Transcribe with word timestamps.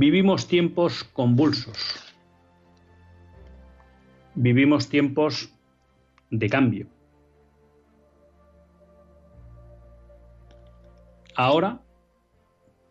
Vivimos 0.00 0.48
tiempos 0.48 1.04
convulsos. 1.04 1.76
Vivimos 4.34 4.88
tiempos 4.88 5.52
de 6.30 6.48
cambio. 6.48 6.86
Ahora 11.36 11.82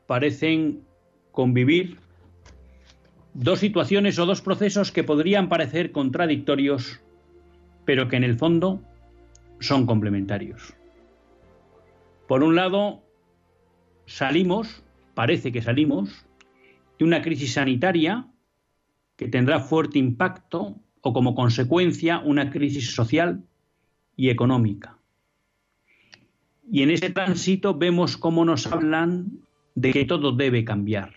parecen 0.05 0.85
convivir 1.31 1.97
dos 3.33 3.57
situaciones 3.57 4.19
o 4.19 4.27
dos 4.27 4.43
procesos 4.43 4.91
que 4.91 5.03
podrían 5.03 5.49
parecer 5.49 5.91
contradictorios, 5.91 7.01
pero 7.85 8.07
que 8.07 8.17
en 8.17 8.23
el 8.23 8.37
fondo 8.37 8.83
son 9.59 9.87
complementarios. 9.87 10.75
Por 12.27 12.43
un 12.43 12.53
lado, 12.53 13.01
salimos, 14.05 14.83
parece 15.15 15.51
que 15.51 15.63
salimos, 15.63 16.28
de 16.99 17.05
una 17.05 17.21
crisis 17.21 17.53
sanitaria 17.53 18.27
que 19.15 19.29
tendrá 19.29 19.61
fuerte 19.61 19.97
impacto 19.97 20.75
o 21.01 21.13
como 21.13 21.33
consecuencia 21.33 22.19
una 22.19 22.51
crisis 22.51 22.93
social 22.93 23.43
y 24.15 24.29
económica. 24.29 24.97
Y 26.69 26.83
en 26.83 26.91
ese 26.91 27.09
tránsito 27.09 27.73
vemos 27.73 28.17
cómo 28.17 28.45
nos 28.45 28.67
hablan 28.67 29.39
de 29.75 29.93
que 29.93 30.05
todo 30.05 30.33
debe 30.33 30.65
cambiar, 30.65 31.15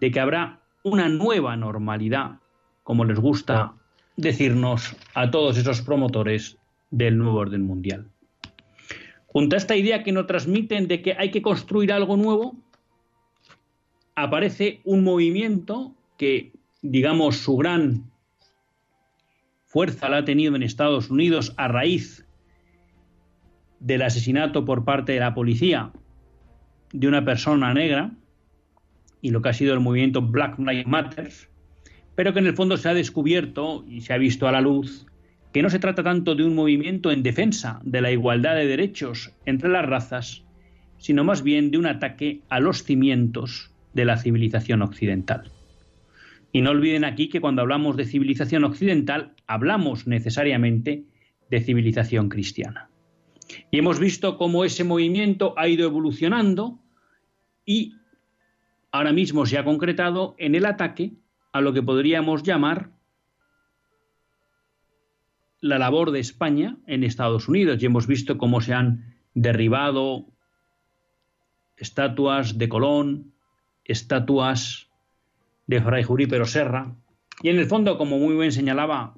de 0.00 0.10
que 0.10 0.20
habrá 0.20 0.60
una 0.82 1.08
nueva 1.08 1.56
normalidad, 1.56 2.40
como 2.82 3.04
les 3.04 3.18
gusta 3.18 3.74
decirnos 4.16 4.96
a 5.14 5.30
todos 5.30 5.56
esos 5.58 5.80
promotores 5.80 6.58
del 6.90 7.16
nuevo 7.18 7.38
orden 7.38 7.62
mundial. 7.62 8.08
Junto 9.26 9.54
a 9.54 9.58
esta 9.58 9.76
idea 9.76 10.02
que 10.02 10.12
nos 10.12 10.26
transmiten 10.26 10.88
de 10.88 11.02
que 11.02 11.14
hay 11.16 11.30
que 11.30 11.42
construir 11.42 11.92
algo 11.92 12.16
nuevo, 12.16 12.56
aparece 14.22 14.80
un 14.84 15.04
movimiento 15.04 15.94
que, 16.16 16.52
digamos, 16.82 17.36
su 17.36 17.56
gran 17.56 18.10
fuerza 19.64 20.08
la 20.08 20.18
ha 20.18 20.24
tenido 20.24 20.56
en 20.56 20.62
Estados 20.62 21.10
Unidos 21.10 21.54
a 21.56 21.68
raíz 21.68 22.26
del 23.78 24.02
asesinato 24.02 24.64
por 24.64 24.84
parte 24.84 25.12
de 25.12 25.20
la 25.20 25.34
policía 25.34 25.92
de 26.92 27.06
una 27.06 27.24
persona 27.24 27.72
negra 27.72 28.10
y 29.20 29.30
lo 29.30 29.40
que 29.40 29.50
ha 29.50 29.52
sido 29.52 29.74
el 29.74 29.80
movimiento 29.80 30.22
Black 30.22 30.58
Lives 30.58 30.86
Matter, 30.86 31.30
pero 32.14 32.32
que 32.32 32.40
en 32.40 32.46
el 32.46 32.56
fondo 32.56 32.76
se 32.76 32.88
ha 32.88 32.94
descubierto 32.94 33.84
y 33.88 34.00
se 34.00 34.14
ha 34.14 34.18
visto 34.18 34.48
a 34.48 34.52
la 34.52 34.60
luz 34.60 35.06
que 35.52 35.62
no 35.62 35.70
se 35.70 35.78
trata 35.78 36.02
tanto 36.02 36.34
de 36.34 36.44
un 36.44 36.54
movimiento 36.54 37.10
en 37.10 37.22
defensa 37.22 37.80
de 37.84 38.00
la 38.00 38.10
igualdad 38.10 38.56
de 38.56 38.66
derechos 38.66 39.32
entre 39.46 39.70
las 39.70 39.86
razas, 39.86 40.44
sino 40.98 41.24
más 41.24 41.42
bien 41.42 41.70
de 41.70 41.78
un 41.78 41.86
ataque 41.86 42.42
a 42.48 42.58
los 42.60 42.82
cimientos 42.82 43.72
de 43.94 44.04
la 44.04 44.16
civilización 44.16 44.82
occidental. 44.82 45.50
Y 46.52 46.62
no 46.62 46.70
olviden 46.70 47.04
aquí 47.04 47.28
que 47.28 47.40
cuando 47.40 47.62
hablamos 47.62 47.96
de 47.96 48.04
civilización 48.04 48.64
occidental, 48.64 49.34
hablamos 49.46 50.06
necesariamente 50.06 51.04
de 51.50 51.60
civilización 51.60 52.28
cristiana. 52.28 52.90
Y 53.70 53.78
hemos 53.78 53.98
visto 53.98 54.36
cómo 54.36 54.64
ese 54.64 54.84
movimiento 54.84 55.54
ha 55.56 55.68
ido 55.68 55.86
evolucionando 55.86 56.78
y 57.64 57.94
ahora 58.92 59.12
mismo 59.12 59.46
se 59.46 59.58
ha 59.58 59.64
concretado 59.64 60.34
en 60.38 60.54
el 60.54 60.66
ataque 60.66 61.12
a 61.52 61.60
lo 61.60 61.72
que 61.72 61.82
podríamos 61.82 62.42
llamar 62.42 62.92
la 65.60 65.78
labor 65.78 66.12
de 66.12 66.20
España 66.20 66.78
en 66.86 67.04
Estados 67.04 67.48
Unidos. 67.48 67.82
Y 67.82 67.86
hemos 67.86 68.06
visto 68.06 68.38
cómo 68.38 68.60
se 68.60 68.74
han 68.74 69.16
derribado 69.34 70.26
estatuas 71.76 72.58
de 72.58 72.68
Colón, 72.68 73.32
estatuas 73.88 74.88
de 75.66 75.80
Fray 75.82 76.04
Jurípero 76.04 76.46
Serra. 76.46 76.94
Y 77.42 77.48
en 77.48 77.58
el 77.58 77.66
fondo, 77.66 77.98
como 77.98 78.18
muy 78.18 78.36
bien 78.36 78.52
señalaba 78.52 79.14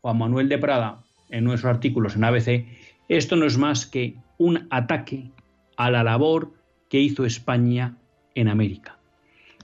Juan 0.00 0.18
Manuel 0.18 0.48
de 0.48 0.58
Prada 0.58 1.02
en 1.30 1.44
nuestros 1.44 1.74
artículos 1.74 2.14
en 2.14 2.24
ABC, 2.24 2.66
esto 3.08 3.36
no 3.36 3.46
es 3.46 3.58
más 3.58 3.86
que 3.86 4.16
un 4.38 4.66
ataque 4.70 5.30
a 5.76 5.90
la 5.90 6.04
labor 6.04 6.52
que 6.88 7.00
hizo 7.00 7.24
España 7.24 7.96
en 8.34 8.48
América. 8.48 8.98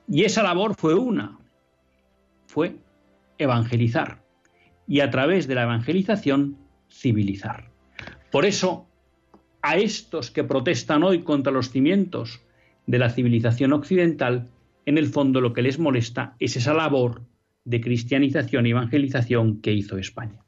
Y 0.08 0.24
esa 0.24 0.42
labor 0.42 0.74
fue 0.74 0.94
una, 0.94 1.38
fue 2.46 2.76
evangelizar 3.38 4.22
y 4.86 5.00
a 5.00 5.10
través 5.10 5.46
de 5.46 5.54
la 5.54 5.62
evangelización 5.62 6.58
civilizar. 6.90 7.70
Por 8.32 8.44
eso, 8.44 8.88
a 9.62 9.76
estos 9.76 10.30
que 10.30 10.44
protestan 10.44 11.02
hoy 11.02 11.22
contra 11.22 11.52
los 11.52 11.70
cimientos 11.70 12.40
de 12.86 12.98
la 12.98 13.10
civilización 13.10 13.72
occidental, 13.72 14.48
en 14.86 14.98
el 14.98 15.06
fondo 15.06 15.40
lo 15.40 15.52
que 15.52 15.62
les 15.62 15.78
molesta 15.78 16.36
es 16.38 16.56
esa 16.56 16.74
labor 16.74 17.22
de 17.64 17.80
cristianización 17.80 18.66
y 18.66 18.70
evangelización 18.70 19.60
que 19.60 19.72
hizo 19.72 19.98
España. 19.98 20.44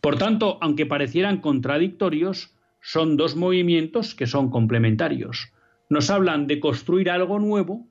Por 0.00 0.18
tanto, 0.18 0.58
aunque 0.60 0.86
parecieran 0.86 1.40
contradictorios, 1.40 2.54
son 2.80 3.16
dos 3.16 3.36
movimientos 3.36 4.14
que 4.14 4.26
son 4.26 4.50
complementarios. 4.50 5.52
Nos 5.88 6.10
hablan 6.10 6.46
de 6.46 6.60
construir 6.60 7.10
algo 7.10 7.38
nuevo, 7.38 7.86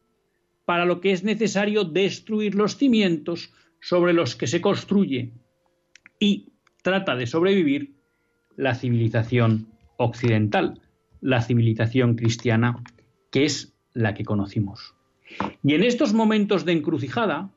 para 0.65 0.85
lo 0.85 1.01
que 1.01 1.11
es 1.11 1.23
necesario 1.23 1.83
destruir 1.83 2.55
los 2.55 2.77
cimientos 2.77 3.53
sobre 3.81 4.13
los 4.13 4.35
que 4.35 4.47
se 4.47 4.61
construye 4.61 5.33
y 6.19 6.53
trata 6.83 7.15
de 7.15 7.27
sobrevivir 7.27 7.95
la 8.55 8.75
civilización 8.75 9.67
occidental, 9.97 10.81
la 11.19 11.41
civilización 11.41 12.15
cristiana 12.15 12.83
que 13.31 13.45
es 13.45 13.73
la 13.93 14.13
que 14.13 14.23
conocimos. 14.23 14.93
Y 15.63 15.73
en 15.73 15.83
estos 15.83 16.13
momentos 16.13 16.65
de 16.65 16.73
encrucijada, 16.73 17.49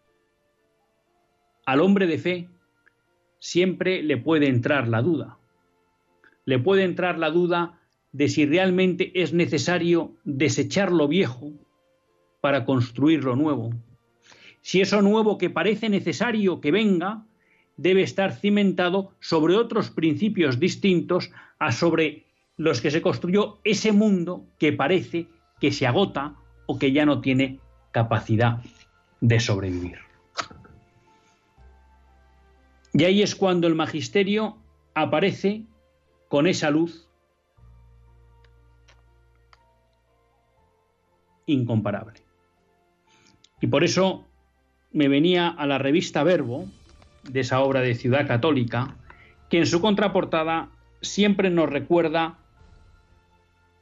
al 1.67 1.81
hombre 1.81 2.07
de 2.07 2.19
fe 2.19 2.49
siempre 3.39 4.03
le 4.03 4.17
puede 4.17 4.49
entrar 4.49 4.89
la 4.89 5.03
duda. 5.03 5.39
Le 6.47 6.59
puede 6.59 6.85
entrar 6.85 7.19
la 7.19 7.31
duda 7.31 7.81
de 8.13 8.29
si 8.29 8.47
realmente 8.47 9.11
es 9.21 9.33
necesario 9.33 10.15
desechar 10.25 10.93
lo 10.93 11.09
viejo 11.09 11.53
para 12.41 12.65
construir 12.65 13.25
lo 13.25 13.35
nuevo. 13.37 13.71
Si 14.61 14.81
eso 14.81 15.03
nuevo 15.03 15.37
que 15.37 15.51
parece 15.51 15.89
necesario 15.89 16.61
que 16.61 16.71
venga 16.71 17.27
debe 17.77 18.03
estar 18.03 18.33
cimentado 18.33 19.13
sobre 19.21 19.57
otros 19.57 19.91
principios 19.91 20.61
distintos 20.61 21.33
a 21.59 21.73
sobre 21.73 22.25
los 22.57 22.81
que 22.81 22.91
se 22.91 23.03
construyó 23.03 23.59
ese 23.65 23.93
mundo 23.93 24.47
que 24.59 24.73
parece 24.73 25.27
que 25.65 25.73
se 25.73 25.87
agota 25.87 26.35
o 26.67 26.79
que 26.79 26.93
ya 26.93 27.07
no 27.07 27.23
tiene 27.23 27.59
capacidad 27.91 28.59
de 29.23 29.41
sobrevivir. 29.41 29.97
Y 32.93 33.05
ahí 33.05 33.23
es 33.23 33.35
cuando 33.35 33.67
el 33.67 33.75
magisterio 33.75 34.59
aparece 34.93 35.65
con 36.29 36.47
esa 36.47 36.69
luz 36.69 37.09
incomparable. 41.47 42.21
Y 43.63 43.69
por 43.69 43.85
eso 43.85 44.27
me 44.93 45.09
venía 45.09 45.49
a 45.49 45.67
la 45.67 45.79
revista 45.79 46.25
Verbo, 46.25 46.67
de 47.23 47.41
esa 47.41 47.61
obra 47.61 47.81
de 47.81 47.95
Ciudad 47.95 48.27
Católica, 48.27 48.99
que 49.49 49.61
en 49.61 49.67
su 49.67 49.81
contraportada 49.81 50.69
siempre 51.01 51.49
nos 51.49 51.71
recuerda 51.71 52.44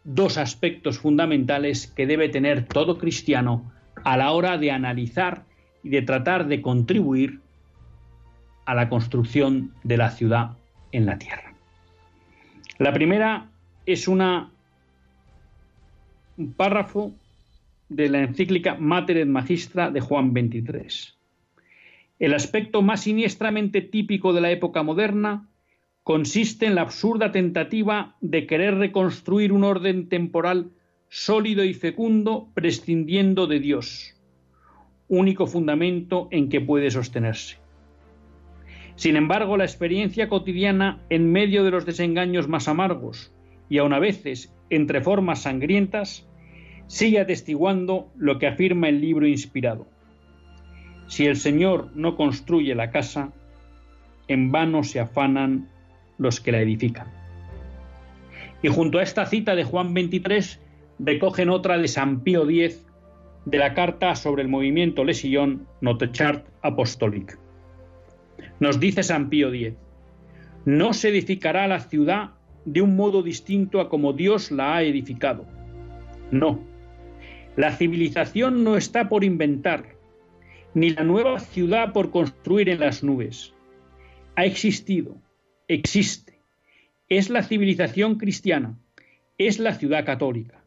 dos 0.04 0.38
aspectos 0.38 0.98
fundamentales 0.98 1.86
que 1.86 2.06
debe 2.06 2.28
tener 2.28 2.66
todo 2.66 2.98
cristiano 2.98 3.72
a 4.04 4.16
la 4.16 4.32
hora 4.32 4.58
de 4.58 4.70
analizar 4.70 5.44
y 5.82 5.90
de 5.90 6.02
tratar 6.02 6.46
de 6.46 6.60
contribuir 6.60 7.40
a 8.64 8.74
la 8.74 8.88
construcción 8.88 9.72
de 9.82 9.96
la 9.96 10.10
ciudad 10.10 10.56
en 10.92 11.06
la 11.06 11.18
tierra. 11.18 11.54
La 12.78 12.92
primera 12.92 13.50
es 13.86 14.08
una, 14.08 14.50
un 16.36 16.52
párrafo 16.52 17.12
de 17.88 18.08
la 18.08 18.20
encíclica 18.22 18.76
Mater 18.76 19.18
et 19.18 19.28
Magistra 19.28 19.90
de 19.90 20.00
Juan 20.00 20.32
XXIII. 20.32 21.14
El 22.18 22.34
aspecto 22.34 22.82
más 22.82 23.02
siniestramente 23.02 23.82
típico 23.82 24.32
de 24.32 24.40
la 24.40 24.50
época 24.50 24.82
moderna 24.82 25.48
consiste 26.02 26.66
en 26.66 26.74
la 26.74 26.82
absurda 26.82 27.32
tentativa 27.32 28.16
de 28.20 28.46
querer 28.46 28.76
reconstruir 28.76 29.52
un 29.52 29.64
orden 29.64 30.08
temporal 30.08 30.70
sólido 31.08 31.64
y 31.64 31.74
fecundo 31.74 32.48
prescindiendo 32.54 33.46
de 33.46 33.60
Dios, 33.60 34.14
único 35.08 35.46
fundamento 35.46 36.28
en 36.30 36.48
que 36.48 36.60
puede 36.60 36.90
sostenerse. 36.90 37.58
Sin 38.96 39.16
embargo, 39.16 39.56
la 39.56 39.64
experiencia 39.64 40.28
cotidiana 40.28 41.00
en 41.08 41.30
medio 41.30 41.64
de 41.64 41.70
los 41.70 41.86
desengaños 41.86 42.48
más 42.48 42.68
amargos 42.68 43.32
y 43.68 43.78
aun 43.78 43.92
a 43.92 43.98
veces 43.98 44.52
entre 44.70 45.02
formas 45.02 45.42
sangrientas, 45.42 46.26
sigue 46.86 47.20
atestiguando 47.20 48.10
lo 48.16 48.38
que 48.38 48.46
afirma 48.46 48.88
el 48.88 49.00
libro 49.00 49.26
inspirado. 49.26 49.86
Si 51.08 51.26
el 51.26 51.36
Señor 51.36 51.90
no 51.94 52.16
construye 52.16 52.74
la 52.74 52.90
casa, 52.90 53.32
en 54.28 54.50
vano 54.50 54.82
se 54.82 54.98
afanan 54.98 55.68
los 56.18 56.40
que 56.40 56.52
la 56.52 56.60
edifican. 56.60 57.06
Y 58.62 58.68
junto 58.68 58.98
a 58.98 59.02
esta 59.02 59.26
cita 59.26 59.54
de 59.54 59.64
Juan 59.64 59.92
23 59.92 60.60
recogen 60.98 61.50
otra 61.50 61.78
de 61.78 61.88
San 61.88 62.20
Pío 62.20 62.48
X 62.48 62.86
de 63.44 63.58
la 63.58 63.74
carta 63.74 64.14
sobre 64.14 64.42
el 64.42 64.48
movimiento 64.48 65.04
Lesillón 65.04 65.66
Note 65.80 66.12
Chart 66.12 66.46
Apostolic. 66.62 67.38
Nos 68.60 68.78
dice 68.78 69.02
San 69.02 69.28
Pío 69.28 69.52
X, 69.52 69.74
no 70.64 70.92
se 70.92 71.08
edificará 71.08 71.66
la 71.66 71.80
ciudad 71.80 72.30
de 72.64 72.82
un 72.82 72.94
modo 72.94 73.22
distinto 73.22 73.80
a 73.80 73.88
como 73.88 74.12
Dios 74.12 74.52
la 74.52 74.76
ha 74.76 74.82
edificado. 74.82 75.44
No, 76.30 76.60
la 77.56 77.72
civilización 77.72 78.64
no 78.64 78.76
está 78.76 79.08
por 79.08 79.24
inventar, 79.24 79.96
ni 80.74 80.90
la 80.90 81.04
nueva 81.04 81.38
ciudad 81.40 81.92
por 81.92 82.10
construir 82.10 82.68
en 82.68 82.80
las 82.80 83.02
nubes. 83.02 83.52
Ha 84.36 84.44
existido, 84.44 85.16
existe. 85.74 86.40
Es 87.08 87.30
la 87.30 87.42
civilización 87.42 88.16
cristiana, 88.16 88.78
es 89.38 89.58
la 89.58 89.74
ciudad 89.74 90.04
católica. 90.04 90.62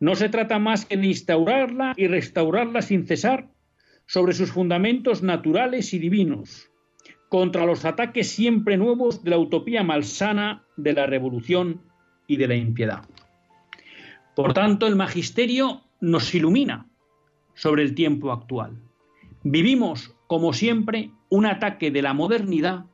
No 0.00 0.14
se 0.14 0.28
trata 0.28 0.58
más 0.58 0.84
que 0.84 0.96
de 0.96 1.06
instaurarla 1.06 1.94
y 1.96 2.06
restaurarla 2.06 2.82
sin 2.82 3.06
cesar 3.06 3.48
sobre 4.06 4.34
sus 4.34 4.52
fundamentos 4.52 5.22
naturales 5.22 5.94
y 5.94 5.98
divinos, 5.98 6.70
contra 7.28 7.64
los 7.64 7.84
ataques 7.84 8.30
siempre 8.30 8.76
nuevos 8.76 9.24
de 9.24 9.30
la 9.30 9.38
utopía 9.38 9.82
malsana, 9.82 10.64
de 10.76 10.92
la 10.92 11.06
revolución 11.06 11.80
y 12.26 12.36
de 12.36 12.48
la 12.48 12.54
impiedad. 12.54 13.02
Por 14.34 14.52
tanto, 14.52 14.86
el 14.86 14.96
magisterio 14.96 15.82
nos 16.00 16.34
ilumina 16.34 16.86
sobre 17.54 17.82
el 17.82 17.94
tiempo 17.94 18.32
actual. 18.32 18.78
Vivimos, 19.42 20.14
como 20.26 20.52
siempre, 20.52 21.10
un 21.28 21.46
ataque 21.46 21.90
de 21.90 22.02
la 22.02 22.14
modernidad 22.14 22.86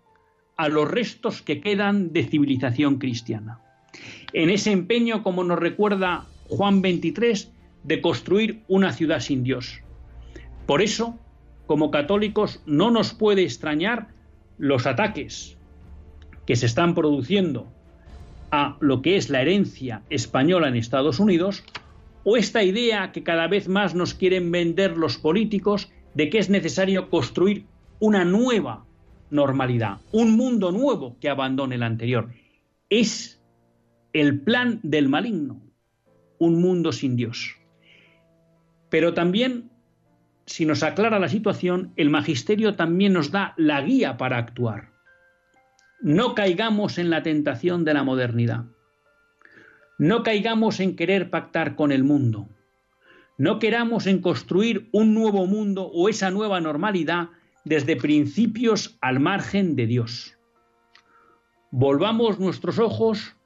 a 0.60 0.68
los 0.68 0.90
restos 0.90 1.40
que 1.40 1.62
quedan 1.62 2.12
de 2.12 2.22
civilización 2.22 2.98
cristiana. 2.98 3.60
En 4.34 4.50
ese 4.50 4.72
empeño, 4.72 5.22
como 5.22 5.42
nos 5.42 5.58
recuerda 5.58 6.26
Juan 6.48 6.82
23, 6.82 7.50
de 7.84 8.02
construir 8.02 8.62
una 8.68 8.92
ciudad 8.92 9.20
sin 9.20 9.42
Dios. 9.42 9.80
Por 10.66 10.82
eso, 10.82 11.18
como 11.66 11.90
católicos, 11.90 12.62
no 12.66 12.90
nos 12.90 13.14
puede 13.14 13.42
extrañar 13.42 14.08
los 14.58 14.86
ataques 14.86 15.56
que 16.44 16.56
se 16.56 16.66
están 16.66 16.94
produciendo 16.94 17.66
a 18.50 18.76
lo 18.80 19.00
que 19.00 19.16
es 19.16 19.30
la 19.30 19.40
herencia 19.40 20.02
española 20.10 20.68
en 20.68 20.76
Estados 20.76 21.20
Unidos 21.20 21.64
o 22.22 22.36
esta 22.36 22.62
idea 22.62 23.12
que 23.12 23.22
cada 23.22 23.48
vez 23.48 23.66
más 23.66 23.94
nos 23.94 24.12
quieren 24.12 24.52
vender 24.52 24.98
los 24.98 25.16
políticos 25.16 25.90
de 26.12 26.28
que 26.28 26.36
es 26.36 26.50
necesario 26.50 27.08
construir 27.08 27.64
una 27.98 28.26
nueva 28.26 28.84
normalidad, 29.30 29.98
un 30.12 30.36
mundo 30.36 30.72
nuevo 30.72 31.16
que 31.20 31.28
abandone 31.28 31.76
el 31.76 31.82
anterior. 31.82 32.30
Es 32.88 33.40
el 34.12 34.40
plan 34.40 34.80
del 34.82 35.08
maligno, 35.08 35.60
un 36.38 36.60
mundo 36.60 36.92
sin 36.92 37.16
Dios. 37.16 37.56
Pero 38.88 39.14
también, 39.14 39.70
si 40.46 40.66
nos 40.66 40.82
aclara 40.82 41.18
la 41.18 41.28
situación, 41.28 41.92
el 41.96 42.10
magisterio 42.10 42.74
también 42.74 43.12
nos 43.12 43.30
da 43.30 43.54
la 43.56 43.80
guía 43.82 44.16
para 44.16 44.38
actuar. 44.38 44.90
No 46.02 46.34
caigamos 46.34 46.98
en 46.98 47.10
la 47.10 47.22
tentación 47.22 47.84
de 47.84 47.94
la 47.94 48.02
modernidad. 48.02 48.64
No 49.98 50.22
caigamos 50.22 50.80
en 50.80 50.96
querer 50.96 51.30
pactar 51.30 51.76
con 51.76 51.92
el 51.92 52.04
mundo. 52.04 52.48
No 53.36 53.58
queramos 53.58 54.06
en 54.06 54.20
construir 54.20 54.88
un 54.92 55.14
nuevo 55.14 55.46
mundo 55.46 55.86
o 55.86 56.08
esa 56.08 56.30
nueva 56.30 56.60
normalidad 56.60 57.28
desde 57.64 57.96
principios 57.96 58.96
al 59.00 59.20
margen 59.20 59.76
de 59.76 59.86
Dios. 59.86 60.36
Volvamos 61.70 62.38
nuestros 62.38 62.78
ojos 62.78 63.36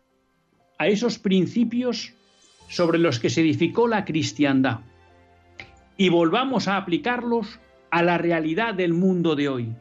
a 0.79 0.87
esos 0.87 1.19
principios 1.19 2.15
sobre 2.69 2.99
los 2.99 3.19
que 3.19 3.31
se 3.31 3.43
edificó 3.43 3.89
la 3.89 4.05
cristiandad 4.05 4.81
y 5.97 6.09
volvamos 6.09 6.69
a 6.69 6.77
aplicarlos 6.77 7.61
a 7.91 8.03
la 8.03 8.19
realidad 8.19 8.75
del 8.75 8.93
mundo 8.93 9.37
de 9.37 9.49
hoy. 9.49 9.77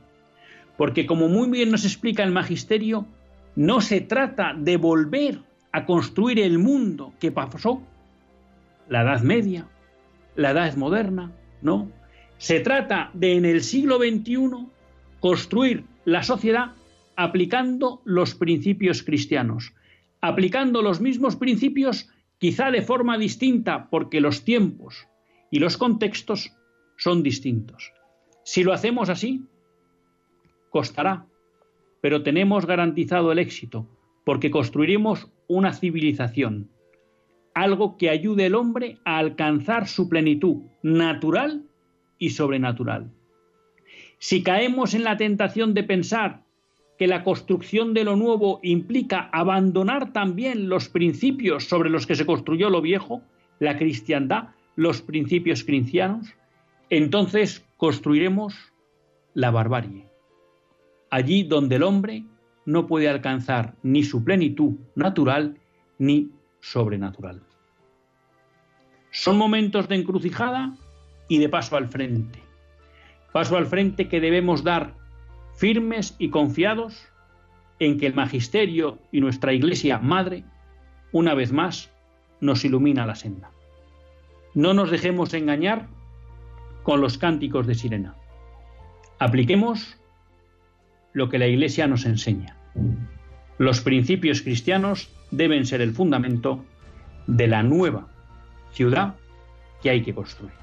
Porque 0.78 1.06
como 1.06 1.30
muy 1.30 1.50
bien 1.50 1.72
nos 1.72 1.86
explica 1.86 2.24
el 2.24 2.32
magisterio, 2.32 3.08
no 3.56 3.82
se 3.82 4.02
trata 4.02 4.54
de 4.58 4.78
volver 4.78 5.40
a 5.72 5.86
construir 5.86 6.40
el 6.40 6.60
mundo 6.60 7.14
que 7.20 7.32
pasó, 7.32 7.82
la 8.90 9.02
Edad 9.02 9.22
Media, 9.22 9.68
la 10.36 10.52
Edad 10.52 10.76
Moderna, 10.76 11.32
no. 11.62 11.92
Se 12.44 12.60
trata 12.60 13.10
de 13.14 13.38
en 13.38 13.46
el 13.46 13.64
siglo 13.64 14.00
XXI 14.00 14.68
construir 15.22 15.86
la 16.04 16.24
sociedad 16.24 16.74
aplicando 17.16 18.02
los 18.04 18.36
principios 18.36 19.02
cristianos, 19.02 19.74
aplicando 20.20 20.82
los 20.82 21.00
mismos 21.00 21.38
principios 21.38 22.10
quizá 22.40 22.70
de 22.70 22.82
forma 22.82 23.18
distinta 23.18 23.88
porque 23.90 24.20
los 24.20 24.44
tiempos 24.44 25.08
y 25.52 25.60
los 25.60 25.78
contextos 25.78 26.52
son 26.98 27.24
distintos. 27.24 27.94
Si 28.44 28.66
lo 28.66 28.74
hacemos 28.74 29.08
así, 29.08 29.46
costará, 30.70 31.26
pero 32.02 32.24
tenemos 32.24 32.66
garantizado 32.66 33.32
el 33.32 33.40
éxito 33.40 33.88
porque 34.26 34.52
construiremos 34.52 35.30
una 35.48 35.72
civilización, 35.72 36.70
algo 37.54 37.96
que 37.96 38.10
ayude 38.10 38.48
al 38.48 38.56
hombre 38.56 38.98
a 39.06 39.18
alcanzar 39.18 39.88
su 39.88 40.10
plenitud 40.10 40.64
natural 40.82 41.70
y 42.18 42.32
sobrenatural. 42.32 43.12
Si 44.20 44.44
caemos 44.44 44.94
en 44.94 45.04
la 45.04 45.18
tentación 45.18 45.74
de 45.74 45.84
pensar 45.84 46.44
que 46.98 47.08
la 47.08 47.24
construcción 47.24 47.94
de 47.94 48.04
lo 48.04 48.16
nuevo 48.16 48.60
implica 48.64 49.30
abandonar 49.34 50.14
también 50.14 50.70
los 50.70 50.90
principios 50.90 51.66
sobre 51.66 51.90
los 51.90 52.08
que 52.08 52.16
se 52.16 52.26
construyó 52.26 52.70
lo 52.70 52.82
viejo, 52.82 53.22
la 53.60 53.78
cristiandad, 53.78 54.50
los 54.76 55.02
principios 55.02 55.64
cristianos, 55.64 56.34
entonces 56.90 57.66
construiremos 57.78 58.56
la 59.34 59.52
barbarie. 59.52 60.06
Allí 61.10 61.44
donde 61.44 61.76
el 61.76 61.84
hombre 61.84 62.24
no 62.66 62.88
puede 62.88 63.10
alcanzar 63.10 63.76
ni 63.84 64.04
su 64.04 64.24
plenitud 64.24 64.76
natural 64.96 65.58
ni 65.98 66.32
sobrenatural. 66.60 67.42
Son 69.12 69.38
momentos 69.38 69.88
de 69.88 69.96
encrucijada 69.96 70.76
y 71.28 71.40
de 71.40 71.50
paso 71.50 71.78
al 71.78 71.90
frente. 71.90 72.40
Paso 73.32 73.58
al 73.58 73.66
frente 73.66 74.08
que 74.08 74.20
debemos 74.20 74.64
dar 74.64 74.94
firmes 75.56 76.16
y 76.20 76.30
confiados 76.30 77.08
en 77.80 78.00
que 78.00 78.08
el 78.08 78.14
magisterio 78.14 79.00
y 79.12 79.22
nuestra 79.22 79.54
Iglesia 79.54 80.00
Madre, 80.00 80.44
una 81.12 81.34
vez 81.34 81.52
más, 81.52 81.92
nos 82.40 82.66
ilumina 82.66 83.06
la 83.06 83.16
senda. 83.16 83.52
No 84.54 84.74
nos 84.74 84.92
dejemos 84.92 85.34
engañar 85.34 85.88
con 86.84 87.02
los 87.02 87.18
cánticos 87.18 87.66
de 87.66 87.76
sirena. 87.76 88.16
Apliquemos 89.20 89.98
lo 91.14 91.30
que 91.30 91.40
la 91.40 91.48
Iglesia 91.48 91.88
nos 91.88 92.06
enseña. 92.06 92.58
Los 93.58 93.82
principios 93.82 94.42
cristianos 94.42 95.10
deben 95.32 95.66
ser 95.66 95.82
el 95.82 95.94
fundamento 95.94 96.64
de 97.28 97.48
la 97.48 97.64
nueva 97.64 98.08
ciudad 98.72 99.16
que 99.82 99.90
hay 99.90 100.02
que 100.02 100.14
construir. 100.14 100.63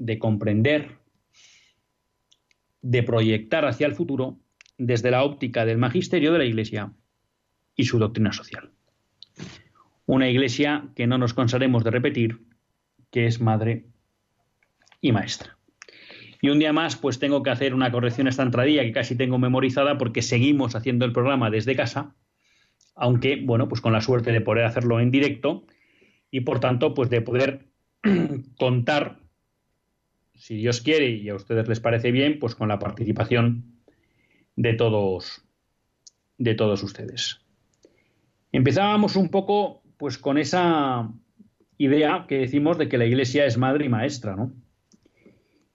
de 0.00 0.18
comprender, 0.18 0.96
de 2.82 3.02
proyectar 3.02 3.66
hacia 3.66 3.86
el 3.86 3.94
futuro 3.94 4.40
desde 4.78 5.10
la 5.10 5.22
óptica 5.22 5.66
del 5.66 5.76
magisterio 5.78 6.32
de 6.32 6.38
la 6.38 6.46
Iglesia 6.46 6.92
y 7.76 7.84
su 7.84 7.98
doctrina 7.98 8.32
social. 8.32 8.70
Una 10.06 10.28
Iglesia 10.28 10.88
que 10.96 11.06
no 11.06 11.18
nos 11.18 11.34
cansaremos 11.34 11.84
de 11.84 11.90
repetir, 11.90 12.40
que 13.10 13.26
es 13.26 13.40
madre 13.40 13.84
y 15.02 15.12
maestra. 15.12 15.58
Y 16.40 16.48
un 16.48 16.58
día 16.58 16.72
más, 16.72 16.96
pues 16.96 17.18
tengo 17.18 17.42
que 17.42 17.50
hacer 17.50 17.74
una 17.74 17.92
corrección 17.92 18.26
a 18.26 18.30
esta 18.30 18.42
entradilla 18.42 18.82
que 18.82 18.92
casi 18.92 19.14
tengo 19.14 19.38
memorizada 19.38 19.98
porque 19.98 20.22
seguimos 20.22 20.74
haciendo 20.74 21.04
el 21.04 21.12
programa 21.12 21.50
desde 21.50 21.76
casa, 21.76 22.14
aunque, 22.96 23.36
bueno, 23.44 23.68
pues 23.68 23.82
con 23.82 23.92
la 23.92 24.00
suerte 24.00 24.32
de 24.32 24.40
poder 24.40 24.64
hacerlo 24.64 24.98
en 24.98 25.10
directo 25.10 25.66
y 26.30 26.40
por 26.40 26.58
tanto, 26.58 26.94
pues 26.94 27.10
de 27.10 27.20
poder 27.20 27.66
contar, 28.58 29.19
si 30.40 30.56
Dios 30.56 30.80
quiere 30.80 31.10
y 31.10 31.28
a 31.28 31.34
ustedes 31.34 31.68
les 31.68 31.80
parece 31.80 32.10
bien, 32.12 32.38
pues 32.38 32.54
con 32.54 32.68
la 32.68 32.78
participación 32.78 33.78
de 34.56 34.72
todos, 34.72 35.44
de 36.38 36.54
todos 36.54 36.82
ustedes. 36.82 37.42
Empezábamos 38.50 39.16
un 39.16 39.28
poco, 39.28 39.82
pues 39.98 40.16
con 40.16 40.38
esa 40.38 41.12
idea 41.76 42.24
que 42.26 42.38
decimos 42.38 42.78
de 42.78 42.88
que 42.88 42.96
la 42.96 43.04
Iglesia 43.04 43.44
es 43.44 43.58
madre 43.58 43.84
y 43.84 43.88
maestra, 43.90 44.34
¿no? 44.34 44.54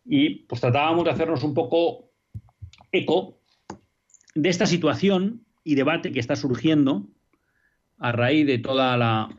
Y 0.03 0.45
pues 0.45 0.61
tratábamos 0.61 1.05
de 1.05 1.11
hacernos 1.11 1.43
un 1.43 1.53
poco 1.53 2.09
eco 2.91 3.39
de 4.33 4.49
esta 4.49 4.65
situación 4.65 5.45
y 5.63 5.75
debate 5.75 6.11
que 6.11 6.19
está 6.19 6.35
surgiendo 6.35 7.07
a 7.99 8.11
raíz 8.11 8.47
de 8.47 8.57
toda 8.57 8.97
la 8.97 9.29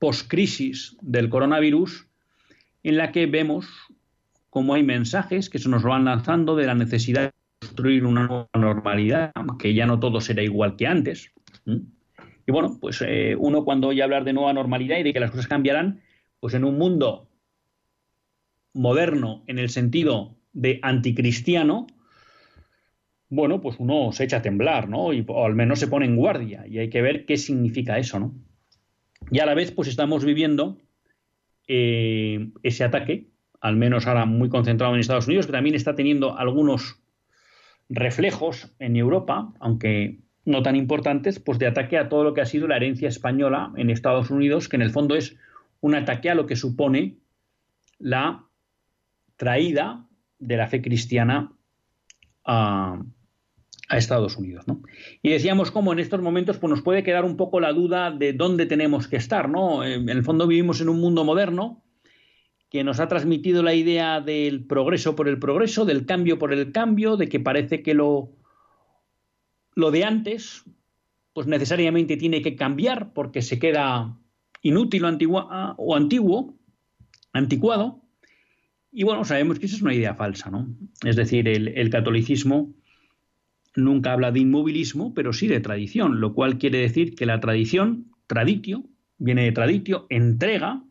poscrisis 0.00 0.96
del 1.00 1.28
coronavirus, 1.28 2.08
en 2.82 2.96
la 2.96 3.12
que 3.12 3.26
vemos 3.26 3.68
cómo 4.50 4.74
hay 4.74 4.82
mensajes 4.82 5.50
que 5.50 5.58
se 5.58 5.68
nos 5.68 5.82
van 5.82 6.04
lanzando 6.04 6.56
de 6.56 6.66
la 6.66 6.74
necesidad 6.74 7.24
de 7.24 7.32
construir 7.60 8.04
una 8.04 8.26
nueva 8.26 8.48
normalidad, 8.54 9.32
que 9.58 9.74
ya 9.74 9.86
no 9.86 9.98
todo 10.00 10.20
será 10.20 10.42
igual 10.42 10.76
que 10.76 10.86
antes. 10.86 11.32
Y 11.66 12.52
bueno, 12.52 12.78
pues 12.80 13.02
eh, 13.06 13.36
uno 13.38 13.64
cuando 13.64 13.88
oye 13.88 14.02
hablar 14.02 14.24
de 14.24 14.32
nueva 14.32 14.52
normalidad 14.52 14.98
y 14.98 15.02
de 15.02 15.12
que 15.12 15.20
las 15.20 15.30
cosas 15.30 15.48
cambiarán, 15.48 16.00
pues 16.40 16.54
en 16.54 16.64
un 16.64 16.78
mundo 16.78 17.28
moderno 18.72 19.44
en 19.46 19.58
el 19.58 19.70
sentido 19.70 20.36
de 20.52 20.78
anticristiano, 20.82 21.86
bueno, 23.28 23.60
pues 23.60 23.76
uno 23.78 24.12
se 24.12 24.24
echa 24.24 24.38
a 24.38 24.42
temblar, 24.42 24.88
¿no? 24.88 25.12
Y, 25.12 25.24
o 25.26 25.44
al 25.44 25.54
menos 25.54 25.78
se 25.78 25.88
pone 25.88 26.06
en 26.06 26.16
guardia 26.16 26.66
y 26.66 26.78
hay 26.78 26.88
que 26.88 27.02
ver 27.02 27.26
qué 27.26 27.36
significa 27.36 27.98
eso, 27.98 28.18
¿no? 28.18 28.34
Y 29.30 29.40
a 29.40 29.46
la 29.46 29.54
vez, 29.54 29.72
pues 29.72 29.88
estamos 29.88 30.24
viviendo 30.24 30.78
eh, 31.66 32.50
ese 32.62 32.84
ataque, 32.84 33.28
al 33.60 33.76
menos 33.76 34.06
ahora 34.06 34.24
muy 34.24 34.48
concentrado 34.48 34.94
en 34.94 35.00
Estados 35.00 35.26
Unidos, 35.26 35.46
que 35.46 35.52
también 35.52 35.74
está 35.74 35.94
teniendo 35.94 36.38
algunos 36.38 37.00
reflejos 37.88 38.72
en 38.78 38.96
Europa, 38.96 39.52
aunque 39.60 40.20
no 40.44 40.62
tan 40.62 40.76
importantes, 40.76 41.40
pues 41.40 41.58
de 41.58 41.66
ataque 41.66 41.98
a 41.98 42.08
todo 42.08 42.24
lo 42.24 42.34
que 42.34 42.40
ha 42.40 42.46
sido 42.46 42.68
la 42.68 42.76
herencia 42.76 43.08
española 43.08 43.72
en 43.76 43.90
Estados 43.90 44.30
Unidos, 44.30 44.68
que 44.68 44.76
en 44.76 44.82
el 44.82 44.90
fondo 44.90 45.14
es 45.16 45.36
un 45.80 45.94
ataque 45.94 46.30
a 46.30 46.34
lo 46.34 46.46
que 46.46 46.56
supone 46.56 47.16
la 47.98 48.44
traída 49.36 50.06
de 50.38 50.56
la 50.56 50.68
fe 50.68 50.82
cristiana 50.82 51.52
a, 52.44 53.02
Estados 53.90 54.36
Unidos. 54.36 54.66
Y 55.22 55.30
decíamos 55.30 55.70
cómo 55.70 55.94
en 55.94 55.98
estos 55.98 56.20
momentos 56.20 56.58
pues, 56.58 56.68
nos 56.68 56.82
puede 56.82 57.02
quedar 57.02 57.24
un 57.24 57.38
poco 57.38 57.58
la 57.58 57.72
duda 57.72 58.10
de 58.10 58.34
dónde 58.34 58.66
tenemos 58.66 59.08
que 59.08 59.16
estar. 59.16 59.48
¿no? 59.48 59.82
En 59.82 60.10
el 60.10 60.22
fondo 60.22 60.46
vivimos 60.46 60.82
en 60.82 60.90
un 60.90 61.00
mundo 61.00 61.24
moderno 61.24 61.82
que 62.70 62.84
nos 62.84 63.00
ha 63.00 63.08
transmitido 63.08 63.62
la 63.62 63.74
idea 63.74 64.20
del 64.20 64.64
progreso 64.64 65.16
por 65.16 65.28
el 65.28 65.38
progreso, 65.38 65.84
del 65.84 66.04
cambio 66.04 66.38
por 66.38 66.52
el 66.52 66.70
cambio, 66.72 67.16
de 67.16 67.28
que 67.28 67.40
parece 67.40 67.82
que 67.82 67.94
lo, 67.94 68.30
lo 69.74 69.90
de 69.90 70.04
antes 70.04 70.64
pues 71.32 71.46
necesariamente 71.46 72.16
tiene 72.16 72.42
que 72.42 72.56
cambiar 72.56 73.12
porque 73.12 73.42
se 73.42 73.58
queda 73.60 74.18
inútil 74.60 75.04
o, 75.04 75.94
antiguo, 75.94 76.54
anticuado. 77.32 78.02
Y 78.90 79.04
bueno, 79.04 79.24
sabemos 79.24 79.58
que 79.58 79.66
eso 79.66 79.76
es 79.76 79.82
una 79.82 79.94
idea 79.94 80.14
falsa, 80.14 80.50
¿no? 80.50 80.66
Es 81.04 81.14
decir, 81.14 81.46
el, 81.46 81.68
el 81.68 81.90
catolicismo 81.90 82.74
nunca 83.76 84.12
habla 84.12 84.32
de 84.32 84.40
inmovilismo, 84.40 85.14
pero 85.14 85.32
sí 85.32 85.46
de 85.46 85.60
tradición, 85.60 86.20
lo 86.20 86.34
cual 86.34 86.58
quiere 86.58 86.78
decir 86.78 87.14
que 87.14 87.26
la 87.26 87.38
tradición, 87.38 88.10
traditio, 88.26 88.82
viene 89.18 89.44
de 89.44 89.52
traditio, 89.52 90.06
entrega, 90.10 90.82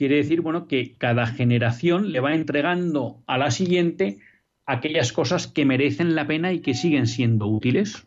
quiere 0.00 0.16
decir, 0.16 0.40
bueno, 0.40 0.66
que 0.66 0.94
cada 0.96 1.26
generación 1.26 2.10
le 2.10 2.20
va 2.20 2.34
entregando 2.34 3.22
a 3.26 3.36
la 3.36 3.50
siguiente 3.50 4.16
aquellas 4.64 5.12
cosas 5.12 5.46
que 5.46 5.66
merecen 5.66 6.14
la 6.14 6.26
pena 6.26 6.54
y 6.54 6.60
que 6.60 6.72
siguen 6.72 7.06
siendo 7.06 7.46
útiles, 7.48 8.06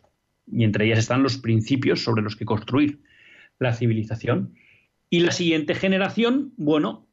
y 0.50 0.64
entre 0.64 0.86
ellas 0.86 0.98
están 0.98 1.22
los 1.22 1.38
principios 1.38 2.02
sobre 2.02 2.22
los 2.22 2.34
que 2.34 2.46
construir 2.46 2.98
la 3.60 3.74
civilización. 3.74 4.56
Y 5.08 5.20
la 5.20 5.30
siguiente 5.30 5.76
generación, 5.76 6.52
bueno, 6.56 7.06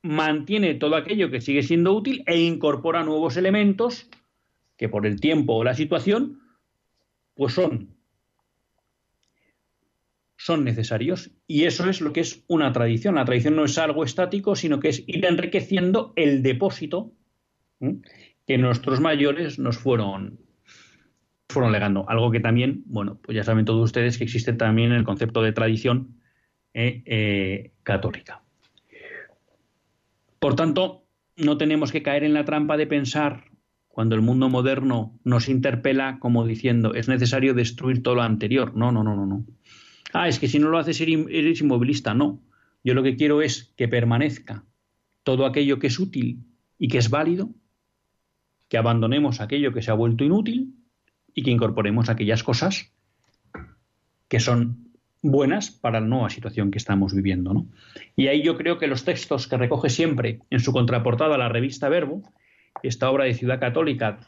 mantiene 0.00 0.74
todo 0.74 0.94
aquello 0.94 1.32
que 1.32 1.40
sigue 1.40 1.64
siendo 1.64 1.92
útil 1.92 2.22
e 2.26 2.38
incorpora 2.38 3.02
nuevos 3.02 3.36
elementos 3.36 4.08
que 4.76 4.88
por 4.88 5.08
el 5.08 5.20
tiempo 5.20 5.54
o 5.54 5.64
la 5.64 5.74
situación, 5.74 6.38
pues 7.34 7.54
son, 7.54 7.96
son 10.50 10.64
necesarios. 10.64 11.30
Y 11.46 11.64
eso 11.64 11.88
es 11.88 12.00
lo 12.00 12.12
que 12.12 12.20
es 12.20 12.44
una 12.48 12.72
tradición. 12.72 13.14
La 13.14 13.24
tradición 13.24 13.54
no 13.54 13.64
es 13.64 13.78
algo 13.78 14.02
estático, 14.02 14.56
sino 14.56 14.80
que 14.80 14.88
es 14.88 15.04
ir 15.06 15.24
enriqueciendo 15.24 16.12
el 16.16 16.42
depósito 16.42 17.12
que 18.46 18.58
nuestros 18.58 19.00
mayores 19.00 19.60
nos 19.60 19.78
fueron, 19.78 20.40
fueron 21.48 21.70
legando. 21.70 22.04
Algo 22.08 22.32
que 22.32 22.40
también, 22.40 22.82
bueno, 22.86 23.20
pues 23.22 23.36
ya 23.36 23.44
saben 23.44 23.64
todos 23.64 23.84
ustedes 23.84 24.18
que 24.18 24.24
existe 24.24 24.52
también 24.52 24.90
el 24.90 25.04
concepto 25.04 25.40
de 25.40 25.52
tradición 25.52 26.16
eh, 26.74 27.04
eh, 27.06 27.72
católica. 27.84 28.42
Por 30.40 30.56
tanto, 30.56 31.04
no 31.36 31.58
tenemos 31.58 31.92
que 31.92 32.02
caer 32.02 32.24
en 32.24 32.34
la 32.34 32.44
trampa 32.44 32.76
de 32.76 32.88
pensar 32.88 33.44
cuando 33.86 34.16
el 34.16 34.20
mundo 34.20 34.48
moderno 34.48 35.16
nos 35.22 35.48
interpela 35.48 36.18
como 36.18 36.44
diciendo 36.44 36.94
es 36.94 37.06
necesario 37.08 37.54
destruir 37.54 38.02
todo 38.02 38.16
lo 38.16 38.22
anterior. 38.22 38.74
No, 38.74 38.90
no, 38.90 39.04
no, 39.04 39.14
no, 39.14 39.26
no. 39.26 39.44
Ah, 40.12 40.28
es 40.28 40.38
que 40.38 40.48
si 40.48 40.58
no 40.58 40.68
lo 40.68 40.78
haces 40.78 41.00
eres 41.00 41.60
inmovilista. 41.60 42.14
No. 42.14 42.42
Yo 42.82 42.94
lo 42.94 43.02
que 43.02 43.16
quiero 43.16 43.42
es 43.42 43.72
que 43.76 43.88
permanezca 43.88 44.64
todo 45.22 45.46
aquello 45.46 45.78
que 45.78 45.88
es 45.88 45.98
útil 45.98 46.44
y 46.78 46.88
que 46.88 46.98
es 46.98 47.10
válido, 47.10 47.50
que 48.68 48.78
abandonemos 48.78 49.40
aquello 49.40 49.72
que 49.72 49.82
se 49.82 49.90
ha 49.90 49.94
vuelto 49.94 50.24
inútil 50.24 50.74
y 51.34 51.42
que 51.42 51.50
incorporemos 51.50 52.08
aquellas 52.08 52.42
cosas 52.42 52.92
que 54.28 54.40
son 54.40 54.90
buenas 55.22 55.70
para 55.70 56.00
la 56.00 56.06
nueva 56.06 56.30
situación 56.30 56.70
que 56.70 56.78
estamos 56.78 57.14
viviendo. 57.14 57.52
¿no? 57.52 57.66
Y 58.16 58.28
ahí 58.28 58.42
yo 58.42 58.56
creo 58.56 58.78
que 58.78 58.86
los 58.86 59.04
textos 59.04 59.46
que 59.46 59.58
recoge 59.58 59.90
siempre 59.90 60.40
en 60.50 60.60
su 60.60 60.72
contraportada 60.72 61.36
la 61.36 61.48
revista 61.48 61.88
Verbo, 61.88 62.22
esta 62.82 63.10
obra 63.10 63.24
de 63.24 63.34
Ciudad 63.34 63.60
Católica, 63.60 64.20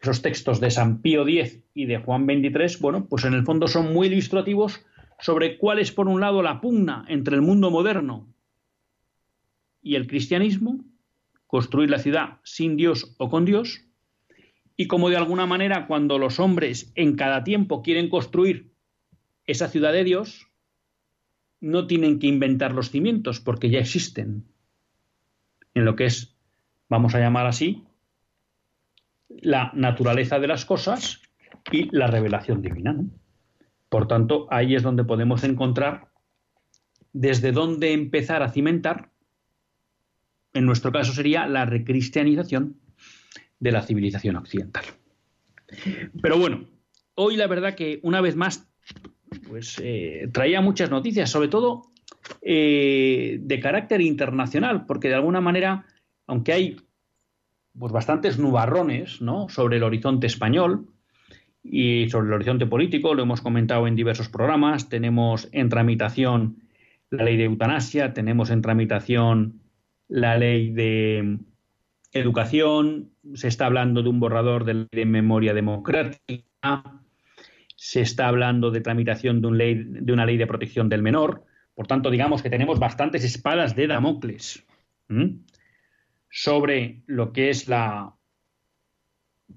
esos 0.00 0.22
textos 0.22 0.60
de 0.60 0.70
San 0.70 1.02
Pío 1.02 1.28
X 1.28 1.60
y 1.74 1.84
de 1.84 1.98
Juan 1.98 2.24
XXIII, 2.24 2.80
bueno, 2.80 3.06
pues 3.06 3.24
en 3.24 3.34
el 3.34 3.44
fondo 3.44 3.68
son 3.68 3.92
muy 3.92 4.06
ilustrativos 4.06 4.84
sobre 5.20 5.58
cuál 5.58 5.78
es, 5.78 5.92
por 5.92 6.08
un 6.08 6.20
lado, 6.20 6.42
la 6.42 6.60
pugna 6.60 7.04
entre 7.08 7.36
el 7.36 7.42
mundo 7.42 7.70
moderno 7.70 8.32
y 9.82 9.94
el 9.94 10.06
cristianismo, 10.06 10.84
construir 11.46 11.90
la 11.90 11.98
ciudad 11.98 12.38
sin 12.42 12.76
Dios 12.76 13.14
o 13.18 13.28
con 13.28 13.44
Dios, 13.44 13.84
y 14.76 14.86
como 14.86 15.10
de 15.10 15.16
alguna 15.16 15.46
manera 15.46 15.86
cuando 15.86 16.18
los 16.18 16.40
hombres 16.40 16.92
en 16.94 17.16
cada 17.16 17.44
tiempo 17.44 17.82
quieren 17.82 18.08
construir 18.08 18.72
esa 19.46 19.68
ciudad 19.68 19.92
de 19.92 20.04
Dios, 20.04 20.48
no 21.60 21.86
tienen 21.86 22.18
que 22.18 22.26
inventar 22.26 22.72
los 22.72 22.90
cimientos 22.90 23.40
porque 23.40 23.68
ya 23.68 23.78
existen 23.78 24.44
en 25.74 25.84
lo 25.84 25.96
que 25.96 26.06
es, 26.06 26.34
vamos 26.88 27.14
a 27.14 27.20
llamar 27.20 27.46
así, 27.46 27.84
la 29.28 29.70
naturaleza 29.74 30.38
de 30.38 30.48
las 30.48 30.64
cosas 30.64 31.20
y 31.70 31.94
la 31.94 32.06
revelación 32.06 32.62
divina. 32.62 32.96
Por 33.90 34.08
tanto, 34.08 34.46
ahí 34.50 34.74
es 34.74 34.82
donde 34.82 35.04
podemos 35.04 35.44
encontrar 35.44 36.08
desde 37.12 37.52
dónde 37.52 37.92
empezar 37.92 38.42
a 38.42 38.50
cimentar 38.50 39.10
en 40.52 40.66
nuestro 40.66 40.92
caso 40.92 41.12
sería 41.12 41.46
la 41.46 41.64
recristianización 41.64 42.76
de 43.58 43.72
la 43.72 43.82
civilización 43.82 44.36
occidental. 44.36 44.84
Pero 46.20 46.38
bueno, 46.38 46.64
hoy 47.14 47.36
la 47.36 47.46
verdad 47.46 47.74
que 47.74 48.00
una 48.02 48.20
vez 48.20 48.36
más 48.36 48.68
pues 49.48 49.80
eh, 49.82 50.28
traía 50.32 50.60
muchas 50.60 50.90
noticias, 50.90 51.30
sobre 51.30 51.48
todo 51.48 51.92
eh, 52.42 53.38
de 53.40 53.60
carácter 53.60 54.00
internacional, 54.00 54.86
porque 54.86 55.08
de 55.08 55.14
alguna 55.14 55.40
manera, 55.40 55.86
aunque 56.26 56.52
hay 56.52 56.76
pues 57.78 57.92
bastantes 57.92 58.38
nubarrones 58.38 59.22
¿no? 59.22 59.48
sobre 59.48 59.76
el 59.76 59.84
horizonte 59.84 60.26
español 60.26 60.89
y 61.62 62.08
sobre 62.08 62.28
el 62.28 62.34
horizonte 62.34 62.66
político, 62.66 63.14
lo 63.14 63.22
hemos 63.22 63.40
comentado 63.40 63.86
en 63.86 63.96
diversos 63.96 64.28
programas, 64.28 64.88
tenemos 64.88 65.48
en 65.52 65.68
tramitación 65.68 66.62
la 67.10 67.24
ley 67.24 67.36
de 67.36 67.44
eutanasia, 67.44 68.12
tenemos 68.14 68.50
en 68.50 68.62
tramitación 68.62 69.60
la 70.08 70.38
ley 70.38 70.70
de 70.70 71.38
educación, 72.12 73.10
se 73.34 73.48
está 73.48 73.66
hablando 73.66 74.02
de 74.02 74.08
un 74.08 74.20
borrador 74.20 74.64
de 74.64 74.74
ley 74.74 74.88
de 74.90 75.06
memoria 75.06 75.54
democrática, 75.54 76.82
se 77.76 78.00
está 78.00 78.28
hablando 78.28 78.70
de 78.70 78.80
tramitación 78.80 79.40
de, 79.40 79.46
un 79.46 79.58
ley, 79.58 79.84
de 79.84 80.12
una 80.12 80.26
ley 80.26 80.36
de 80.36 80.46
protección 80.46 80.88
del 80.88 81.02
menor. 81.02 81.44
Por 81.74 81.86
tanto, 81.86 82.10
digamos 82.10 82.42
que 82.42 82.50
tenemos 82.50 82.78
bastantes 82.78 83.24
espadas 83.24 83.74
de 83.74 83.86
Damocles 83.86 84.66
sobre 86.30 87.02
lo 87.06 87.32
que 87.32 87.50
es 87.50 87.68
la 87.68 88.14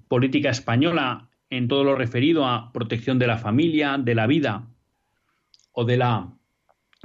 política 0.08 0.50
española 0.50 1.28
en 1.56 1.68
todo 1.68 1.84
lo 1.84 1.94
referido 1.94 2.46
a 2.46 2.72
protección 2.72 3.18
de 3.18 3.26
la 3.26 3.38
familia, 3.38 3.98
de 3.98 4.14
la 4.14 4.26
vida 4.26 4.66
o 5.72 5.84
de 5.84 5.96
la 5.96 6.32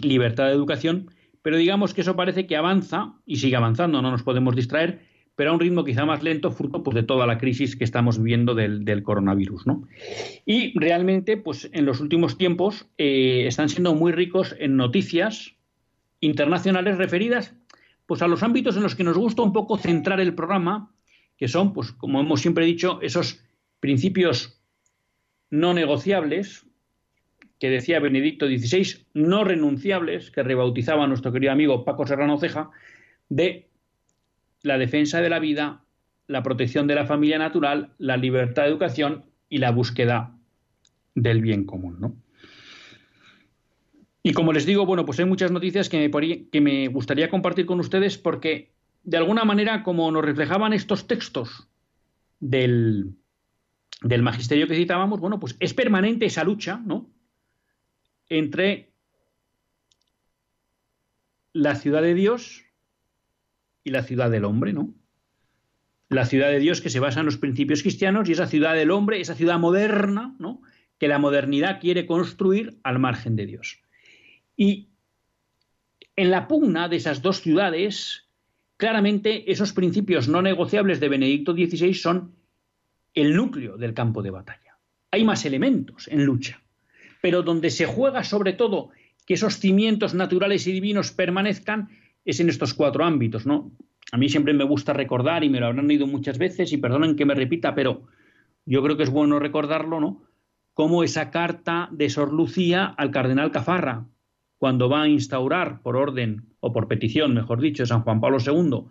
libertad 0.01 0.47
de 0.47 0.53
educación, 0.53 1.12
pero 1.41 1.57
digamos 1.57 1.93
que 1.93 2.01
eso 2.01 2.15
parece 2.15 2.47
que 2.47 2.55
avanza 2.55 3.13
y 3.25 3.38
sigue 3.38 3.55
avanzando, 3.55 4.01
no 4.01 4.12
nos 4.12 4.23
podemos 4.23 4.55
distraer, 4.55 5.01
pero 5.35 5.51
a 5.51 5.53
un 5.53 5.59
ritmo 5.59 5.85
quizá 5.85 6.05
más 6.05 6.21
lento, 6.21 6.51
fruto 6.51 6.83
pues, 6.83 6.95
de 6.95 7.03
toda 7.03 7.25
la 7.25 7.38
crisis 7.38 7.75
que 7.77 7.85
estamos 7.85 8.17
viviendo 8.17 8.55
del, 8.55 9.03
coronavirus. 9.03 9.67
¿no? 9.67 9.88
Y 10.45 10.77
realmente, 10.77 11.38
pues 11.38 11.69
en 11.71 11.85
los 11.85 12.01
últimos 12.01 12.38
tiempos 12.38 12.88
eh, 12.97 13.45
están 13.47 13.69
siendo 13.69 13.95
muy 13.95 14.12
ricos 14.12 14.55
en 14.59 14.75
noticias 14.75 15.55
internacionales 16.19 16.97
referidas 16.97 17.55
pues, 18.05 18.21
a 18.21 18.27
los 18.27 18.43
ámbitos 18.43 18.75
en 18.75 18.83
los 18.83 18.95
que 18.95 19.05
nos 19.05 19.17
gusta 19.17 19.41
un 19.41 19.53
poco 19.53 19.77
centrar 19.77 20.19
el 20.19 20.35
programa, 20.35 20.91
que 21.38 21.47
son, 21.47 21.71
pues, 21.71 21.93
como 21.93 22.19
hemos 22.19 22.41
siempre 22.41 22.65
dicho, 22.65 22.99
esos 23.01 23.41
principios 23.79 24.59
no 25.49 25.73
negociables, 25.73 26.65
que 27.59 27.69
decía 27.69 27.99
Benedicto 27.99 28.47
XVI, 28.47 29.05
no 29.13 29.43
renunciables, 29.43 30.31
que 30.31 30.43
rebautizaba 30.43 31.07
nuestro 31.07 31.31
querido 31.31 31.51
amigo 31.51 31.83
Paco 31.83 32.07
Serrano 32.07 32.37
Ceja, 32.37 32.71
de 33.27 33.69
la 34.61 34.77
defensa 34.77 35.21
de 35.21 35.29
la 35.29 35.39
vida, 35.39 35.83
la 36.27 36.43
protección 36.43 36.87
de 36.87 36.95
la 36.95 37.05
familia 37.05 37.37
natural, 37.37 37.93
la 37.97 38.17
libertad 38.17 38.63
de 38.63 38.69
educación 38.69 39.25
y 39.49 39.57
la 39.57 39.71
búsqueda 39.71 40.35
del 41.15 41.41
bien 41.41 41.65
común. 41.65 41.97
¿no? 41.99 42.15
Y 44.23 44.33
como 44.33 44.53
les 44.53 44.65
digo, 44.65 44.85
bueno, 44.85 45.05
pues 45.05 45.19
hay 45.19 45.25
muchas 45.25 45.51
noticias 45.51 45.89
que 45.89 46.07
me, 46.07 46.49
que 46.49 46.61
me 46.61 46.87
gustaría 46.87 47.29
compartir 47.29 47.65
con 47.65 47.79
ustedes 47.79 48.17
porque, 48.17 48.71
de 49.03 49.17
alguna 49.17 49.43
manera, 49.43 49.83
como 49.83 50.11
nos 50.11 50.23
reflejaban 50.23 50.73
estos 50.73 51.07
textos 51.07 51.67
del, 52.39 53.15
del 54.01 54.21
magisterio 54.23 54.67
que 54.67 54.75
citábamos, 54.75 55.19
bueno, 55.19 55.39
pues 55.39 55.55
es 55.59 55.73
permanente 55.73 56.25
esa 56.25 56.43
lucha, 56.43 56.81
¿no? 56.85 57.09
Entre 58.29 58.93
la 61.53 61.75
ciudad 61.75 62.01
de 62.01 62.13
Dios 62.13 62.63
y 63.83 63.91
la 63.91 64.03
ciudad 64.03 64.29
del 64.29 64.45
hombre, 64.45 64.73
¿no? 64.73 64.93
La 66.07 66.25
ciudad 66.25 66.49
de 66.49 66.59
Dios 66.59 66.81
que 66.81 66.89
se 66.89 66.99
basa 66.99 67.19
en 67.19 67.25
los 67.25 67.38
principios 67.38 67.81
cristianos 67.81 68.29
y 68.29 68.31
esa 68.31 68.47
ciudad 68.47 68.73
del 68.73 68.91
hombre, 68.91 69.19
esa 69.19 69.35
ciudad 69.35 69.59
moderna, 69.59 70.35
¿no? 70.39 70.62
Que 70.97 71.07
la 71.07 71.19
modernidad 71.19 71.79
quiere 71.79 72.05
construir 72.05 72.79
al 72.83 72.99
margen 72.99 73.35
de 73.35 73.45
Dios. 73.45 73.81
Y 74.55 74.89
en 76.15 76.31
la 76.31 76.47
pugna 76.47 76.89
de 76.89 76.97
esas 76.97 77.21
dos 77.21 77.41
ciudades, 77.41 78.27
claramente 78.77 79.51
esos 79.51 79.73
principios 79.73 80.27
no 80.27 80.41
negociables 80.41 80.99
de 80.99 81.09
Benedicto 81.09 81.53
XVI 81.53 81.93
son 81.93 82.38
el 83.13 83.36
núcleo 83.36 83.78
del 83.78 83.93
campo 83.93 84.22
de 84.22 84.32
batalla. 84.32 84.78
Hay 85.12 85.24
más 85.24 85.45
elementos 85.45 86.08
en 86.08 86.26
lucha, 86.26 86.62
pero 87.22 87.41
donde 87.41 87.69
se 87.69 87.86
juega 87.86 88.24
sobre 88.24 88.54
todo 88.54 88.89
que 89.26 89.34
esos 89.36 89.60
cimientos 89.60 90.13
naturales 90.13 90.65
y 90.67 90.72
divinos 90.72 91.12
permanezcan 91.12 91.89
es 92.26 92.39
en 92.39 92.50
estos 92.50 92.74
cuatro 92.74 93.04
ámbitos, 93.04 93.45
¿no? 93.45 93.72
A 94.12 94.17
mí 94.17 94.30
siempre 94.30 94.54
me 94.54 94.63
gusta 94.63 94.93
recordar, 94.93 95.43
y 95.43 95.50
me 95.50 95.60
lo 95.60 95.67
habrán 95.67 95.88
oído 95.88 96.08
muchas 96.08 96.38
veces, 96.38 96.74
y 96.74 96.78
perdonen 96.78 97.15
que 97.15 97.26
me 97.26 97.36
repita, 97.36 97.76
pero 97.76 98.08
yo 98.65 98.82
creo 98.84 98.98
que 98.98 99.04
es 99.04 99.10
bueno 99.10 99.39
recordarlo, 99.39 100.00
¿no? 100.00 100.24
Como 100.74 101.04
esa 101.04 101.30
carta 101.30 101.89
de 101.91 102.10
Sor 102.10 102.34
Lucía 102.34 102.86
al 102.86 103.12
cardenal 103.12 103.52
Cafarra, 103.52 104.08
cuando 104.58 104.89
va 104.89 105.04
a 105.04 105.08
instaurar 105.08 105.82
por 105.82 105.95
orden, 105.95 106.48
o 106.60 106.74
por 106.74 106.88
petición, 106.88 107.34
mejor 107.34 107.62
dicho, 107.62 107.84
de 107.84 107.88
San 107.88 108.02
Juan 108.02 108.19
Pablo 108.19 108.38
II, 108.45 108.86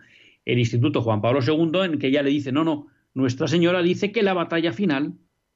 el 0.44 0.58
Instituto 0.58 1.02
Juan 1.02 1.20
Pablo 1.20 1.40
II, 1.46 1.80
en 1.82 1.98
que 1.98 2.08
ella 2.08 2.22
le 2.22 2.30
dice, 2.30 2.52
no, 2.52 2.64
no, 2.64 2.86
Nuestra 3.18 3.48
Señora 3.48 3.82
dice 3.82 4.12
que 4.12 4.22
la 4.22 4.32
batalla 4.32 4.72
final 4.72 5.14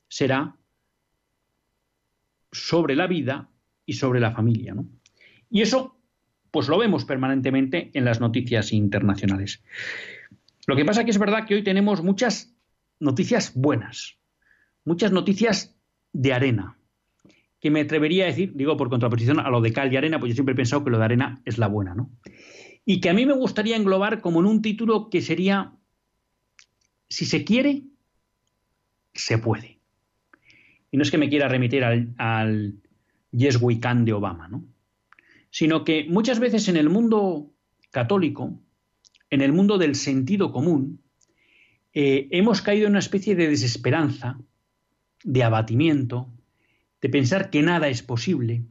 será 0.09 0.57
sobre 2.51 2.97
la 2.97 3.07
vida 3.07 3.51
y 3.87 3.93
sobre 3.93 4.19
la 4.19 4.33
familia, 4.33 4.75
¿no? 4.75 4.89
Y 5.49 5.63
eso 5.63 5.97
pues 6.51 6.67
lo 6.67 6.77
vemos 6.77 7.05
permanentemente 7.05 7.93
en 7.95 8.05
las 8.05 8.21
noticias 8.21 8.73
internacionales. 8.73 9.63
Lo 10.67 10.75
que 10.75 10.85
pasa 10.85 11.05
que 11.05 11.13
es 11.13 11.21
verdad 11.21 11.47
que 11.47 11.55
hoy 11.55 11.63
tenemos 11.63 12.03
muchas 12.03 12.53
noticias 12.99 13.53
buenas, 13.55 14.19
muchas 14.85 15.13
noticias 15.13 15.79
de 16.13 16.33
arena, 16.33 16.79
que 17.61 17.71
me 17.71 17.83
atrevería 17.83 18.25
a 18.25 18.27
decir, 18.27 18.55
digo 18.57 18.77
por 18.77 18.91
contraposición 18.91 19.39
a 19.39 19.51
lo 19.51 19.61
de 19.61 19.73
cal 19.73 19.93
y 19.93 19.97
arena, 19.97 20.19
pues 20.19 20.31
yo 20.31 20.35
siempre 20.35 20.55
he 20.55 20.57
pensado 20.57 20.83
que 20.83 20.91
lo 20.91 20.99
de 20.99 21.05
arena 21.05 21.41
es 21.45 21.59
la 21.59 21.69
buena, 21.69 21.95
¿no? 21.95 22.11
Y 22.85 23.01
que 23.01 23.09
a 23.09 23.15
mí 23.15 23.25
me 23.25 23.35
gustaría 23.35 23.77
englobar 23.77 24.21
como 24.21 24.41
en 24.41 24.47
un 24.47 24.63
título 24.63 25.11
que 25.11 25.21
sería, 25.21 25.77
si 27.13 27.27
se 27.27 27.45
quiere, 27.45 27.83
se 29.15 29.39
puede. 29.39 29.79
Y 30.91 30.97
no 30.97 31.03
es 31.03 31.11
que 31.11 31.19
me 31.19 31.29
quiera 31.29 31.49
remitir 31.49 31.85
al, 31.85 32.15
al 32.19 32.75
Yes 33.31 33.59
We 33.61 33.81
Can 33.81 34.05
de 34.05 34.13
Obama, 34.13 34.49
¿no? 34.49 34.65
sino 35.53 35.85
que 35.85 36.07
muchas 36.09 36.41
veces 36.41 36.67
en 36.69 36.79
el 36.79 36.89
mundo 36.89 37.53
católico, 37.91 38.59
en 39.29 39.43
el 39.43 39.53
mundo 39.53 39.77
del 39.77 39.95
sentido 39.95 40.51
común, 40.51 41.03
eh, 41.93 42.27
hemos 42.31 42.63
caído 42.63 42.87
en 42.87 42.93
una 42.93 43.01
especie 43.01 43.37
de 43.37 43.49
desesperanza, 43.49 44.41
de 45.23 45.45
abatimiento, 45.45 46.33
de 47.03 47.11
pensar 47.11 47.51
que 47.51 47.61
nada 47.61 47.89
es 47.89 48.03
posible, 48.03 48.63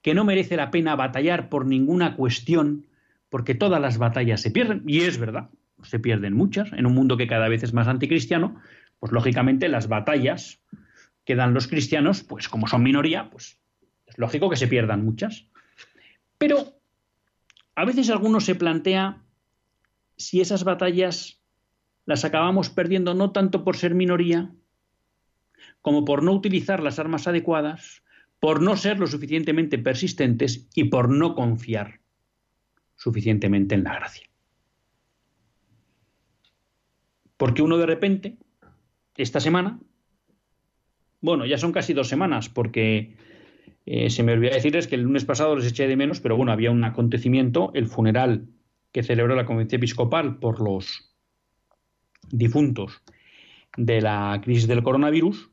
que 0.00 0.14
no 0.14 0.24
merece 0.24 0.56
la 0.56 0.70
pena 0.70 0.96
batallar 0.96 1.50
por 1.50 1.66
ninguna 1.66 2.16
cuestión, 2.16 2.86
porque 3.28 3.54
todas 3.54 3.80
las 3.80 3.98
batallas 3.98 4.40
se 4.40 4.50
pierden, 4.50 4.82
y 4.86 5.02
es 5.02 5.18
verdad, 5.18 5.50
se 5.84 5.98
pierden 5.98 6.34
muchas, 6.34 6.72
en 6.72 6.86
un 6.86 6.94
mundo 6.94 7.16
que 7.16 7.26
cada 7.26 7.48
vez 7.48 7.62
es 7.62 7.72
más 7.72 7.88
anticristiano, 7.88 8.60
pues 8.98 9.12
lógicamente 9.12 9.68
las 9.68 9.88
batallas 9.88 10.62
que 11.24 11.36
dan 11.36 11.54
los 11.54 11.68
cristianos, 11.68 12.22
pues 12.22 12.48
como 12.48 12.66
son 12.66 12.82
minoría, 12.82 13.30
pues 13.30 13.58
es 14.06 14.18
lógico 14.18 14.50
que 14.50 14.56
se 14.56 14.68
pierdan 14.68 15.04
muchas. 15.04 15.46
Pero 16.38 16.74
a 17.74 17.84
veces 17.84 18.10
alguno 18.10 18.40
se 18.40 18.54
plantea 18.54 19.22
si 20.16 20.40
esas 20.40 20.64
batallas 20.64 21.40
las 22.04 22.24
acabamos 22.24 22.70
perdiendo 22.70 23.14
no 23.14 23.32
tanto 23.32 23.64
por 23.64 23.76
ser 23.76 23.94
minoría, 23.94 24.50
como 25.80 26.04
por 26.04 26.22
no 26.22 26.32
utilizar 26.32 26.82
las 26.82 26.98
armas 26.98 27.26
adecuadas, 27.26 28.02
por 28.40 28.60
no 28.60 28.76
ser 28.76 28.98
lo 28.98 29.06
suficientemente 29.06 29.78
persistentes 29.78 30.68
y 30.74 30.84
por 30.84 31.08
no 31.08 31.34
confiar 31.34 32.00
suficientemente 32.96 33.74
en 33.74 33.84
la 33.84 33.94
gracia. 33.94 34.31
Porque 37.42 37.60
uno 37.60 37.76
de 37.76 37.86
repente, 37.86 38.36
esta 39.16 39.40
semana, 39.40 39.80
bueno, 41.20 41.44
ya 41.44 41.58
son 41.58 41.72
casi 41.72 41.92
dos 41.92 42.06
semanas, 42.06 42.48
porque 42.48 43.16
eh, 43.84 44.10
se 44.10 44.22
me 44.22 44.34
olvidó 44.34 44.54
decirles 44.54 44.86
que 44.86 44.94
el 44.94 45.00
lunes 45.00 45.24
pasado 45.24 45.56
les 45.56 45.66
eché 45.66 45.88
de 45.88 45.96
menos, 45.96 46.20
pero 46.20 46.36
bueno, 46.36 46.52
había 46.52 46.70
un 46.70 46.84
acontecimiento, 46.84 47.72
el 47.74 47.88
funeral 47.88 48.46
que 48.92 49.02
celebró 49.02 49.34
la 49.34 49.44
Convención 49.44 49.80
Episcopal 49.80 50.38
por 50.38 50.60
los 50.60 51.16
difuntos 52.30 53.02
de 53.76 54.00
la 54.00 54.40
crisis 54.44 54.68
del 54.68 54.84
coronavirus, 54.84 55.50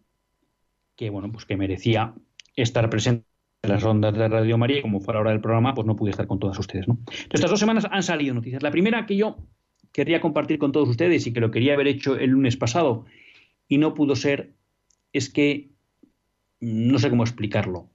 que 0.96 1.10
bueno, 1.10 1.32
pues 1.32 1.46
que 1.46 1.58
merecía 1.58 2.14
estar 2.56 2.88
presente 2.92 3.26
en 3.64 3.72
las 3.72 3.82
rondas 3.82 4.14
de 4.14 4.28
Radio 4.28 4.60
María 4.60 4.78
y 4.78 4.82
como 4.84 5.00
fuera 5.02 5.22
hora 5.22 5.32
del 5.32 5.42
programa, 5.42 5.74
pues 5.74 5.88
no 5.88 5.96
pude 5.96 6.12
estar 6.12 6.28
con 6.28 6.38
todas 6.38 6.60
ustedes, 6.60 6.88
¿no? 6.88 7.00
estas 7.32 7.50
dos 7.50 7.60
semanas 7.60 7.88
han 7.90 8.04
salido 8.04 8.36
noticias. 8.36 8.62
La 8.62 8.70
primera 8.70 9.08
que 9.08 9.18
yo 9.18 9.38
quería 9.92 10.22
compartir 10.22 10.60
con 10.60 10.72
todos 10.72 10.90
ustedes 10.90 11.26
y 11.28 11.34
que 11.34 11.40
lo 11.40 11.52
quería 11.52 11.74
haber 11.74 11.88
hecho 11.88 12.18
el 12.18 12.32
lunes 12.32 12.58
pasado 12.58 13.06
y 13.68 13.78
no 13.78 13.94
pudo 13.94 14.16
ser, 14.16 14.54
es 15.14 15.30
que 15.30 15.70
no 16.60 17.00
sé 17.00 17.10
cómo 17.10 17.24
explicarlo 17.24 17.90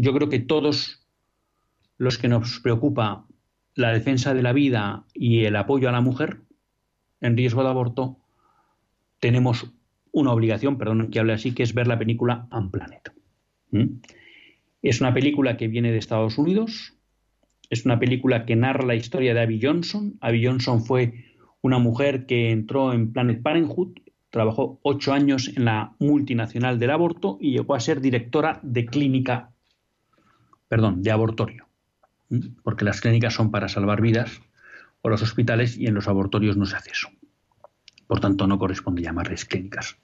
yo 0.00 0.14
creo 0.14 0.28
que 0.28 0.38
todos 0.38 1.06
los 1.96 2.18
que 2.18 2.28
nos 2.28 2.60
preocupa 2.60 3.26
la 3.74 3.92
defensa 3.92 4.34
de 4.34 4.42
la 4.42 4.52
vida 4.52 5.04
y 5.14 5.44
el 5.44 5.56
apoyo 5.56 5.88
a 5.88 5.92
la 5.92 6.00
mujer 6.00 6.40
en 7.20 7.36
riesgo 7.36 7.62
de 7.62 7.70
aborto, 7.70 8.18
tenemos 9.18 9.72
una 10.12 10.32
obligación, 10.32 10.78
perdón 10.78 11.10
que 11.10 11.18
hable 11.18 11.32
así, 11.32 11.52
que 11.52 11.64
es 11.64 11.74
ver 11.74 11.88
la 11.88 11.98
película 11.98 12.46
Unplanet. 12.52 13.12
¿Mm? 13.70 14.00
Es 14.82 15.00
una 15.00 15.12
película 15.12 15.56
que 15.56 15.68
viene 15.68 15.90
de 15.90 15.98
Estados 15.98 16.38
Unidos, 16.38 16.94
es 17.70 17.84
una 17.84 17.98
película 17.98 18.46
que 18.46 18.56
narra 18.56 18.86
la 18.86 18.94
historia 18.94 19.34
de 19.34 19.40
Abby 19.40 19.60
Johnson. 19.62 20.16
Abby 20.20 20.44
Johnson 20.44 20.84
fue 20.84 21.24
una 21.60 21.78
mujer 21.78 22.26
que 22.26 22.50
entró 22.50 22.92
en 22.92 23.12
Planet 23.12 23.42
Parenthood, 23.42 23.98
trabajó 24.30 24.78
ocho 24.82 25.12
años 25.12 25.50
en 25.56 25.64
la 25.64 25.94
multinacional 25.98 26.78
del 26.78 26.90
aborto 26.90 27.38
y 27.40 27.52
llegó 27.52 27.74
a 27.74 27.80
ser 27.80 28.00
directora 28.00 28.60
de 28.62 28.86
clínica, 28.86 29.50
perdón, 30.68 31.02
de 31.02 31.10
abortorio, 31.10 31.66
porque 32.62 32.84
las 32.84 33.00
clínicas 33.00 33.34
son 33.34 33.50
para 33.50 33.68
salvar 33.68 34.00
vidas 34.00 34.40
o 35.02 35.08
los 35.08 35.22
hospitales 35.22 35.76
y 35.76 35.86
en 35.86 35.94
los 35.94 36.08
abortorios 36.08 36.56
no 36.56 36.66
se 36.66 36.76
hace 36.76 36.90
eso. 36.90 37.08
Por 38.06 38.20
tanto, 38.20 38.46
no 38.46 38.58
corresponde 38.58 39.02
llamarles 39.02 39.44
clínicas. 39.44 39.96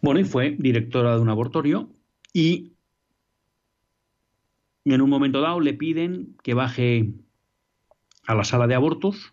Bueno, 0.00 0.20
y 0.20 0.24
fue 0.24 0.56
directora 0.58 1.14
de 1.14 1.22
un 1.22 1.28
abortorio 1.28 1.88
y 2.32 2.73
en 4.92 5.00
un 5.00 5.08
momento 5.08 5.40
dado 5.40 5.60
le 5.60 5.72
piden 5.72 6.36
que 6.42 6.54
baje 6.54 7.14
a 8.26 8.34
la 8.34 8.44
sala 8.44 8.66
de 8.66 8.74
abortos 8.74 9.32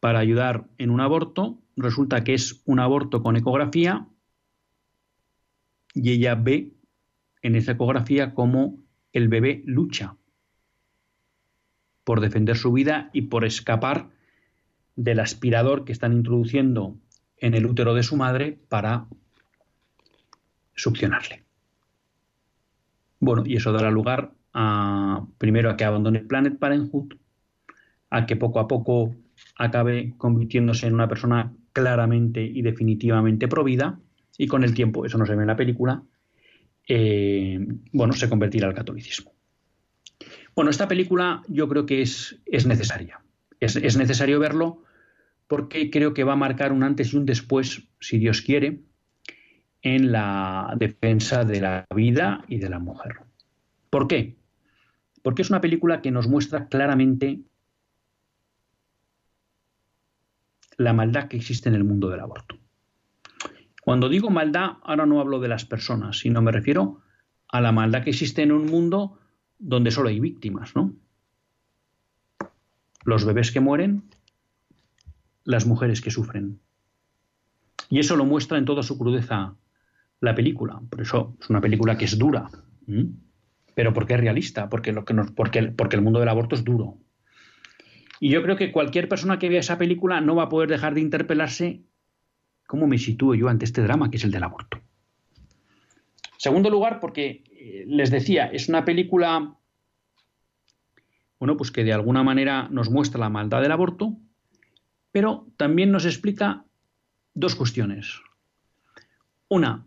para 0.00 0.18
ayudar 0.18 0.68
en 0.76 0.90
un 0.90 1.00
aborto. 1.00 1.58
Resulta 1.76 2.24
que 2.24 2.34
es 2.34 2.62
un 2.66 2.78
aborto 2.78 3.22
con 3.22 3.36
ecografía 3.36 4.06
y 5.94 6.10
ella 6.10 6.34
ve 6.34 6.74
en 7.42 7.56
esa 7.56 7.72
ecografía 7.72 8.34
cómo 8.34 8.78
el 9.12 9.28
bebé 9.28 9.62
lucha 9.64 10.16
por 12.04 12.20
defender 12.20 12.56
su 12.56 12.72
vida 12.72 13.10
y 13.12 13.22
por 13.22 13.44
escapar 13.44 14.10
del 14.96 15.20
aspirador 15.20 15.84
que 15.84 15.92
están 15.92 16.12
introduciendo 16.12 16.96
en 17.38 17.54
el 17.54 17.66
útero 17.66 17.94
de 17.94 18.02
su 18.02 18.16
madre 18.16 18.58
para 18.68 19.06
succionarle. 20.74 21.43
Bueno, 23.20 23.42
y 23.46 23.56
eso 23.56 23.72
dará 23.72 23.90
lugar 23.90 24.32
a, 24.52 25.26
primero 25.38 25.70
a 25.70 25.76
que 25.76 25.84
abandone 25.84 26.20
Planet 26.20 26.58
Parenthood, 26.58 27.14
a 28.10 28.26
que 28.26 28.36
poco 28.36 28.60
a 28.60 28.68
poco 28.68 29.14
acabe 29.56 30.14
convirtiéndose 30.16 30.86
en 30.86 30.94
una 30.94 31.08
persona 31.08 31.52
claramente 31.72 32.42
y 32.42 32.62
definitivamente 32.62 33.48
provida, 33.48 33.98
y 34.38 34.46
con 34.46 34.64
el 34.64 34.74
tiempo, 34.74 35.04
eso 35.04 35.18
no 35.18 35.26
se 35.26 35.34
ve 35.34 35.42
en 35.42 35.48
la 35.48 35.56
película, 35.56 36.02
eh, 36.88 37.58
bueno, 37.92 38.12
se 38.12 38.28
convertirá 38.28 38.68
al 38.68 38.74
catolicismo. 38.74 39.32
Bueno, 40.54 40.70
esta 40.70 40.88
película 40.88 41.42
yo 41.48 41.68
creo 41.68 41.86
que 41.86 42.02
es, 42.02 42.40
es 42.46 42.66
necesaria. 42.66 43.20
Es, 43.60 43.76
es, 43.76 43.96
necesario 43.96 44.38
verlo 44.38 44.82
porque 45.48 45.90
creo 45.90 46.14
que 46.14 46.24
va 46.24 46.34
a 46.34 46.36
marcar 46.36 46.72
un 46.72 46.82
antes 46.82 47.12
y 47.12 47.16
un 47.16 47.26
después, 47.26 47.88
si 48.00 48.18
Dios 48.18 48.42
quiere, 48.42 48.80
en 49.84 50.12
la 50.12 50.74
defensa 50.78 51.44
de 51.44 51.60
la 51.60 51.84
vida 51.94 52.42
y 52.48 52.58
de 52.58 52.70
la 52.70 52.78
mujer. 52.78 53.20
¿Por 53.90 54.08
qué? 54.08 54.34
Porque 55.22 55.42
es 55.42 55.50
una 55.50 55.60
película 55.60 56.00
que 56.00 56.10
nos 56.10 56.26
muestra 56.26 56.68
claramente 56.68 57.42
la 60.78 60.94
maldad 60.94 61.28
que 61.28 61.36
existe 61.36 61.68
en 61.68 61.74
el 61.74 61.84
mundo 61.84 62.08
del 62.08 62.20
aborto. 62.20 62.56
Cuando 63.82 64.08
digo 64.08 64.30
maldad, 64.30 64.78
ahora 64.82 65.04
no 65.04 65.20
hablo 65.20 65.38
de 65.38 65.48
las 65.48 65.66
personas, 65.66 66.18
sino 66.18 66.40
me 66.40 66.50
refiero 66.50 67.02
a 67.48 67.60
la 67.60 67.70
maldad 67.70 68.02
que 68.02 68.10
existe 68.10 68.42
en 68.42 68.52
un 68.52 68.64
mundo 68.66 69.18
donde 69.58 69.90
solo 69.90 70.08
hay 70.08 70.18
víctimas, 70.18 70.74
¿no? 70.74 70.94
Los 73.04 73.26
bebés 73.26 73.52
que 73.52 73.60
mueren, 73.60 74.04
las 75.44 75.66
mujeres 75.66 76.00
que 76.00 76.10
sufren. 76.10 76.58
Y 77.90 77.98
eso 77.98 78.16
lo 78.16 78.24
muestra 78.24 78.56
en 78.56 78.64
toda 78.64 78.82
su 78.82 78.98
crudeza 78.98 79.56
la 80.24 80.34
película. 80.34 80.80
Por 80.90 81.00
eso 81.00 81.36
es 81.40 81.50
una 81.50 81.60
película 81.60 81.96
que 81.96 82.06
es 82.06 82.18
dura. 82.18 82.50
Pero 83.74 83.92
porque 83.92 84.14
es 84.14 84.20
realista, 84.20 84.68
porque, 84.68 84.92
lo 84.92 85.04
que 85.04 85.14
porque, 85.36 85.62
porque 85.62 85.96
el 85.96 86.02
mundo 86.02 86.20
del 86.20 86.28
aborto 86.28 86.54
es 86.54 86.64
duro. 86.64 86.98
Y 88.20 88.30
yo 88.30 88.42
creo 88.42 88.56
que 88.56 88.72
cualquier 88.72 89.08
persona 89.08 89.38
que 89.38 89.48
vea 89.48 89.60
esa 89.60 89.78
película 89.78 90.20
no 90.20 90.36
va 90.36 90.44
a 90.44 90.48
poder 90.48 90.68
dejar 90.68 90.94
de 90.94 91.00
interpelarse 91.00 91.82
cómo 92.66 92.86
me 92.86 92.98
sitúo 92.98 93.34
yo 93.34 93.48
ante 93.48 93.64
este 93.64 93.82
drama 93.82 94.10
que 94.10 94.16
es 94.16 94.24
el 94.24 94.30
del 94.30 94.44
aborto. 94.44 94.80
Segundo 96.36 96.70
lugar, 96.70 97.00
porque 97.00 97.44
eh, 97.50 97.84
les 97.86 98.10
decía, 98.10 98.46
es 98.46 98.68
una 98.68 98.84
película, 98.84 99.56
bueno, 101.38 101.56
pues 101.56 101.70
que 101.70 101.84
de 101.84 101.92
alguna 101.92 102.22
manera 102.22 102.68
nos 102.70 102.90
muestra 102.90 103.20
la 103.20 103.30
maldad 103.30 103.62
del 103.62 103.72
aborto, 103.72 104.16
pero 105.10 105.46
también 105.56 105.90
nos 105.90 106.04
explica 106.04 106.64
dos 107.34 107.54
cuestiones. 107.54 108.20
Una, 109.48 109.86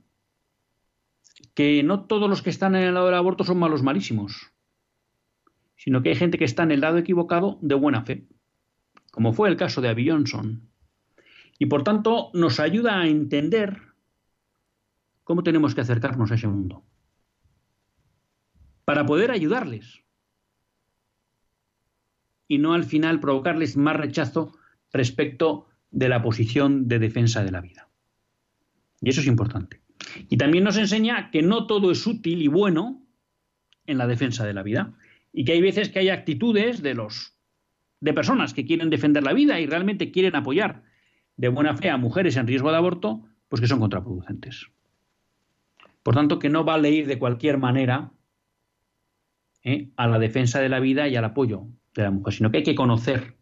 que 1.57 1.81
no 1.81 2.05
todos 2.05 2.29
los 2.29 2.43
que 2.43 2.51
están 2.51 2.75
en 2.75 2.83
el 2.83 2.93
lado 2.93 3.07
del 3.07 3.15
aborto 3.15 3.43
son 3.43 3.57
malos 3.57 3.81
malísimos, 3.81 4.53
sino 5.75 6.03
que 6.03 6.09
hay 6.09 6.15
gente 6.15 6.37
que 6.37 6.45
está 6.45 6.61
en 6.61 6.69
el 6.69 6.81
lado 6.81 6.99
equivocado 6.99 7.57
de 7.63 7.73
buena 7.73 8.03
fe, 8.03 8.27
como 9.09 9.33
fue 9.33 9.49
el 9.49 9.57
caso 9.57 9.81
de 9.81 9.89
Abby 9.89 10.07
Johnson. 10.07 10.69
Y 11.57 11.65
por 11.65 11.83
tanto 11.83 12.29
nos 12.35 12.59
ayuda 12.59 12.99
a 12.99 13.07
entender 13.07 13.81
cómo 15.23 15.41
tenemos 15.41 15.73
que 15.73 15.81
acercarnos 15.81 16.31
a 16.31 16.35
ese 16.35 16.47
mundo, 16.47 16.83
para 18.85 19.07
poder 19.07 19.31
ayudarles 19.31 20.03
y 22.47 22.59
no 22.59 22.75
al 22.75 22.83
final 22.83 23.19
provocarles 23.19 23.77
más 23.77 23.95
rechazo 23.95 24.55
respecto 24.93 25.65
de 25.89 26.07
la 26.07 26.21
posición 26.21 26.87
de 26.87 26.99
defensa 26.99 27.43
de 27.43 27.51
la 27.51 27.61
vida. 27.61 27.89
Y 29.01 29.09
eso 29.09 29.21
es 29.21 29.27
importante. 29.27 29.86
Y 30.29 30.37
también 30.37 30.63
nos 30.63 30.77
enseña 30.77 31.31
que 31.31 31.41
no 31.41 31.67
todo 31.67 31.91
es 31.91 32.05
útil 32.05 32.41
y 32.41 32.47
bueno 32.47 33.01
en 33.85 33.97
la 33.97 34.07
defensa 34.07 34.45
de 34.45 34.53
la 34.53 34.63
vida 34.63 34.93
y 35.33 35.45
que 35.45 35.53
hay 35.53 35.61
veces 35.61 35.89
que 35.89 35.99
hay 35.99 36.09
actitudes 36.09 36.81
de 36.81 36.93
los 36.93 37.33
de 37.99 38.13
personas 38.13 38.53
que 38.53 38.65
quieren 38.65 38.89
defender 38.89 39.23
la 39.23 39.33
vida 39.33 39.59
y 39.59 39.65
realmente 39.65 40.11
quieren 40.11 40.35
apoyar 40.35 40.83
de 41.35 41.47
buena 41.49 41.75
fe 41.75 41.89
a 41.89 41.97
mujeres 41.97 42.35
en 42.35 42.47
riesgo 42.47 42.71
de 42.71 42.77
aborto, 42.77 43.23
pues 43.47 43.61
que 43.61 43.67
son 43.67 43.79
contraproducentes. 43.79 44.67
Por 46.03 46.15
tanto, 46.15 46.39
que 46.39 46.49
no 46.49 46.63
vale 46.63 46.91
ir 46.91 47.07
de 47.07 47.19
cualquier 47.19 47.57
manera 47.57 48.11
¿eh? 49.63 49.89
a 49.95 50.07
la 50.07 50.19
defensa 50.19 50.59
de 50.59 50.69
la 50.69 50.79
vida 50.79 51.07
y 51.07 51.15
al 51.15 51.25
apoyo 51.25 51.67
de 51.93 52.03
la 52.03 52.11
mujer, 52.11 52.33
sino 52.33 52.51
que 52.51 52.57
hay 52.57 52.63
que 52.63 52.75
conocer 52.75 53.35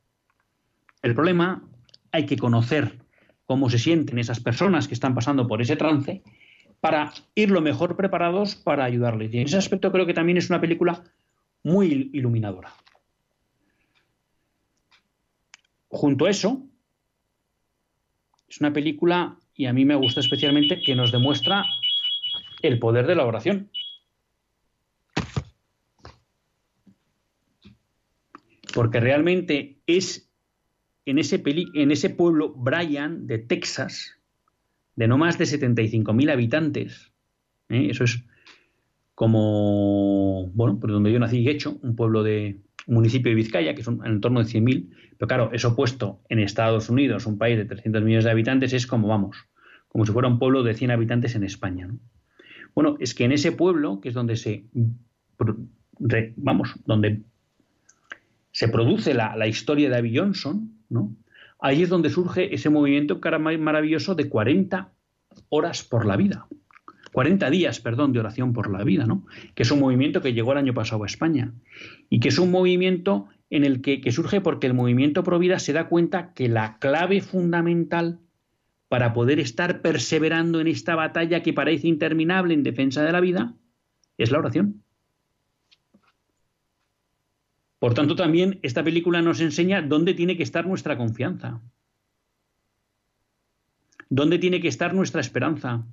el 1.02 1.14
problema, 1.14 1.64
hay 2.12 2.26
que 2.26 2.38
conocer 2.38 3.00
cómo 3.46 3.70
se 3.70 3.78
sienten 3.78 4.20
esas 4.20 4.40
personas 4.40 4.88
que 4.88 4.94
están 4.94 5.14
pasando 5.14 5.48
por 5.48 5.62
ese 5.62 5.76
trance 5.76 6.24
para 6.86 7.12
ir 7.34 7.50
lo 7.50 7.62
mejor 7.62 7.98
preparados 7.98 8.56
para 8.56 8.84
ayudarles. 8.86 9.34
Y 9.34 9.40
en 9.40 9.48
ese 9.48 9.58
aspecto 9.58 9.92
creo 9.92 10.06
que 10.06 10.14
también 10.14 10.38
es 10.38 10.52
una 10.52 10.62
película 10.62 11.04
muy 11.64 12.12
iluminadora. 12.14 12.76
Junto 15.88 16.28
a 16.28 16.30
eso, 16.30 16.62
es 18.48 18.62
una 18.62 18.72
película, 18.72 19.40
y 19.56 19.66
a 19.66 19.74
mí 19.74 19.84
me 19.84 19.96
gusta 19.96 20.20
especialmente, 20.20 20.80
que 20.80 20.94
nos 20.94 21.12
demuestra 21.12 21.66
el 22.62 22.78
poder 22.78 23.08
de 23.08 23.16
la 23.16 23.26
oración. 23.26 23.72
Porque 28.76 29.00
realmente 29.00 29.80
es 29.88 30.32
en 31.08 31.18
ese, 31.18 31.42
en 31.44 31.90
ese 31.90 32.12
pueblo, 32.12 32.54
Bryan, 32.54 33.26
de 33.26 33.40
Texas, 33.40 34.15
de 34.96 35.08
no 35.08 35.18
más 35.18 35.38
de 35.38 35.46
75.000 35.46 36.32
habitantes, 36.32 37.12
¿eh? 37.70 37.88
eso 37.90 38.04
es 38.04 38.24
como, 39.14 40.52
bueno, 40.54 40.80
por 40.80 40.92
donde 40.92 41.12
yo 41.12 41.20
nací, 41.20 41.48
hecho, 41.48 41.80
un 41.82 41.96
pueblo 41.96 42.24
de 42.24 42.60
un 42.88 42.96
municipio 42.96 43.30
de 43.30 43.36
Vizcaya, 43.36 43.74
que 43.74 43.84
son 43.84 44.06
en 44.06 44.22
torno 44.22 44.44
de 44.44 44.50
100.000, 44.50 44.90
pero 45.18 45.28
claro, 45.28 45.50
eso 45.54 45.76
puesto 45.76 46.22
en 46.30 46.40
Estados 46.40 46.90
Unidos, 46.90 47.26
un 47.26 47.38
país 47.38 47.58
de 47.58 47.66
300 47.66 48.04
millones 48.04 48.26
de 48.26 48.32
habitantes, 48.32 48.74
es 48.74 48.86
como, 48.86 49.08
vamos, 49.08 49.38
como 49.88 50.06
si 50.06 50.12
fuera 50.12 50.28
un 50.28 50.38
pueblo 50.38 50.64
de 50.64 50.74
100 50.74 50.92
habitantes 50.92 51.36
en 51.36 51.44
España. 51.44 51.90
Bueno, 52.76 52.98
es 53.00 53.16
que 53.16 53.24
en 53.24 53.32
ese 53.32 53.54
pueblo, 53.54 54.02
que 54.02 54.10
es 54.10 54.16
donde 54.16 54.36
se, 54.36 54.66
vamos, 56.36 56.76
donde 56.86 57.22
se 58.52 58.68
produce 58.68 59.14
la, 59.14 59.36
la 59.36 59.48
historia 59.48 59.90
de 59.90 59.96
Abby 59.96 60.18
Johnson, 60.18 60.74
¿no? 60.90 61.16
Ahí 61.60 61.84
es 61.84 61.90
donde 61.90 62.10
surge 62.10 62.54
ese 62.54 62.70
movimiento 62.70 63.20
maravilloso 63.60 64.16
de 64.16 64.30
40 64.30 64.94
horas 65.50 65.84
por 65.84 66.06
la 66.06 66.18
vida. 66.18 66.48
40 67.14 67.50
días, 67.50 67.80
perdón, 67.80 68.12
de 68.12 68.20
oración 68.20 68.52
por 68.52 68.70
la 68.72 68.84
vida, 68.84 69.06
¿no? 69.06 69.26
Que 69.54 69.64
es 69.64 69.72
un 69.72 69.80
movimiento 69.80 70.22
que 70.22 70.34
llegó 70.34 70.52
el 70.52 70.58
año 70.58 70.74
pasado 70.74 71.04
a 71.04 71.08
España 71.08 71.54
y 72.10 72.20
que 72.20 72.28
es 72.28 72.40
un 72.40 72.52
movimiento 72.52 73.28
en 73.50 73.64
el 73.64 73.82
que, 73.82 74.02
que 74.02 74.12
surge 74.12 74.42
porque 74.42 74.68
el 74.68 74.74
movimiento 74.74 75.24
pro 75.24 75.40
vida 75.40 75.60
se 75.60 75.72
da 75.72 75.88
cuenta 75.88 76.34
que 76.34 76.50
la 76.50 76.78
clave 76.78 77.22
fundamental 77.22 78.20
para 78.90 79.14
poder 79.14 79.40
estar 79.40 79.82
perseverando 79.82 80.60
en 80.60 80.68
esta 80.68 80.96
batalla 80.96 81.42
que 81.42 81.54
parece 81.54 81.88
interminable 81.88 82.54
en 82.54 82.64
defensa 82.64 83.04
de 83.04 83.12
la 83.12 83.22
vida 83.22 83.56
es 84.18 84.32
la 84.32 84.40
oración. 84.40 84.85
Por 87.86 87.94
tanto, 87.94 88.16
también 88.16 88.58
esta 88.64 88.84
película 88.84 89.22
nos 89.22 89.42
enseña 89.42 89.84
dónde 89.84 90.16
tiene 90.16 90.36
que 90.36 90.42
estar 90.42 90.66
nuestra 90.66 90.98
confianza, 90.98 91.62
dónde 94.10 94.40
tiene 94.40 94.60
que 94.60 94.70
estar 94.70 94.96
nuestra 94.96 95.22
esperanza, 95.22 95.86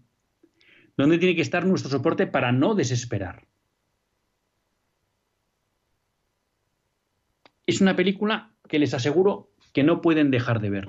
dónde 0.96 1.18
tiene 1.18 1.36
que 1.36 1.42
estar 1.42 1.66
nuestro 1.66 1.90
soporte 1.90 2.26
para 2.26 2.50
no 2.50 2.74
desesperar. 2.74 3.46
Es 7.66 7.82
una 7.82 7.94
película 7.94 8.54
que 8.70 8.78
les 8.78 8.94
aseguro 8.94 9.50
que 9.74 9.82
no 9.82 10.00
pueden 10.00 10.30
dejar 10.30 10.62
de 10.62 10.70
ver 10.70 10.88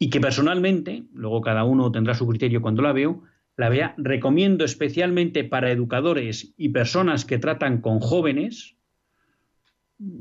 y 0.00 0.10
que 0.10 0.20
personalmente, 0.20 1.04
luego 1.12 1.40
cada 1.40 1.62
uno 1.62 1.92
tendrá 1.92 2.14
su 2.14 2.26
criterio 2.26 2.62
cuando 2.62 2.82
la 2.82 2.92
veo, 2.92 3.22
la 3.56 3.68
vea, 3.68 3.94
recomiendo 3.96 4.64
especialmente 4.64 5.44
para 5.44 5.70
educadores 5.70 6.52
y 6.56 6.70
personas 6.70 7.24
que 7.24 7.38
tratan 7.38 7.80
con 7.80 8.00
jóvenes, 8.00 8.74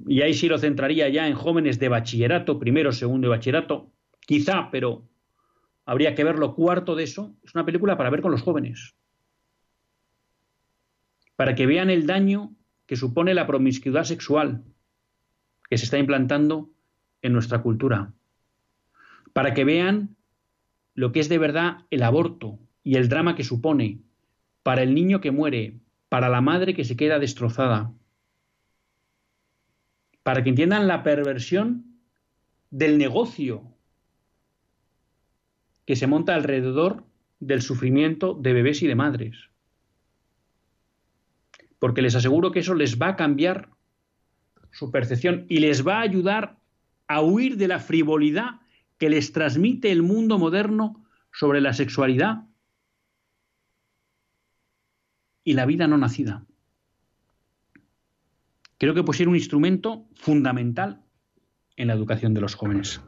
y 0.07 0.21
ahí 0.21 0.33
sí 0.33 0.47
lo 0.47 0.57
centraría 0.57 1.07
ya 1.09 1.27
en 1.27 1.35
jóvenes 1.35 1.79
de 1.79 1.89
bachillerato, 1.89 2.59
primero, 2.59 2.91
segundo 2.91 3.27
y 3.27 3.29
bachillerato, 3.29 3.91
quizá, 4.19 4.69
pero 4.71 5.07
habría 5.85 6.15
que 6.15 6.23
verlo. 6.23 6.53
Cuarto 6.53 6.95
de 6.95 7.03
eso, 7.03 7.35
es 7.43 7.55
una 7.55 7.65
película 7.65 7.97
para 7.97 8.09
ver 8.09 8.21
con 8.21 8.31
los 8.31 8.41
jóvenes, 8.41 8.95
para 11.35 11.55
que 11.55 11.65
vean 11.65 11.89
el 11.89 12.05
daño 12.05 12.53
que 12.85 12.97
supone 12.97 13.33
la 13.33 13.47
promiscuidad 13.47 14.03
sexual 14.03 14.63
que 15.69 15.77
se 15.77 15.85
está 15.85 15.97
implantando 15.97 16.69
en 17.21 17.33
nuestra 17.33 17.61
cultura, 17.61 18.11
para 19.33 19.53
que 19.53 19.63
vean 19.63 20.15
lo 20.95 21.11
que 21.11 21.21
es 21.21 21.29
de 21.29 21.37
verdad 21.37 21.85
el 21.91 22.03
aborto, 22.03 22.59
y 22.83 22.95
el 22.95 23.07
drama 23.07 23.35
que 23.35 23.43
supone 23.43 23.99
para 24.63 24.81
el 24.81 24.95
niño 24.95 25.21
que 25.21 25.31
muere, 25.31 25.79
para 26.09 26.27
la 26.27 26.41
madre 26.41 26.73
que 26.73 26.85
se 26.85 26.95
queda 26.95 27.19
destrozada, 27.19 27.93
para 30.29 30.43
que 30.43 30.51
entiendan 30.51 30.87
la 30.87 31.01
perversión 31.01 31.97
del 32.69 32.99
negocio 32.99 33.63
que 35.87 35.95
se 35.95 36.05
monta 36.05 36.35
alrededor 36.35 37.03
del 37.39 37.63
sufrimiento 37.63 38.35
de 38.35 38.53
bebés 38.53 38.83
y 38.83 38.87
de 38.87 38.93
madres. 38.93 39.49
Porque 41.79 42.03
les 42.03 42.13
aseguro 42.13 42.51
que 42.51 42.59
eso 42.59 42.75
les 42.75 43.01
va 43.01 43.07
a 43.07 43.15
cambiar 43.15 43.71
su 44.69 44.91
percepción 44.91 45.47
y 45.49 45.61
les 45.61 45.87
va 45.87 45.97
a 45.97 46.01
ayudar 46.01 46.59
a 47.07 47.23
huir 47.23 47.57
de 47.57 47.67
la 47.67 47.79
frivolidad 47.79 48.61
que 48.99 49.09
les 49.09 49.31
transmite 49.31 49.91
el 49.91 50.03
mundo 50.03 50.37
moderno 50.37 51.07
sobre 51.31 51.59
la 51.59 51.73
sexualidad 51.73 52.43
y 55.43 55.53
la 55.53 55.65
vida 55.65 55.87
no 55.87 55.97
nacida. 55.97 56.45
Creo 58.79 58.93
que 58.93 59.03
puede 59.03 59.27
un 59.27 59.35
instrumento 59.35 60.07
fundamental 60.15 61.03
en 61.75 61.89
la 61.89 61.93
educación 61.93 62.33
de 62.33 62.41
los 62.41 62.55
jóvenes. 62.55 63.01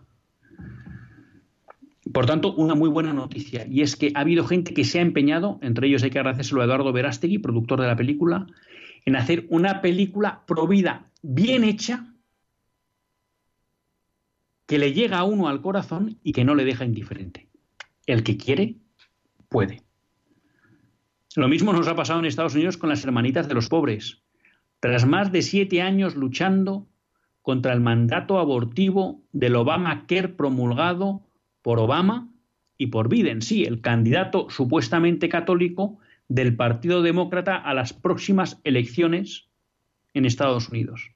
Por 2.13 2.25
tanto, 2.25 2.53
una 2.53 2.75
muy 2.75 2.89
buena 2.89 3.13
noticia, 3.13 3.65
y 3.65 3.81
es 3.81 3.95
que 3.95 4.12
ha 4.13 4.19
habido 4.19 4.45
gente 4.45 4.73
que 4.73 4.84
se 4.84 4.99
ha 4.99 5.01
empeñado, 5.01 5.60
entre 5.62 5.88
ellos 5.88 6.03
hay 6.03 6.10
que 6.10 6.19
agradecérselo 6.19 6.62
a 6.62 6.65
Eduardo 6.65 6.91
Verástegui, 6.91 7.38
productor 7.38 7.79
de 7.79 7.88
la 7.88 7.95
película, 7.95 8.47
en 9.05 9.15
hacer 9.15 9.47
una 9.49 9.81
película 9.81 10.43
provida, 10.45 11.10
bien 11.21 11.63
hecha, 11.63 12.13
que 14.65 14.77
le 14.77 14.91
llega 14.91 15.19
a 15.19 15.23
uno 15.23 15.47
al 15.47 15.62
corazón 15.62 16.19
y 16.21 16.34
que 16.34 16.43
no 16.43 16.53
le 16.53 16.65
deja 16.65 16.84
indiferente. 16.84 17.47
El 18.05 18.23
que 18.23 18.36
quiere, 18.36 18.75
puede. 19.47 19.84
Lo 21.38 21.47
mismo 21.47 21.71
nos 21.71 21.88
ha 21.88 21.95
pasado 21.95 22.19
en 22.19 22.25
Estados 22.25 22.55
Unidos 22.55 22.75
con 22.75 22.89
las 22.89 23.05
hermanitas 23.05 23.47
de 23.47 23.53
los 23.53 23.69
pobres. 23.69 24.21
Tras 24.82 25.06
más 25.06 25.32
de 25.32 25.44
siete 25.44 25.84
años 25.84 26.15
luchando 26.15 26.88
contra 27.44 27.72
el 27.72 27.82
mandato 27.82 28.39
abortivo 28.39 29.22
del 29.32 29.56
Obamacare 29.56 30.30
promulgado 30.30 31.22
por 31.62 31.80
Obama 31.80 32.30
y 32.80 32.88
por 32.88 33.08
Biden, 33.08 33.44
sí, 33.44 33.63
el 33.63 33.82
candidato 33.82 34.48
supuestamente 34.50 35.30
católico 35.30 36.00
del 36.28 36.56
Partido 36.56 37.04
Demócrata 37.04 37.58
a 37.58 37.76
las 37.76 37.94
próximas 37.94 38.60
elecciones 38.63 39.50
en 40.15 40.26
Estados 40.26 40.70
Unidos. 40.70 41.12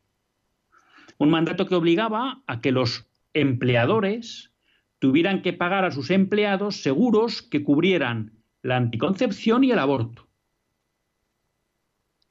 Un 1.17 1.31
mandato 1.31 1.65
que 1.65 1.73
obligaba 1.73 2.43
a 2.45 2.61
que 2.61 2.71
los 2.71 3.07
empleadores 3.33 4.51
tuvieran 4.99 5.41
que 5.41 5.53
pagar 5.53 5.85
a 5.85 5.91
sus 5.91 6.11
empleados 6.11 6.83
seguros 6.83 7.41
que 7.41 7.63
cubrieran 7.63 8.33
la 8.61 8.77
anticoncepción 8.77 9.63
y 9.63 9.71
el 9.71 9.79
aborto. 9.79 10.27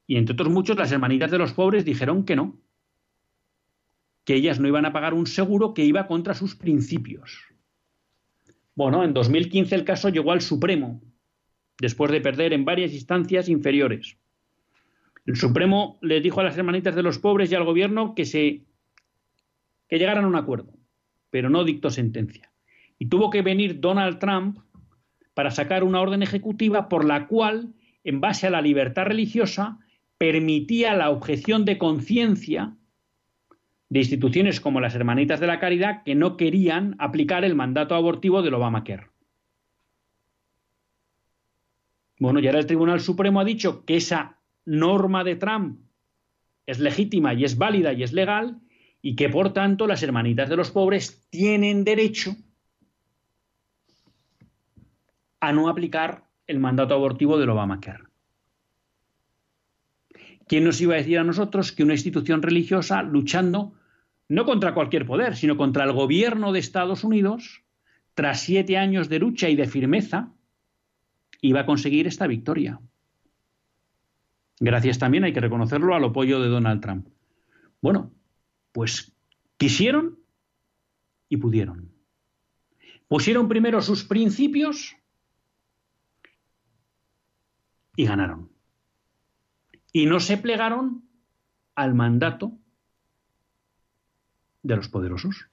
Y 0.07 0.17
entre 0.17 0.33
otros 0.33 0.49
muchos, 0.49 0.77
las 0.77 0.91
hermanitas 0.91 1.31
de 1.31 1.37
los 1.37 1.53
pobres 1.53 1.85
dijeron 1.85 2.25
que 2.25 2.35
no, 2.35 2.59
que 4.23 4.35
ellas 4.35 4.59
no 4.59 4.67
iban 4.67 4.85
a 4.85 4.93
pagar 4.93 5.13
un 5.13 5.27
seguro 5.27 5.73
que 5.73 5.85
iba 5.85 6.07
contra 6.07 6.33
sus 6.33 6.55
principios. 6.55 7.43
Bueno, 8.75 9.03
en 9.03 9.13
2015 9.13 9.73
el 9.75 9.85
caso 9.85 10.09
llegó 10.09 10.31
al 10.31 10.41
Supremo, 10.41 11.01
después 11.79 12.11
de 12.11 12.21
perder 12.21 12.53
en 12.53 12.65
varias 12.65 12.93
instancias 12.93 13.47
inferiores. 13.49 14.17
El 15.25 15.35
Supremo 15.37 15.97
les 16.01 16.21
dijo 16.21 16.41
a 16.41 16.43
las 16.43 16.57
hermanitas 16.57 16.95
de 16.95 17.03
los 17.03 17.19
pobres 17.19 17.51
y 17.51 17.55
al 17.55 17.63
gobierno 17.63 18.13
que 18.13 18.25
se 18.25 18.63
que 19.87 19.99
llegaran 19.99 20.25
a 20.25 20.27
un 20.27 20.35
acuerdo, 20.35 20.73
pero 21.29 21.49
no 21.49 21.63
dictó 21.63 21.89
sentencia. 21.89 22.51
Y 22.97 23.07
tuvo 23.07 23.29
que 23.29 23.43
venir 23.43 23.79
Donald 23.79 24.19
Trump 24.19 24.59
para 25.33 25.51
sacar 25.51 25.83
una 25.83 26.01
orden 26.01 26.23
ejecutiva 26.23 26.89
por 26.89 27.05
la 27.05 27.27
cual, 27.27 27.73
en 28.03 28.19
base 28.19 28.47
a 28.47 28.49
la 28.49 28.61
libertad 28.61 29.05
religiosa, 29.05 29.79
permitía 30.17 30.95
la 30.95 31.09
objeción 31.09 31.65
de 31.65 31.77
conciencia 31.77 32.75
de 33.89 33.99
instituciones 33.99 34.59
como 34.59 34.81
las 34.81 34.95
Hermanitas 34.95 35.39
de 35.39 35.47
la 35.47 35.59
Caridad 35.59 36.03
que 36.03 36.15
no 36.15 36.37
querían 36.37 36.95
aplicar 36.99 37.45
el 37.45 37.55
mandato 37.55 37.95
abortivo 37.95 38.41
del 38.41 38.55
Obamacare. 38.55 39.09
Bueno, 42.17 42.39
y 42.39 42.47
ahora 42.47 42.59
el 42.59 42.65
Tribunal 42.65 43.01
Supremo 43.01 43.39
ha 43.39 43.45
dicho 43.45 43.85
que 43.85 43.97
esa 43.97 44.39
norma 44.63 45.23
de 45.23 45.35
Trump 45.35 45.79
es 46.65 46.79
legítima 46.79 47.33
y 47.33 47.43
es 47.43 47.57
válida 47.57 47.93
y 47.93 48.03
es 48.03 48.13
legal 48.13 48.61
y 49.01 49.15
que 49.15 49.29
por 49.29 49.53
tanto 49.53 49.85
las 49.85 50.01
hermanitas 50.01 50.49
de 50.49 50.55
los 50.55 50.71
pobres 50.71 51.27
tienen 51.29 51.83
derecho 51.83 52.35
a 55.39 55.51
no 55.51 55.69
aplicar 55.69 56.23
el 56.47 56.59
mandato 56.59 56.95
abortivo 56.95 57.37
del 57.37 57.49
Obamacare. 57.49 58.14
¿Quién 60.47 60.63
nos 60.63 60.79
iba 60.79 60.93
a 60.93 60.97
decir 60.97 61.17
a 61.17 61.23
nosotros 61.23 61.71
que 61.71 61.83
una 61.83 61.93
institución 61.93 62.41
religiosa 62.41 63.01
luchando 63.01 63.73
no 64.27 64.45
contra 64.45 64.73
cualquier 64.73 65.05
poder, 65.05 65.35
sino 65.35 65.57
contra 65.57 65.83
el 65.83 65.91
gobierno 65.91 66.51
de 66.51 66.59
Estados 66.59 67.03
Unidos, 67.03 67.63
tras 68.13 68.41
siete 68.41 68.77
años 68.77 69.09
de 69.09 69.19
lucha 69.19 69.49
y 69.49 69.55
de 69.55 69.67
firmeza, 69.67 70.33
iba 71.41 71.61
a 71.61 71.65
conseguir 71.65 72.07
esta 72.07 72.27
victoria? 72.27 72.79
Gracias 74.59 74.99
también, 74.99 75.23
hay 75.25 75.33
que 75.33 75.41
reconocerlo, 75.41 75.95
al 75.95 76.05
apoyo 76.05 76.39
de 76.39 76.47
Donald 76.47 76.81
Trump. 76.81 77.07
Bueno, 77.81 78.11
pues 78.71 79.13
quisieron 79.57 80.19
y 81.27 81.37
pudieron. 81.37 81.91
Pusieron 83.07 83.47
primero 83.47 83.81
sus 83.81 84.03
principios 84.03 84.95
y 87.95 88.05
ganaron. 88.05 88.54
Y 89.95 90.07
no 90.07 90.19
se 90.19 90.37
plegaron 90.37 91.07
al 91.73 91.95
mandato 91.95 92.51
de 94.61 94.75
los 94.75 94.89
poderosos. 94.89 95.47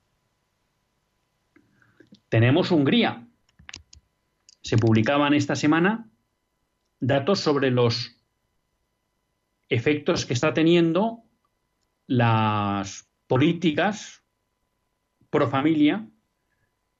Tenemos 2.28 2.72
Hungría. 2.72 3.24
Se 4.60 4.76
publicaban 4.76 5.32
esta 5.32 5.54
semana 5.54 6.10
datos 6.98 7.38
sobre 7.38 7.70
los 7.70 8.20
efectos 9.68 10.26
que 10.26 10.34
está 10.34 10.52
teniendo 10.52 11.22
las 12.08 13.08
políticas 13.28 14.24
pro 15.30 15.48
familia 15.48 16.08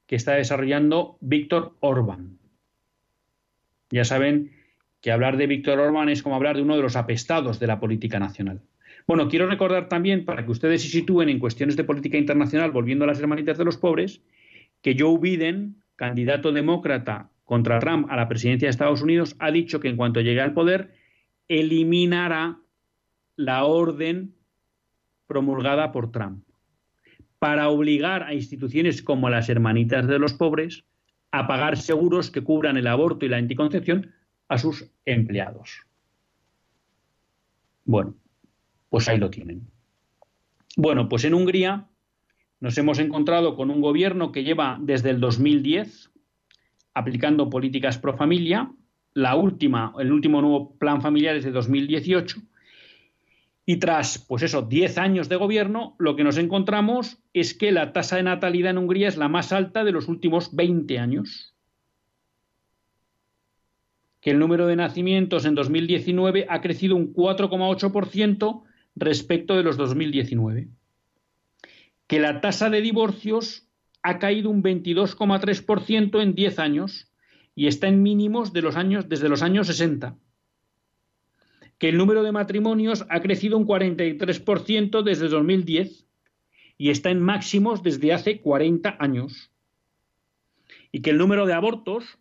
que 0.05 0.15
está 0.15 0.35
desarrollando 0.35 1.17
Víctor 1.19 1.75
Orbán. 1.81 2.39
Ya 3.89 4.05
saben 4.05 4.62
que 5.03 5.11
hablar 5.11 5.35
de 5.35 5.47
Víctor 5.47 5.79
Orbán 5.79 6.07
es 6.07 6.23
como 6.23 6.37
hablar 6.37 6.55
de 6.55 6.61
uno 6.61 6.77
de 6.77 6.81
los 6.81 6.95
apestados 6.95 7.59
de 7.59 7.67
la 7.67 7.81
política 7.81 8.19
nacional. 8.19 8.61
Bueno, 9.05 9.27
quiero 9.27 9.47
recordar 9.47 9.89
también, 9.89 10.23
para 10.23 10.45
que 10.45 10.51
ustedes 10.51 10.81
se 10.81 10.87
sitúen 10.87 11.27
en 11.27 11.39
cuestiones 11.39 11.75
de 11.75 11.83
política 11.83 12.17
internacional, 12.17 12.71
volviendo 12.71 13.03
a 13.03 13.07
las 13.07 13.19
hermanitas 13.19 13.57
de 13.57 13.65
los 13.65 13.75
pobres, 13.75 14.21
que 14.81 14.95
Joe 14.97 15.19
Biden, 15.19 15.83
candidato 15.97 16.53
demócrata 16.53 17.29
contra 17.43 17.79
Trump 17.79 18.07
a 18.09 18.15
la 18.15 18.29
presidencia 18.29 18.65
de 18.67 18.69
Estados 18.69 19.01
Unidos, 19.01 19.35
ha 19.39 19.51
dicho 19.51 19.81
que 19.81 19.89
en 19.89 19.97
cuanto 19.97 20.21
llegue 20.21 20.39
al 20.39 20.53
poder, 20.53 20.93
eliminará 21.49 22.59
la 23.35 23.65
orden 23.65 24.35
promulgada 25.27 25.91
por 25.91 26.13
Trump 26.13 26.45
para 27.39 27.67
obligar 27.67 28.23
a 28.23 28.33
instituciones 28.33 29.01
como 29.01 29.29
las 29.29 29.49
hermanitas 29.49 30.07
de 30.07 30.17
los 30.17 30.31
pobres 30.33 30.85
a 31.31 31.45
pagar 31.45 31.75
seguros 31.75 32.31
que 32.31 32.41
cubran 32.41 32.77
el 32.77 32.87
aborto 32.87 33.25
y 33.25 33.29
la 33.29 33.35
anticoncepción 33.35 34.13
a 34.47 34.57
sus 34.57 34.89
empleados. 35.05 35.81
Bueno, 37.85 38.15
pues 38.89 39.07
ahí 39.09 39.17
lo 39.17 39.29
tienen. 39.29 39.67
Bueno, 40.75 41.09
pues 41.09 41.25
en 41.25 41.33
Hungría 41.33 41.87
nos 42.59 42.77
hemos 42.77 42.99
encontrado 42.99 43.55
con 43.55 43.69
un 43.69 43.81
gobierno 43.81 44.31
que 44.31 44.43
lleva 44.43 44.77
desde 44.81 45.09
el 45.09 45.19
2010 45.19 46.11
aplicando 46.93 47.49
políticas 47.49 47.97
pro 47.97 48.15
familia. 48.15 48.71
La 49.13 49.35
última, 49.35 49.93
el 49.99 50.11
último 50.11 50.41
nuevo 50.41 50.75
plan 50.77 51.01
familiar 51.01 51.35
es 51.35 51.43
de 51.43 51.51
2018. 51.51 52.41
Y 53.65 53.77
tras, 53.77 54.17
pues 54.27 54.43
eso, 54.43 54.61
10 54.61 54.97
años 54.97 55.29
de 55.29 55.37
gobierno, 55.37 55.95
lo 55.97 56.15
que 56.15 56.23
nos 56.23 56.37
encontramos 56.37 57.19
es 57.31 57.53
que 57.53 57.71
la 57.71 57.93
tasa 57.93 58.17
de 58.17 58.23
natalidad 58.23 58.71
en 58.71 58.77
Hungría 58.77 59.07
es 59.07 59.17
la 59.17 59.29
más 59.29 59.53
alta 59.53 59.83
de 59.83 59.91
los 59.91 60.07
últimos 60.07 60.53
20 60.55 60.99
años. 60.99 61.52
Que 64.23 64.31
el 64.31 64.39
número 64.39 64.65
de 64.65 64.75
nacimientos 64.75 65.45
en 65.45 65.53
2019 65.53 66.47
ha 66.49 66.61
crecido 66.61 66.95
un 66.95 67.13
4,8% 67.13 68.63
respecto 68.95 69.55
de 69.55 69.63
los 69.63 69.77
2019 69.77 70.69
que 72.07 72.19
la 72.19 72.41
tasa 72.41 72.69
de 72.69 72.81
divorcios 72.81 73.67
ha 74.01 74.19
caído 74.19 74.49
un 74.49 74.61
22,3% 74.61 76.21
en 76.21 76.35
10 76.35 76.59
años 76.59 77.11
y 77.55 77.67
está 77.67 77.87
en 77.87 78.03
mínimos 78.03 78.53
desde 78.53 79.29
los 79.29 79.41
años 79.41 79.67
60. 79.67 80.17
Que 81.77 81.89
el 81.89 81.97
número 81.97 82.23
de 82.23 82.31
matrimonios 82.31 83.05
ha 83.09 83.21
crecido 83.21 83.57
un 83.57 83.65
43% 83.65 85.01
desde 85.03 85.27
2010 85.27 86.05
y 86.77 86.89
está 86.89 87.09
en 87.09 87.21
máximos 87.21 87.83
desde 87.83 88.13
hace 88.13 88.41
40 88.41 88.97
años. 88.99 89.51
Y 90.91 91.01
que 91.01 91.09
el 91.09 91.17
número 91.17 91.45
de 91.45 91.53
abortos 91.53 92.19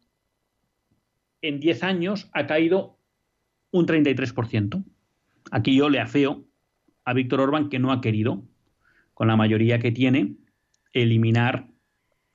en 1.43 1.61
10 1.61 1.83
años 1.83 2.31
ha 2.33 2.47
caído 2.47 2.99
un 3.71 3.87
33%. 3.87 4.85
Aquí 5.51 5.77
yo 5.77 5.91
le 5.91 6.01
afeo 6.01 6.45
a 7.05 7.13
Víctor 7.13 7.41
Orbán 7.41 7.69
que 7.69 7.79
no 7.79 7.93
ha 7.93 8.01
querido 8.01 8.43
con 9.13 9.29
la 9.29 9.37
mayoría 9.37 9.79
que 9.79 9.93
tiene, 9.93 10.37
eliminar, 10.93 11.69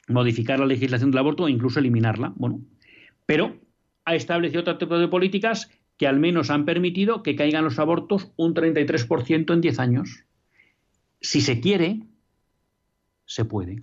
modificar 0.08 0.60
la 0.60 0.66
legislación 0.66 1.12
del 1.12 1.20
aborto 1.20 1.44
o 1.44 1.50
incluso 1.50 1.80
eliminarla. 1.80 2.34
Bueno, 2.36 2.62
pero 3.26 3.60
ha 4.06 4.16
establecido 4.16 4.62
otro 4.62 4.78
tipo 4.78 4.98
de 5.00 5.08
políticas 5.08 5.72
que 5.98 6.08
al 6.08 6.20
menos 6.20 6.50
han 6.50 6.66
permitido 6.66 7.24
que 7.24 7.36
caigan 7.36 7.64
los 7.64 7.80
abortos 7.80 8.32
un 8.36 8.54
33% 8.54 9.54
en 9.54 9.62
10 9.62 9.80
años. 9.80 10.26
Si 11.20 11.42
se 11.42 11.60
quiere, 11.60 12.04
se 13.26 13.46
puede. 13.46 13.82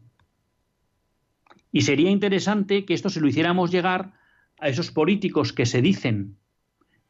Y 1.73 1.83
sería 1.83 2.11
interesante 2.11 2.85
que 2.85 2.95
esto 2.95 3.11
se 3.11 3.21
lo 3.21 3.27
hiciéramos 3.27 3.73
llegar 3.73 4.13
a 4.65 4.69
esos 4.69 4.91
políticos 4.91 5.53
que 5.53 5.67
se 5.67 5.83
dicen 5.83 6.39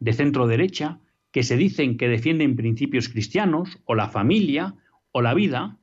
de 0.00 0.12
centro 0.12 0.48
derecha, 0.48 0.98
que 1.30 1.44
se 1.44 1.56
dicen 1.56 1.96
que 1.96 2.08
defienden 2.08 2.56
principios 2.56 3.08
cristianos 3.08 3.78
o 3.84 3.94
la 3.94 4.08
familia 4.08 4.74
o 5.12 5.22
la 5.22 5.34
vida, 5.34 5.78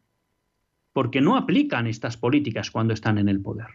porque 0.91 1.21
no 1.21 1.37
aplican 1.37 1.87
estas 1.87 2.17
políticas 2.17 2.71
cuando 2.71 2.93
están 2.93 3.17
en 3.17 3.29
el 3.29 3.39
poder. 3.39 3.67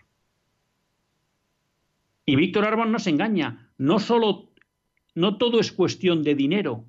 Y 2.27 2.37
Víctor 2.37 2.65
Orbán 2.65 2.93
nos 2.93 3.07
engaña, 3.07 3.71
no 3.79 3.99
solo 3.99 4.51
no 5.15 5.39
todo 5.39 5.59
es 5.59 5.73
cuestión 5.73 6.23
de 6.23 6.35
dinero 6.35 6.85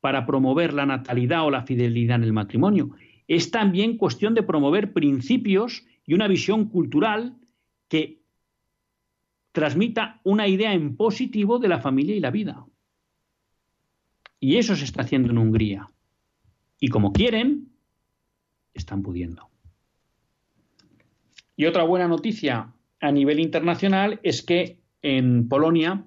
para 0.00 0.26
promover 0.26 0.74
la 0.74 0.86
natalidad 0.86 1.44
o 1.44 1.50
la 1.50 1.66
fidelidad 1.66 2.18
en 2.18 2.22
el 2.22 2.32
matrimonio, 2.32 2.90
es 3.26 3.50
también 3.50 3.96
cuestión 3.96 4.32
de 4.34 4.44
promover 4.44 4.92
principios 4.92 5.84
y 6.06 6.14
una 6.14 6.28
visión 6.28 6.66
cultural 6.68 7.36
que 7.88 8.21
transmita 9.52 10.20
una 10.24 10.48
idea 10.48 10.72
en 10.72 10.96
positivo 10.96 11.58
de 11.58 11.68
la 11.68 11.78
familia 11.78 12.16
y 12.16 12.20
la 12.20 12.30
vida. 12.30 12.66
Y 14.40 14.56
eso 14.56 14.74
se 14.74 14.84
está 14.84 15.02
haciendo 15.02 15.30
en 15.30 15.38
Hungría. 15.38 15.88
Y 16.80 16.88
como 16.88 17.12
quieren, 17.12 17.68
están 18.74 19.02
pudiendo. 19.02 19.48
Y 21.54 21.66
otra 21.66 21.84
buena 21.84 22.08
noticia 22.08 22.72
a 23.00 23.12
nivel 23.12 23.38
internacional 23.38 24.18
es 24.22 24.42
que 24.42 24.78
en 25.02 25.48
Polonia 25.48 26.06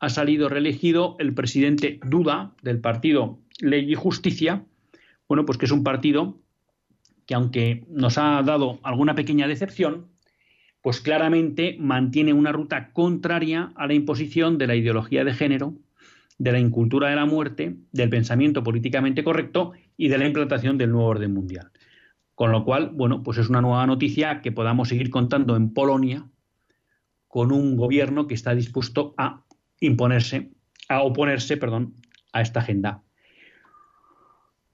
ha 0.00 0.08
salido 0.08 0.48
reelegido 0.48 1.16
el 1.18 1.34
presidente 1.34 2.00
Duda 2.04 2.54
del 2.62 2.80
partido 2.80 3.38
Ley 3.60 3.92
y 3.92 3.94
Justicia, 3.94 4.64
bueno, 5.28 5.44
pues 5.44 5.58
que 5.58 5.66
es 5.66 5.72
un 5.72 5.84
partido 5.84 6.40
que 7.26 7.34
aunque 7.34 7.84
nos 7.88 8.18
ha 8.18 8.42
dado 8.42 8.80
alguna 8.82 9.14
pequeña 9.14 9.46
decepción, 9.46 10.09
pues 10.82 11.00
claramente 11.00 11.76
mantiene 11.78 12.32
una 12.32 12.52
ruta 12.52 12.92
contraria 12.92 13.72
a 13.76 13.86
la 13.86 13.94
imposición 13.94 14.58
de 14.58 14.66
la 14.66 14.76
ideología 14.76 15.24
de 15.24 15.34
género, 15.34 15.74
de 16.38 16.52
la 16.52 16.58
incultura 16.58 17.10
de 17.10 17.16
la 17.16 17.26
muerte, 17.26 17.76
del 17.92 18.08
pensamiento 18.08 18.62
políticamente 18.62 19.22
correcto 19.22 19.72
y 19.96 20.08
de 20.08 20.18
la 20.18 20.26
implantación 20.26 20.78
del 20.78 20.90
nuevo 20.90 21.08
orden 21.08 21.34
mundial. 21.34 21.70
Con 22.34 22.52
lo 22.52 22.64
cual, 22.64 22.90
bueno, 22.94 23.22
pues 23.22 23.36
es 23.36 23.50
una 23.50 23.60
nueva 23.60 23.86
noticia 23.86 24.40
que 24.40 24.52
podamos 24.52 24.88
seguir 24.88 25.10
contando 25.10 25.56
en 25.56 25.74
Polonia 25.74 26.26
con 27.28 27.52
un 27.52 27.76
gobierno 27.76 28.26
que 28.26 28.34
está 28.34 28.54
dispuesto 28.54 29.14
a 29.18 29.44
imponerse, 29.80 30.50
a 30.88 31.02
oponerse, 31.02 31.58
perdón, 31.58 31.94
a 32.32 32.40
esta 32.40 32.60
agenda 32.60 33.02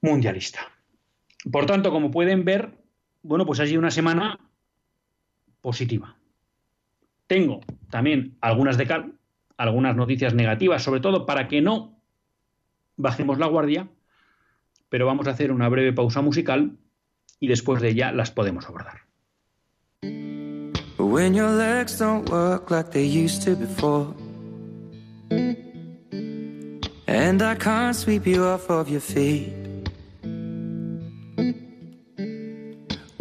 mundialista. 0.00 0.60
Por 1.50 1.66
tanto, 1.66 1.90
como 1.90 2.12
pueden 2.12 2.44
ver, 2.44 2.78
bueno, 3.22 3.44
pues 3.44 3.58
ha 3.58 3.66
sido 3.66 3.80
una 3.80 3.90
semana 3.90 4.38
positiva. 5.66 6.14
Tengo 7.26 7.60
también 7.90 8.36
algunas 8.40 8.78
de 8.78 8.86
cal, 8.86 9.14
algunas 9.56 9.96
noticias 9.96 10.32
negativas, 10.32 10.80
sobre 10.80 11.00
todo 11.00 11.26
para 11.26 11.48
que 11.48 11.60
no 11.60 12.00
bajemos 12.96 13.40
la 13.40 13.48
guardia, 13.48 13.88
pero 14.88 15.06
vamos 15.06 15.26
a 15.26 15.32
hacer 15.32 15.50
una 15.50 15.68
breve 15.68 15.92
pausa 15.92 16.22
musical 16.22 16.78
y 17.40 17.48
después 17.48 17.82
de 17.82 17.88
ella 17.88 18.12
las 18.12 18.30
podemos 18.30 18.64
abordar. 18.68 19.00
When 20.98 21.34
your 21.34 21.50
legs 21.50 21.98
don't 21.98 22.30
work 22.30 22.70
like 22.70 22.92
they 22.92 23.08
used 23.08 23.42
to 23.42 23.56
before 23.56 24.14
And 27.08 27.42
I 27.42 27.56
can't 27.56 27.96
sweep 27.96 28.24
you 28.24 28.44
off 28.44 28.70
of 28.70 28.88
your 28.88 29.00
feet 29.00 29.65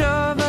show 0.00 0.39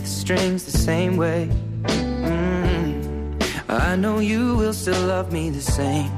the 0.00 0.06
strings 0.06 0.64
the 0.64 0.76
same 0.76 1.16
way. 1.16 1.48
Mm, 1.84 3.42
I 3.68 3.96
know 3.96 4.18
you 4.18 4.56
will 4.56 4.72
still 4.72 5.06
love 5.06 5.32
me 5.32 5.50
the 5.50 5.60
same. 5.60 6.10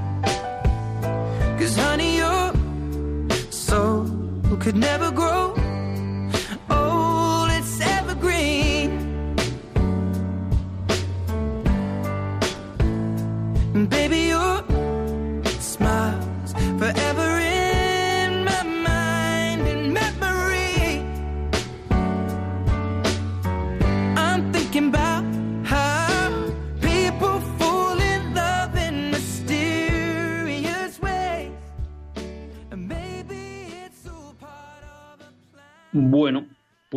Cause 1.58 1.76
honey, 1.76 2.16
your 2.18 2.52
soul 3.50 4.06
could 4.60 4.76
never 4.76 5.10
grow 5.10 5.31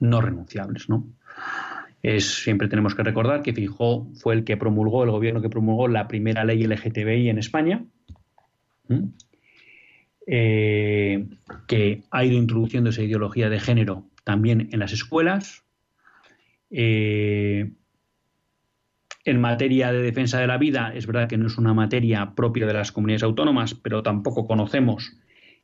no 0.00 0.20
renunciables, 0.20 0.88
¿no? 0.88 1.06
Es, 2.02 2.42
siempre 2.42 2.68
tenemos 2.68 2.94
que 2.94 3.02
recordar 3.02 3.42
que 3.42 3.54
Fijó 3.54 4.06
fue 4.14 4.34
el 4.34 4.44
que 4.44 4.58
promulgó, 4.58 5.04
el 5.04 5.10
gobierno 5.10 5.40
que 5.40 5.48
promulgó 5.48 5.88
la 5.88 6.06
primera 6.06 6.44
ley 6.44 6.62
LGTBI 6.66 7.30
en 7.30 7.38
España, 7.38 7.84
eh, 10.26 11.26
que 11.66 12.02
ha 12.10 12.24
ido 12.24 12.36
introduciendo 12.36 12.90
esa 12.90 13.02
ideología 13.02 13.48
de 13.48 13.58
género 13.58 14.04
también 14.22 14.68
en 14.72 14.80
las 14.80 14.92
escuelas. 14.92 15.64
Eh, 16.70 17.72
en 19.24 19.40
materia 19.40 19.90
de 19.90 20.02
defensa 20.02 20.38
de 20.38 20.46
la 20.46 20.58
vida, 20.58 20.92
es 20.94 21.06
verdad 21.06 21.28
que 21.28 21.38
no 21.38 21.46
es 21.46 21.56
una 21.56 21.72
materia 21.72 22.34
propia 22.34 22.66
de 22.66 22.74
las 22.74 22.92
comunidades 22.92 23.22
autónomas, 23.22 23.74
pero 23.74 24.02
tampoco 24.02 24.46
conocemos 24.46 25.16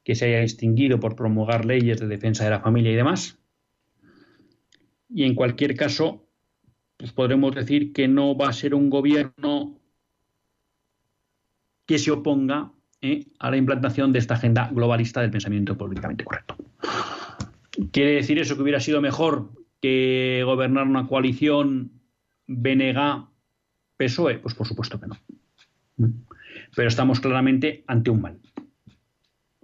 que 0.05 0.15
se 0.15 0.27
haya 0.27 0.41
distinguido 0.41 1.01
por 1.01 1.17
promulgar 1.17 1.65
leyes 1.65 2.01
de 2.01 2.07
defensa 2.07 2.45
de 2.45 2.51
la 2.51 2.61
familia 2.61 2.93
y 2.93 2.97
demás. 2.97 3.39
Y 5.09 5.25
en 5.25 5.35
cualquier 5.35 5.77
caso, 5.77 6.27
pues 6.97 7.13
podremos 7.13 7.55
decir 7.55 7.93
que 7.93 8.09
no 8.09 8.37
va 8.37 8.49
a 8.49 8.53
ser 8.53 8.75
un 8.75 8.91
gobierno 8.91 9.79
que 11.87 11.99
se 11.99 12.11
oponga 12.11 12.73
¿eh? 13.01 13.27
a 13.39 13.51
la 13.51 13.57
implantación 13.57 14.13
de 14.13 14.21
esta 14.21 14.35
agenda 14.35 14.71
globalista 14.73 15.21
del 15.21 15.31
pensamiento 15.31 15.77
políticamente 15.77 16.25
correcto. 16.25 16.57
¿Quiere 17.93 18.13
decir 18.13 18.39
eso 18.39 18.57
que 18.57 18.63
hubiera 18.63 18.81
sido 18.81 19.01
mejor 19.01 19.51
que 19.81 20.43
gobernar 20.45 20.87
una 20.87 21.07
coalición 21.07 21.91
BNG-PSOE? 22.47 24.39
Pues 24.39 24.55
por 24.55 24.67
supuesto 24.67 25.01
que 25.01 25.07
no. 25.07 25.17
Pero 26.77 26.89
estamos 26.89 27.21
claramente 27.21 27.85
ante 27.87 28.11
un 28.11 28.21
mal. 28.21 28.39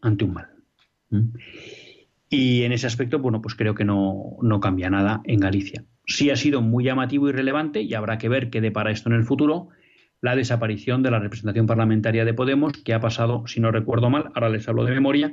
Ante 0.07 0.25
un 0.25 0.33
mal. 0.33 0.49
Y 2.29 2.63
en 2.63 2.73
ese 2.73 2.87
aspecto, 2.87 3.19
bueno, 3.19 3.43
pues 3.43 3.55
creo 3.55 3.75
que 3.75 3.85
no, 3.85 4.37
no 4.41 4.61
cambia 4.61 4.91
nada 4.91 5.21
en 5.25 5.41
Galicia 5.41 5.85
sí 6.07 6.31
ha 6.31 6.37
sido 6.37 6.63
muy 6.63 6.85
llamativo 6.85 7.29
y 7.29 7.33
relevante 7.33 7.83
y 7.83 7.95
habrá 7.95 8.19
que 8.19 8.29
ver 8.29 8.51
qué 8.51 8.61
depara 8.61 8.91
esto 8.91 9.09
en 9.09 9.17
el 9.17 9.25
futuro 9.25 9.69
la 10.23 10.35
desaparición 10.35 11.03
de 11.03 11.11
la 11.11 11.19
representación 11.19 11.67
parlamentaria 11.67 12.25
de 12.25 12.33
Podemos, 12.33 12.73
que 12.73 12.95
ha 12.95 13.01
pasado, 13.01 13.47
si 13.47 13.61
no 13.61 13.71
recuerdo 13.71 14.09
mal, 14.09 14.31
ahora 14.35 14.49
les 14.49 14.67
hablo 14.67 14.85
de 14.85 14.93
memoria, 14.93 15.33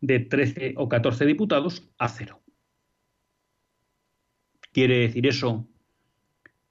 de 0.00 0.20
13 0.20 0.74
o 0.76 0.88
14 0.88 1.24
diputados 1.24 1.88
a 1.98 2.08
cero. 2.08 2.40
¿Quiere 4.72 4.98
decir 4.98 5.26
eso 5.26 5.66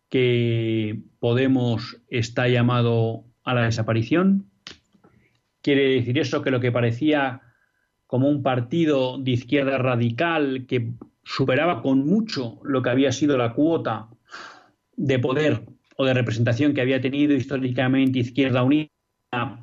que 0.10 1.02
Podemos 1.20 2.02
está 2.08 2.48
llamado 2.48 3.26
a 3.44 3.56
la 3.56 3.64
desaparición? 3.64 4.49
¿Quiere 5.62 5.90
decir 5.90 6.18
eso 6.18 6.42
que 6.42 6.52
lo 6.52 6.60
que 6.60 6.72
parecía 6.72 7.42
como 8.08 8.30
un 8.30 8.42
partido 8.42 9.18
de 9.18 9.32
izquierda 9.32 9.78
radical 9.78 10.66
que 10.68 10.94
superaba 11.24 11.82
con 11.82 12.06
mucho 12.06 12.60
lo 12.64 12.82
que 12.82 12.90
había 12.90 13.12
sido 13.12 13.38
la 13.38 13.54
cuota 13.54 14.10
de 14.96 15.20
poder 15.20 15.64
o 15.96 16.06
de 16.06 16.14
representación 16.14 16.74
que 16.74 16.82
había 16.82 17.02
tenido 17.02 17.34
históricamente 17.34 18.20
Izquierda 18.20 18.64
Unida, 18.64 18.90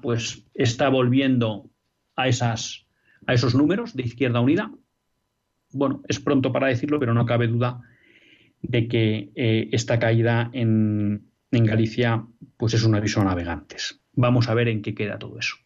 pues 0.03 0.47
está 0.55 0.91
volviendo 0.91 1.71
a, 2.15 2.29
esas, 2.29 2.87
a 3.27 3.35
esos 3.35 3.55
números 3.55 3.97
de 3.97 4.03
Izquierda 4.03 4.41
Unida. 4.41 4.71
Bueno, 5.73 6.03
es 6.09 6.21
pronto 6.21 6.53
para 6.53 6.69
decirlo, 6.69 7.01
pero 7.01 7.15
no 7.15 7.27
cabe 7.27 7.49
duda 7.49 7.81
de 8.63 8.87
que 8.87 9.33
eh, 9.35 9.69
esta 9.73 9.99
caída 9.99 10.51
en, 10.53 11.31
Galicia 11.51 12.27
pues 12.59 12.75
es 12.75 12.85
un 12.85 12.95
aviso 12.95 13.23
a 13.23 13.25
navegantes. 13.25 14.03
Vamos 14.13 14.49
a 14.51 14.55
ver 14.55 14.69
en 14.69 14.83
qué 14.83 14.95
queda 14.95 15.19
todo 15.19 15.39
eso. 15.39 15.57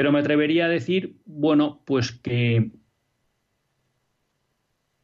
Pero 0.00 0.12
me 0.12 0.20
atrevería 0.20 0.64
a 0.64 0.68
decir, 0.70 1.20
bueno, 1.26 1.82
pues 1.84 2.10
que 2.10 2.70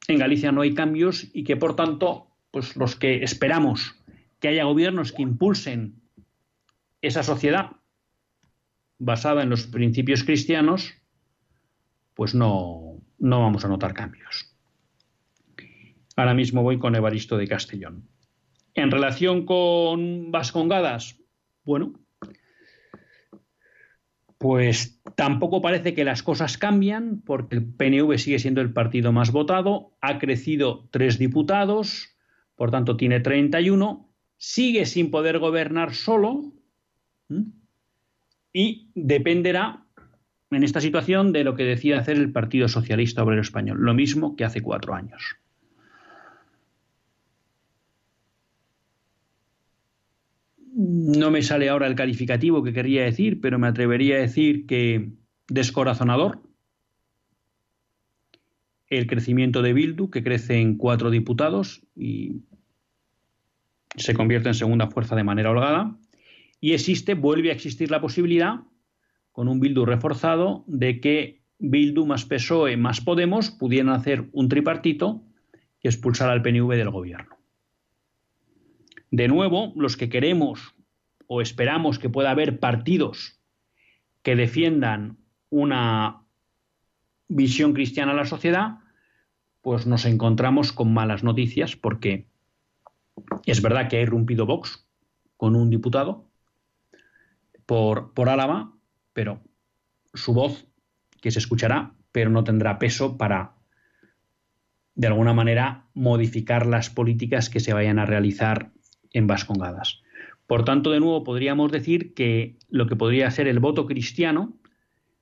en 0.08 0.18
Galicia 0.18 0.52
no 0.52 0.62
hay 0.62 0.72
cambios 0.72 1.28
y 1.34 1.44
que 1.44 1.54
por 1.54 1.76
tanto, 1.76 2.28
pues 2.50 2.76
los 2.76 2.96
que 2.96 3.22
esperamos 3.22 4.02
que 4.40 4.48
haya 4.48 4.64
gobiernos 4.64 5.12
que 5.12 5.20
impulsen 5.20 6.00
esa 7.02 7.22
sociedad 7.22 7.72
basada 8.98 9.42
en 9.42 9.50
los 9.50 9.66
principios 9.66 10.24
cristianos, 10.24 10.94
pues 12.14 12.34
no, 12.34 13.02
no 13.18 13.42
vamos 13.42 13.66
a 13.66 13.68
notar 13.68 13.92
cambios. 13.92 14.56
Ahora 16.16 16.32
mismo 16.32 16.62
voy 16.62 16.78
con 16.78 16.94
Evaristo 16.94 17.36
de 17.36 17.48
Castellón. 17.48 18.08
En 18.72 18.90
relación 18.90 19.44
con 19.44 20.32
Vascongadas, 20.32 21.20
bueno, 21.64 22.00
pues 24.38 25.00
tampoco 25.14 25.62
parece 25.62 25.94
que 25.94 26.04
las 26.04 26.22
cosas 26.22 26.58
cambian 26.58 27.22
porque 27.24 27.56
el 27.56 27.64
PNV 27.64 28.18
sigue 28.18 28.38
siendo 28.38 28.60
el 28.60 28.72
partido 28.72 29.12
más 29.12 29.32
votado, 29.32 29.96
ha 30.00 30.18
crecido 30.18 30.88
tres 30.90 31.18
diputados, 31.18 32.16
por 32.54 32.70
tanto 32.70 32.96
tiene 32.96 33.20
31, 33.20 34.08
sigue 34.36 34.84
sin 34.84 35.10
poder 35.10 35.38
gobernar 35.38 35.94
solo 35.94 36.52
y 38.52 38.90
dependerá 38.94 39.86
en 40.50 40.62
esta 40.62 40.80
situación 40.80 41.32
de 41.32 41.44
lo 41.44 41.54
que 41.54 41.64
decida 41.64 41.98
hacer 41.98 42.16
el 42.16 42.32
Partido 42.32 42.68
Socialista 42.68 43.22
Obrero 43.22 43.42
Español, 43.42 43.78
lo 43.80 43.94
mismo 43.94 44.36
que 44.36 44.44
hace 44.44 44.62
cuatro 44.62 44.94
años. 44.94 45.36
No 51.06 51.30
me 51.30 51.42
sale 51.42 51.68
ahora 51.68 51.86
el 51.86 51.94
calificativo 51.94 52.64
que 52.64 52.72
quería 52.72 53.04
decir, 53.04 53.40
pero 53.40 53.60
me 53.60 53.68
atrevería 53.68 54.16
a 54.16 54.20
decir 54.20 54.66
que 54.66 55.12
descorazonador. 55.46 56.42
El 58.88 59.06
crecimiento 59.06 59.62
de 59.62 59.72
Bildu, 59.72 60.10
que 60.10 60.24
crece 60.24 60.60
en 60.60 60.76
cuatro 60.76 61.10
diputados 61.10 61.82
y 61.94 62.42
se 63.94 64.14
convierte 64.14 64.48
en 64.48 64.54
segunda 64.56 64.88
fuerza 64.88 65.14
de 65.14 65.22
manera 65.22 65.52
holgada. 65.52 65.96
Y 66.60 66.72
existe, 66.72 67.14
vuelve 67.14 67.50
a 67.50 67.54
existir 67.54 67.88
la 67.88 68.00
posibilidad, 68.00 68.62
con 69.30 69.46
un 69.46 69.60
Bildu 69.60 69.84
reforzado, 69.84 70.64
de 70.66 71.00
que 71.00 71.42
Bildu 71.60 72.04
más 72.04 72.24
PSOE 72.24 72.76
más 72.76 73.00
Podemos 73.00 73.52
pudieran 73.52 73.90
hacer 73.90 74.28
un 74.32 74.48
tripartito 74.48 75.22
y 75.80 75.86
expulsar 75.86 76.30
al 76.30 76.42
PNV 76.42 76.70
del 76.70 76.90
gobierno. 76.90 77.36
De 79.12 79.28
nuevo, 79.28 79.72
los 79.76 79.96
que 79.96 80.08
queremos 80.08 80.75
o 81.26 81.40
esperamos 81.40 81.98
que 81.98 82.08
pueda 82.08 82.30
haber 82.30 82.58
partidos 82.60 83.40
que 84.22 84.36
defiendan 84.36 85.18
una 85.50 86.22
visión 87.28 87.72
cristiana 87.72 88.12
a 88.12 88.16
la 88.16 88.26
sociedad, 88.26 88.78
pues 89.62 89.86
nos 89.86 90.04
encontramos 90.04 90.72
con 90.72 90.92
malas 90.92 91.24
noticias 91.24 91.76
porque 91.76 92.28
es 93.46 93.62
verdad 93.62 93.88
que 93.88 93.98
ha 93.98 94.02
irrumpido 94.02 94.46
Vox 94.46 94.86
con 95.36 95.56
un 95.56 95.70
diputado 95.70 96.28
por, 97.66 98.14
por 98.14 98.28
Álava, 98.28 98.72
pero 99.12 99.42
su 100.14 100.32
voz 100.32 100.66
que 101.20 101.30
se 101.30 101.38
escuchará, 101.38 101.94
pero 102.12 102.30
no 102.30 102.44
tendrá 102.44 102.78
peso 102.78 103.16
para, 103.16 103.54
de 104.94 105.06
alguna 105.08 105.32
manera, 105.32 105.86
modificar 105.94 106.66
las 106.66 106.90
políticas 106.90 107.50
que 107.50 107.60
se 107.60 107.72
vayan 107.72 107.98
a 107.98 108.06
realizar 108.06 108.72
en 109.12 109.26
Vascongadas. 109.26 110.02
Por 110.46 110.64
tanto, 110.64 110.90
de 110.90 111.00
nuevo, 111.00 111.24
podríamos 111.24 111.72
decir 111.72 112.14
que 112.14 112.56
lo 112.68 112.86
que 112.86 112.96
podría 112.96 113.30
ser 113.30 113.48
el 113.48 113.58
voto 113.58 113.86
cristiano, 113.86 114.56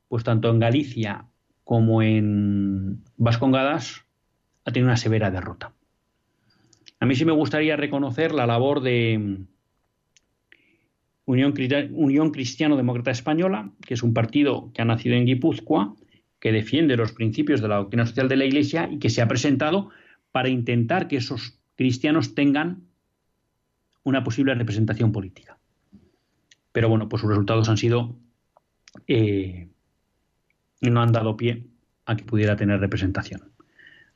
pues 0.09 0.25
tanto 0.25 0.51
en 0.51 0.59
Galicia 0.59 1.27
como 1.65 2.03
en 2.03 3.03
Vascongadas, 3.17 4.05
ha 4.65 4.73
tenido 4.73 4.89
una 4.89 4.97
severa 4.97 5.31
derrota. 5.31 5.73
A 7.01 7.07
mí 7.07 7.15
sí 7.15 7.25
me 7.25 7.33
gustaría 7.33 7.77
reconocer 7.77 8.33
la 8.33 8.47
labor 8.47 8.81
de 8.81 9.39
Unión, 11.27 11.55
Unión 11.93 12.31
Cristiano 12.31 12.77
Demócrata 12.77 13.11
Española, 13.11 13.71
que 13.87 13.95
es 13.95 14.03
un 14.03 14.13
partido 14.13 14.71
que 14.73 14.83
ha 14.83 14.85
nacido 14.85 15.17
en 15.17 15.27
Guipúzcoa, 15.27 15.97
que 16.39 16.53
defiende 16.53 16.97
los 16.97 17.13
principios 17.13 17.63
de 17.63 17.69
la 17.69 17.77
doctrina 17.77 18.07
social 18.07 18.29
de 18.29 18.37
la 18.37 18.45
Iglesia 18.45 18.89
y 18.91 18.99
que 18.99 19.09
se 19.09 19.23
ha 19.23 19.29
presentado 19.29 19.89
para 20.33 20.51
intentar 20.51 21.09
que 21.09 21.17
esos 21.17 21.59
cristianos 21.77 22.35
tengan 22.35 22.85
una 24.05 24.23
posible 24.23 24.55
representación 24.55 25.13
política. 25.13 25.59
Pero 26.73 26.89
bueno, 26.89 27.09
pues 27.09 27.21
sus 27.21 27.31
resultados 27.31 27.69
han 27.69 27.77
sido. 27.77 28.17
Eh, 29.09 29.69
no 30.81 31.03
han 31.03 31.13
dado 31.13 31.37
pie 31.37 31.67
a 32.07 32.17
que 32.17 32.25
pudiera 32.25 32.57
tener 32.57 32.79
representación. 32.79 33.53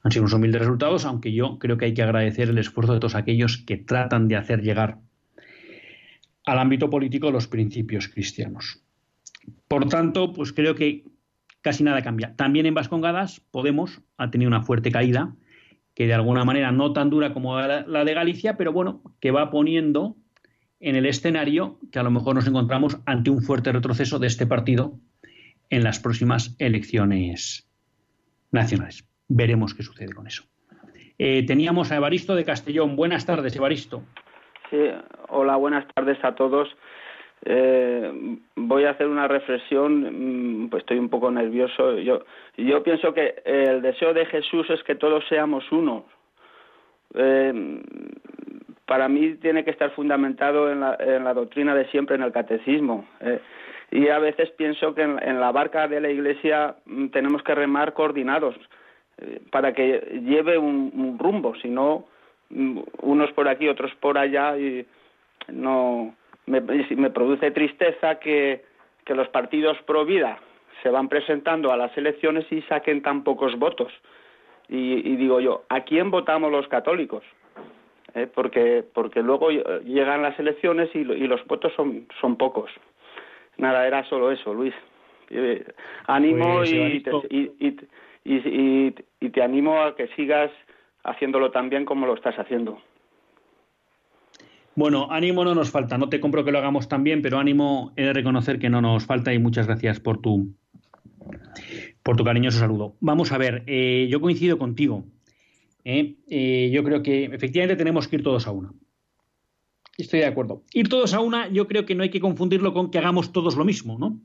Han 0.02 0.12
sido 0.12 0.22
unos 0.22 0.34
humildes 0.34 0.60
resultados, 0.60 1.04
aunque 1.04 1.32
yo 1.32 1.58
creo 1.58 1.76
que 1.76 1.86
hay 1.86 1.94
que 1.94 2.02
agradecer 2.02 2.48
el 2.48 2.58
esfuerzo 2.58 2.94
de 2.94 3.00
todos 3.00 3.14
aquellos 3.14 3.58
que 3.58 3.76
tratan 3.76 4.28
de 4.28 4.36
hacer 4.36 4.62
llegar 4.62 4.98
al 6.44 6.58
ámbito 6.58 6.88
político 6.88 7.30
los 7.30 7.48
principios 7.48 8.08
cristianos. 8.08 8.82
Por 9.66 9.88
tanto, 9.88 10.32
pues 10.32 10.52
creo 10.52 10.74
que 10.74 11.04
casi 11.62 11.82
nada 11.84 12.02
cambia. 12.02 12.34
También 12.36 12.66
en 12.66 12.74
Vascongadas, 12.74 13.40
Podemos 13.50 14.00
ha 14.16 14.30
tenido 14.30 14.48
una 14.48 14.62
fuerte 14.62 14.92
caída 14.92 15.34
que 15.98 16.06
de 16.06 16.14
alguna 16.14 16.44
manera 16.44 16.70
no 16.70 16.92
tan 16.92 17.10
dura 17.10 17.34
como 17.34 17.58
la 17.58 18.04
de 18.04 18.14
Galicia, 18.14 18.56
pero 18.56 18.72
bueno, 18.72 19.02
que 19.20 19.32
va 19.32 19.50
poniendo 19.50 20.14
en 20.78 20.94
el 20.94 21.06
escenario 21.06 21.80
que 21.90 21.98
a 21.98 22.04
lo 22.04 22.12
mejor 22.12 22.36
nos 22.36 22.46
encontramos 22.46 23.00
ante 23.04 23.30
un 23.30 23.42
fuerte 23.42 23.72
retroceso 23.72 24.20
de 24.20 24.28
este 24.28 24.46
partido 24.46 24.92
en 25.70 25.82
las 25.82 25.98
próximas 25.98 26.54
elecciones 26.60 27.68
nacionales. 28.52 29.08
Veremos 29.26 29.74
qué 29.74 29.82
sucede 29.82 30.12
con 30.12 30.28
eso. 30.28 30.44
Eh, 31.18 31.44
teníamos 31.44 31.90
a 31.90 31.96
Evaristo 31.96 32.36
de 32.36 32.44
Castellón. 32.44 32.94
Buenas 32.94 33.26
tardes, 33.26 33.56
Evaristo. 33.56 34.04
Sí, 34.70 34.76
hola, 35.30 35.56
buenas 35.56 35.84
tardes 35.96 36.18
a 36.22 36.36
todos. 36.36 36.68
Eh, 37.44 38.38
voy 38.56 38.84
a 38.84 38.90
hacer 38.90 39.06
una 39.06 39.28
reflexión, 39.28 40.64
mm, 40.64 40.70
pues 40.70 40.82
estoy 40.82 40.98
un 40.98 41.08
poco 41.08 41.30
nervioso. 41.30 41.98
Yo, 41.98 42.24
yo 42.56 42.82
pienso 42.82 43.14
que 43.14 43.42
el 43.44 43.82
deseo 43.82 44.12
de 44.12 44.26
Jesús 44.26 44.68
es 44.70 44.82
que 44.82 44.94
todos 44.94 45.24
seamos 45.28 45.70
uno. 45.70 46.04
Eh, 47.14 47.82
para 48.86 49.08
mí 49.08 49.34
tiene 49.34 49.64
que 49.64 49.70
estar 49.70 49.90
fundamentado 49.92 50.70
en 50.70 50.80
la, 50.80 50.96
en 50.98 51.24
la, 51.24 51.34
doctrina 51.34 51.74
de 51.74 51.86
siempre, 51.86 52.16
en 52.16 52.22
el 52.22 52.32
catecismo. 52.32 53.06
Eh, 53.20 53.40
y 53.90 54.08
a 54.08 54.18
veces 54.18 54.50
pienso 54.50 54.94
que 54.94 55.02
en, 55.02 55.40
la 55.40 55.52
barca 55.52 55.88
de 55.88 56.00
la 56.00 56.10
Iglesia 56.10 56.76
mm, 56.86 57.08
tenemos 57.08 57.42
que 57.42 57.54
remar 57.54 57.94
coordinados 57.94 58.56
para 59.50 59.72
que 59.72 60.20
lleve 60.24 60.58
un, 60.58 60.92
un 60.94 61.18
rumbo, 61.18 61.54
si 61.56 61.68
no, 61.68 62.06
mm, 62.50 62.80
unos 63.02 63.32
por 63.32 63.48
aquí, 63.48 63.68
otros 63.68 63.92
por 63.96 64.16
allá, 64.16 64.56
y 64.56 64.86
no 65.48 66.14
me, 66.48 66.60
me 66.60 67.10
produce 67.10 67.50
tristeza 67.50 68.18
que, 68.18 68.64
que 69.04 69.14
los 69.14 69.28
partidos 69.28 69.76
pro 69.86 70.04
vida 70.04 70.38
se 70.82 70.90
van 70.90 71.08
presentando 71.08 71.72
a 71.72 71.76
las 71.76 71.96
elecciones 71.96 72.50
y 72.50 72.62
saquen 72.62 73.02
tan 73.02 73.24
pocos 73.24 73.58
votos. 73.58 73.92
Y, 74.68 75.16
digo 75.16 75.40
yo, 75.40 75.64
¿a 75.70 75.80
quién 75.80 76.10
votamos 76.10 76.52
los 76.52 76.68
católicos? 76.68 77.24
Eh, 78.14 78.26
porque, 78.32 78.84
porque 78.92 79.22
luego 79.22 79.50
llegan 79.50 80.22
las 80.22 80.38
elecciones 80.38 80.90
y, 80.94 80.98
y, 80.98 81.26
los 81.26 81.44
votos 81.46 81.72
son, 81.74 82.06
son 82.20 82.36
pocos. 82.36 82.70
Nada, 83.56 83.86
era 83.86 84.04
solo 84.04 84.30
eso, 84.30 84.52
Luis. 84.52 84.74
Eh, 85.30 85.64
ánimo 86.06 86.58
pues, 86.58 86.70
y, 86.70 87.02
y, 87.58 87.76
y, 88.24 88.94
y 89.20 89.30
te 89.30 89.42
animo 89.42 89.82
a 89.82 89.96
que 89.96 90.08
sigas 90.08 90.50
haciéndolo 91.04 91.50
tan 91.50 91.70
bien 91.70 91.84
como 91.84 92.06
lo 92.06 92.14
estás 92.14 92.38
haciendo. 92.38 92.78
Bueno, 94.78 95.08
ánimo 95.10 95.42
no 95.42 95.56
nos 95.56 95.70
falta. 95.70 95.98
No 95.98 96.08
te 96.08 96.20
compro 96.20 96.44
que 96.44 96.52
lo 96.52 96.58
hagamos 96.58 96.86
tan 96.86 97.02
bien, 97.02 97.20
pero 97.20 97.40
ánimo 97.40 97.92
he 97.96 98.04
de 98.04 98.12
reconocer 98.12 98.60
que 98.60 98.70
no 98.70 98.80
nos 98.80 99.04
falta 99.04 99.34
y 99.34 99.40
muchas 99.40 99.66
gracias 99.66 99.98
por 99.98 100.20
tu, 100.20 100.54
por 102.04 102.16
tu 102.16 102.22
cariñoso 102.22 102.60
saludo. 102.60 102.94
Vamos 103.00 103.32
a 103.32 103.38
ver, 103.38 103.64
eh, 103.66 104.06
yo 104.08 104.20
coincido 104.20 104.56
contigo. 104.56 105.04
¿eh? 105.84 106.14
Eh, 106.28 106.70
yo 106.72 106.84
creo 106.84 107.02
que 107.02 107.24
efectivamente 107.24 107.74
tenemos 107.74 108.06
que 108.06 108.14
ir 108.14 108.22
todos 108.22 108.46
a 108.46 108.52
una. 108.52 108.72
Estoy 109.96 110.20
de 110.20 110.26
acuerdo. 110.26 110.62
Ir 110.72 110.88
todos 110.88 111.12
a 111.12 111.18
una, 111.18 111.48
yo 111.48 111.66
creo 111.66 111.84
que 111.84 111.96
no 111.96 112.04
hay 112.04 112.10
que 112.10 112.20
confundirlo 112.20 112.72
con 112.72 112.92
que 112.92 112.98
hagamos 112.98 113.32
todos 113.32 113.56
lo 113.56 113.64
mismo, 113.64 113.98
¿no? 113.98 114.20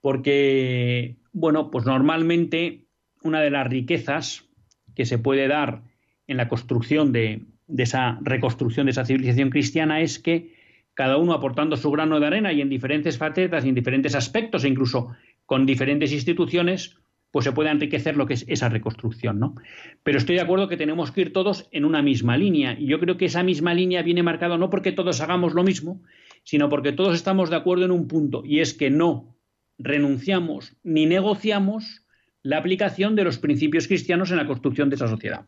Porque, 0.00 1.16
bueno, 1.32 1.72
pues 1.72 1.84
normalmente 1.84 2.86
una 3.24 3.40
de 3.40 3.50
las 3.50 3.66
riquezas 3.66 4.48
que 4.94 5.04
se 5.04 5.18
puede 5.18 5.48
dar 5.48 5.82
en 6.28 6.36
la 6.36 6.46
construcción 6.46 7.10
de, 7.10 7.42
de 7.68 7.82
esa 7.84 8.18
reconstrucción 8.22 8.86
de 8.86 8.92
esa 8.92 9.04
civilización 9.04 9.50
cristiana 9.50 10.00
es 10.00 10.18
que 10.18 10.56
cada 10.94 11.16
uno 11.16 11.32
aportando 11.32 11.76
su 11.76 11.90
grano 11.92 12.18
de 12.18 12.26
arena 12.26 12.52
y 12.52 12.60
en 12.60 12.68
diferentes 12.68 13.18
facetas 13.18 13.64
y 13.64 13.68
en 13.68 13.74
diferentes 13.76 14.16
aspectos 14.16 14.64
e 14.64 14.68
incluso 14.68 15.14
con 15.46 15.64
diferentes 15.64 16.12
instituciones, 16.12 16.96
pues 17.30 17.44
se 17.44 17.52
puede 17.52 17.70
enriquecer 17.70 18.16
lo 18.16 18.26
que 18.26 18.34
es 18.34 18.44
esa 18.48 18.68
reconstrucción, 18.68 19.38
¿no? 19.38 19.54
Pero 20.02 20.18
estoy 20.18 20.36
de 20.36 20.40
acuerdo 20.40 20.66
que 20.66 20.76
tenemos 20.76 21.12
que 21.12 21.20
ir 21.20 21.32
todos 21.32 21.68
en 21.70 21.84
una 21.84 22.02
misma 22.02 22.36
línea 22.36 22.76
y 22.76 22.86
yo 22.86 22.98
creo 22.98 23.16
que 23.16 23.26
esa 23.26 23.42
misma 23.42 23.74
línea 23.74 24.02
viene 24.02 24.22
marcada 24.22 24.58
no 24.58 24.70
porque 24.70 24.90
todos 24.90 25.20
hagamos 25.20 25.54
lo 25.54 25.62
mismo, 25.62 26.02
sino 26.42 26.68
porque 26.68 26.92
todos 26.92 27.14
estamos 27.14 27.50
de 27.50 27.56
acuerdo 27.56 27.84
en 27.84 27.92
un 27.92 28.08
punto 28.08 28.42
y 28.44 28.60
es 28.60 28.74
que 28.74 28.90
no 28.90 29.36
renunciamos 29.78 30.76
ni 30.82 31.06
negociamos 31.06 32.04
la 32.42 32.58
aplicación 32.58 33.14
de 33.14 33.24
los 33.24 33.38
principios 33.38 33.86
cristianos 33.86 34.30
en 34.30 34.38
la 34.38 34.46
construcción 34.46 34.88
de 34.88 34.96
esa 34.96 35.06
sociedad. 35.06 35.44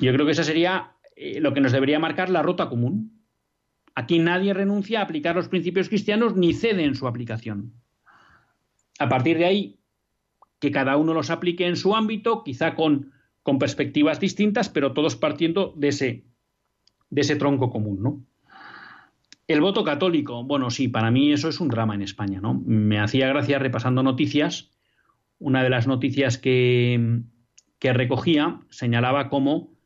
Yo 0.00 0.12
creo 0.12 0.24
que 0.24 0.32
esa 0.32 0.44
sería 0.44 0.92
eh, 1.14 1.40
lo 1.40 1.52
que 1.52 1.60
nos 1.60 1.72
debería 1.72 1.98
marcar 1.98 2.30
la 2.30 2.42
ruta 2.42 2.68
común. 2.68 3.22
Aquí 3.94 4.18
nadie 4.18 4.54
renuncia 4.54 5.00
a 5.00 5.02
aplicar 5.02 5.36
los 5.36 5.48
principios 5.48 5.88
cristianos 5.88 6.36
ni 6.36 6.54
cede 6.54 6.84
en 6.84 6.94
su 6.94 7.06
aplicación. 7.06 7.74
A 8.98 9.08
partir 9.08 9.38
de 9.38 9.44
ahí, 9.44 9.80
que 10.58 10.70
cada 10.70 10.96
uno 10.96 11.12
los 11.12 11.30
aplique 11.30 11.66
en 11.66 11.76
su 11.76 11.94
ámbito, 11.94 12.42
quizá 12.44 12.74
con, 12.74 13.12
perspectivas 13.58 14.20
distintas, 14.20 14.68
pero 14.68 14.92
todos 14.92 15.16
partiendo 15.16 15.74
de 15.76 15.88
ese, 15.88 17.36
tronco 17.36 17.68
común, 17.70 18.00
¿no? 18.00 18.24
El 19.48 19.60
voto 19.60 19.82
católico, 19.82 20.44
bueno, 20.44 20.70
sí, 20.70 20.86
para 20.86 21.10
mí 21.10 21.32
eso 21.32 21.48
es 21.48 21.58
un 21.58 21.66
drama 21.66 21.96
en 21.96 22.02
España, 22.02 22.40
¿no? 22.40 22.62
Me 22.64 23.00
hacía 23.00 23.26
gracia 23.26 23.58
repasando 23.58 24.04
noticias. 24.04 24.70
Una 25.40 25.64
de 25.64 25.70
las 25.70 25.88
noticias 25.88 26.38
que 26.38 27.24
recogía 27.80 28.60
señalaba 28.70 29.28
cómo 29.28 29.79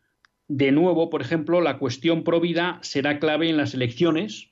de 0.48 0.72
nuevo, 0.72 1.10
por 1.10 1.22
ejemplo, 1.22 1.60
la 1.60 1.78
cuestión 1.78 2.22
pro 2.24 2.40
vida 2.40 2.78
será 2.82 3.18
clave 3.18 3.48
en 3.48 3.56
las 3.56 3.74
elecciones 3.74 4.48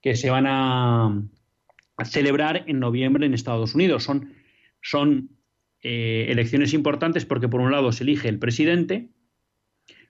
que 0.00 0.16
se 0.16 0.30
van 0.30 0.46
a, 0.48 1.22
celebrar 2.04 2.64
en 2.66 2.80
noviembre 2.80 3.26
en 3.26 3.34
Estados 3.34 3.74
Unidos. 3.76 4.02
Son, 4.02 4.34
son 4.80 5.30
eh, 5.82 6.26
elecciones 6.30 6.74
importantes 6.74 7.24
porque 7.24 7.48
por 7.48 7.60
un 7.60 7.70
lado 7.70 7.92
se 7.92 8.02
elige 8.02 8.28
el 8.28 8.40
presidente, 8.40 9.10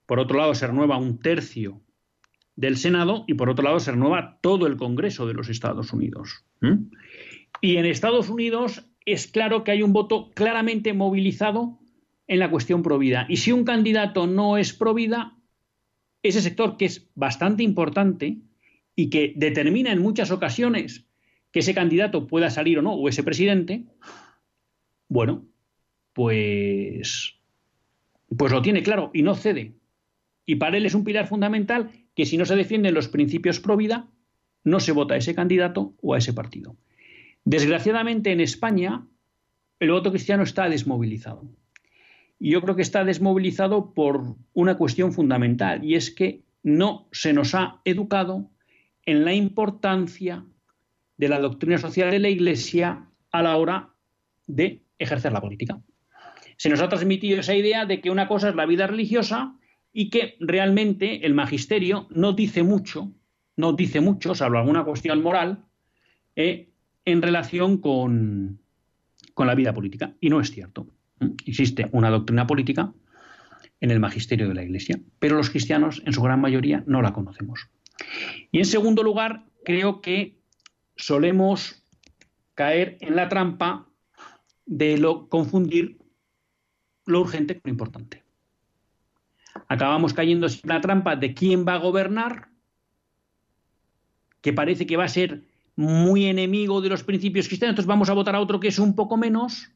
por 0.06 0.18
otro 0.18 0.38
lado 0.38 0.54
se 0.54 0.66
renueva 0.66 0.96
un 0.96 1.18
tercio 1.18 1.82
del 2.56 2.78
Senado 2.78 3.24
y 3.26 3.34
por 3.34 3.50
otro 3.50 3.64
lado 3.64 3.80
se 3.80 3.90
renueva 3.90 4.38
todo 4.40 4.66
el 4.66 4.76
Congreso 4.76 5.26
de 5.26 5.34
los 5.34 5.50
Estados 5.50 5.92
Unidos. 5.92 6.44
Y 7.60 7.76
en 7.76 7.84
Estados 7.84 8.30
Unidos 8.30 8.86
es 9.04 9.26
claro 9.26 9.64
que 9.64 9.72
hay 9.72 9.82
un 9.82 9.92
voto 9.92 10.30
claramente 10.30 10.94
movilizado 10.94 11.81
en 12.32 12.38
la 12.38 12.50
cuestión 12.50 12.82
provida. 12.82 13.26
Y 13.28 13.36
si 13.36 13.52
un 13.52 13.64
candidato 13.64 14.26
no 14.26 14.56
es 14.56 14.72
provida, 14.72 15.36
ese 16.22 16.40
sector 16.40 16.78
que 16.78 16.86
es 16.86 17.10
bastante 17.14 17.62
importante 17.62 18.38
y 18.96 19.10
que 19.10 19.34
determina 19.36 19.92
en 19.92 20.00
muchas 20.00 20.30
ocasiones 20.30 21.04
que 21.50 21.58
ese 21.58 21.74
candidato 21.74 22.26
pueda 22.26 22.48
salir 22.48 22.78
o 22.78 22.82
no, 22.82 22.94
o 22.94 23.06
ese 23.10 23.22
presidente, 23.22 23.84
bueno, 25.08 25.44
pues, 26.14 27.34
pues 28.34 28.50
lo 28.50 28.62
tiene 28.62 28.82
claro 28.82 29.10
y 29.12 29.20
no 29.20 29.34
cede. 29.34 29.74
Y 30.46 30.56
para 30.56 30.78
él 30.78 30.86
es 30.86 30.94
un 30.94 31.04
pilar 31.04 31.26
fundamental 31.26 31.90
que 32.14 32.24
si 32.24 32.38
no 32.38 32.46
se 32.46 32.56
defienden 32.56 32.94
los 32.94 33.08
principios 33.08 33.60
pro 33.60 33.76
vida, 33.76 34.08
no 34.64 34.80
se 34.80 34.92
vota 34.92 35.14
a 35.14 35.18
ese 35.18 35.34
candidato 35.34 35.92
o 36.00 36.14
a 36.14 36.18
ese 36.18 36.32
partido. 36.32 36.78
Desgraciadamente 37.44 38.32
en 38.32 38.40
España 38.40 39.06
el 39.80 39.90
voto 39.90 40.10
cristiano 40.10 40.44
está 40.44 40.70
desmovilizado. 40.70 41.46
Y 42.44 42.50
yo 42.50 42.60
creo 42.60 42.74
que 42.74 42.82
está 42.82 43.04
desmovilizado 43.04 43.94
por 43.94 44.34
una 44.52 44.76
cuestión 44.76 45.12
fundamental 45.12 45.84
y 45.84 45.94
es 45.94 46.10
que 46.10 46.42
no 46.64 47.06
se 47.12 47.32
nos 47.32 47.54
ha 47.54 47.80
educado 47.84 48.50
en 49.06 49.24
la 49.24 49.32
importancia 49.32 50.44
de 51.16 51.28
la 51.28 51.38
doctrina 51.38 51.78
social 51.78 52.10
de 52.10 52.18
la 52.18 52.30
Iglesia 52.30 53.06
a 53.30 53.42
la 53.42 53.56
hora 53.56 53.90
de 54.48 54.82
ejercer 54.98 55.32
la 55.32 55.40
política. 55.40 55.80
Se 56.56 56.68
nos 56.68 56.80
ha 56.80 56.88
transmitido 56.88 57.38
esa 57.38 57.54
idea 57.54 57.86
de 57.86 58.00
que 58.00 58.10
una 58.10 58.26
cosa 58.26 58.48
es 58.48 58.56
la 58.56 58.66
vida 58.66 58.88
religiosa 58.88 59.56
y 59.92 60.10
que 60.10 60.34
realmente 60.40 61.24
el 61.24 61.34
magisterio 61.34 62.08
no 62.10 62.32
dice 62.32 62.64
mucho, 62.64 63.12
no 63.54 63.72
dice 63.72 64.00
mucho, 64.00 64.34
salvo 64.34 64.58
alguna 64.58 64.82
cuestión 64.82 65.22
moral, 65.22 65.64
eh, 66.34 66.70
en 67.04 67.22
relación 67.22 67.78
con, 67.78 68.58
con 69.32 69.46
la 69.46 69.54
vida 69.54 69.72
política. 69.72 70.16
Y 70.20 70.28
no 70.28 70.40
es 70.40 70.50
cierto. 70.50 70.88
Existe 71.46 71.88
una 71.92 72.10
doctrina 72.10 72.46
política 72.46 72.92
en 73.80 73.90
el 73.90 74.00
magisterio 74.00 74.48
de 74.48 74.54
la 74.54 74.62
Iglesia, 74.62 75.00
pero 75.18 75.36
los 75.36 75.50
cristianos 75.50 76.02
en 76.06 76.12
su 76.12 76.22
gran 76.22 76.40
mayoría 76.40 76.84
no 76.86 77.02
la 77.02 77.12
conocemos. 77.12 77.68
Y 78.50 78.58
en 78.58 78.64
segundo 78.64 79.02
lugar, 79.02 79.44
creo 79.64 80.00
que 80.00 80.38
solemos 80.96 81.82
caer 82.54 82.96
en 83.00 83.16
la 83.16 83.28
trampa 83.28 83.88
de 84.66 85.00
confundir 85.28 85.98
lo 87.06 87.20
urgente 87.20 87.54
con 87.54 87.62
lo 87.64 87.70
importante. 87.70 88.22
Acabamos 89.68 90.14
cayendo 90.14 90.46
en 90.46 90.52
la 90.64 90.80
trampa 90.80 91.16
de 91.16 91.34
quién 91.34 91.66
va 91.66 91.74
a 91.74 91.78
gobernar, 91.78 92.48
que 94.40 94.52
parece 94.52 94.86
que 94.86 94.96
va 94.96 95.04
a 95.04 95.08
ser 95.08 95.42
muy 95.76 96.26
enemigo 96.26 96.80
de 96.80 96.88
los 96.88 97.02
principios 97.02 97.48
cristianos, 97.48 97.72
entonces 97.72 97.88
vamos 97.88 98.10
a 98.10 98.14
votar 98.14 98.36
a 98.36 98.40
otro 98.40 98.60
que 98.60 98.68
es 98.68 98.78
un 98.78 98.94
poco 98.94 99.16
menos, 99.16 99.70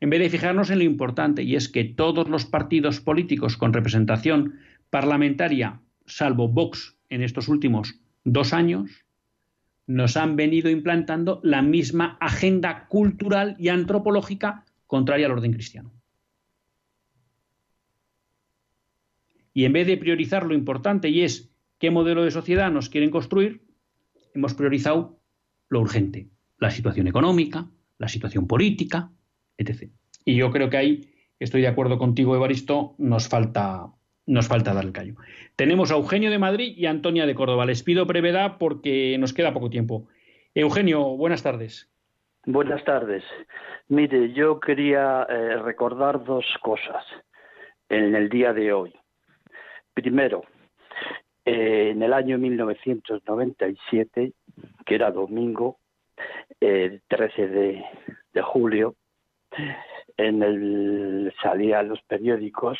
en 0.00 0.10
vez 0.10 0.20
de 0.20 0.30
fijarnos 0.30 0.70
en 0.70 0.78
lo 0.78 0.84
importante, 0.84 1.42
y 1.42 1.56
es 1.56 1.68
que 1.68 1.84
todos 1.84 2.28
los 2.28 2.44
partidos 2.44 3.00
políticos 3.00 3.56
con 3.56 3.72
representación 3.72 4.58
parlamentaria, 4.90 5.80
salvo 6.06 6.48
Vox 6.48 6.96
en 7.08 7.22
estos 7.22 7.48
últimos 7.48 7.98
dos 8.24 8.52
años, 8.52 9.04
nos 9.86 10.16
han 10.16 10.36
venido 10.36 10.68
implantando 10.68 11.40
la 11.42 11.62
misma 11.62 12.18
agenda 12.20 12.86
cultural 12.88 13.56
y 13.58 13.68
antropológica 13.68 14.64
contraria 14.86 15.26
al 15.26 15.32
orden 15.32 15.52
cristiano. 15.52 15.92
Y 19.54 19.64
en 19.64 19.72
vez 19.72 19.86
de 19.86 19.96
priorizar 19.96 20.44
lo 20.44 20.54
importante 20.54 21.08
y 21.08 21.22
es 21.22 21.50
qué 21.78 21.90
modelo 21.90 22.24
de 22.24 22.30
sociedad 22.30 22.70
nos 22.70 22.90
quieren 22.90 23.10
construir, 23.10 23.62
hemos 24.34 24.54
priorizado 24.54 25.18
lo 25.68 25.80
urgente, 25.80 26.28
la 26.58 26.70
situación 26.70 27.06
económica, 27.06 27.70
la 27.98 28.08
situación 28.08 28.46
política, 28.46 29.10
etc. 29.58 29.90
Y 30.24 30.36
yo 30.36 30.50
creo 30.50 30.70
que 30.70 30.76
ahí 30.76 31.10
estoy 31.38 31.62
de 31.62 31.68
acuerdo 31.68 31.98
contigo, 31.98 32.34
Evaristo, 32.34 32.94
nos 32.98 33.28
falta, 33.28 33.86
nos 34.26 34.48
falta 34.48 34.74
dar 34.74 34.84
el 34.84 34.92
callo. 34.92 35.14
Tenemos 35.56 35.90
a 35.90 35.96
Eugenio 35.96 36.30
de 36.30 36.38
Madrid 36.38 36.74
y 36.76 36.86
a 36.86 36.90
Antonia 36.90 37.26
de 37.26 37.34
Córdoba. 37.34 37.66
Les 37.66 37.82
pido 37.82 38.06
brevedad 38.06 38.56
porque 38.58 39.16
nos 39.18 39.32
queda 39.32 39.52
poco 39.52 39.70
tiempo. 39.70 40.08
Eugenio, 40.54 41.16
buenas 41.16 41.42
tardes. 41.42 41.90
Buenas 42.44 42.84
tardes. 42.84 43.24
Mire, 43.88 44.32
yo 44.32 44.60
quería 44.60 45.26
eh, 45.28 45.56
recordar 45.58 46.24
dos 46.24 46.46
cosas 46.62 47.04
en 47.88 48.14
el 48.14 48.28
día 48.28 48.52
de 48.52 48.72
hoy. 48.72 48.94
Primero, 49.92 50.44
eh, 51.44 51.90
en 51.90 52.02
el 52.02 52.12
año 52.12 52.38
1997, 52.38 54.32
que 54.84 54.94
era 54.94 55.10
domingo, 55.10 55.78
el 56.60 57.02
13 57.08 57.48
de, 57.48 57.84
julio, 58.42 58.94
en 60.16 60.42
el, 60.42 61.34
salía 61.42 61.80
en 61.80 61.88
los 61.88 62.02
periódicos 62.02 62.78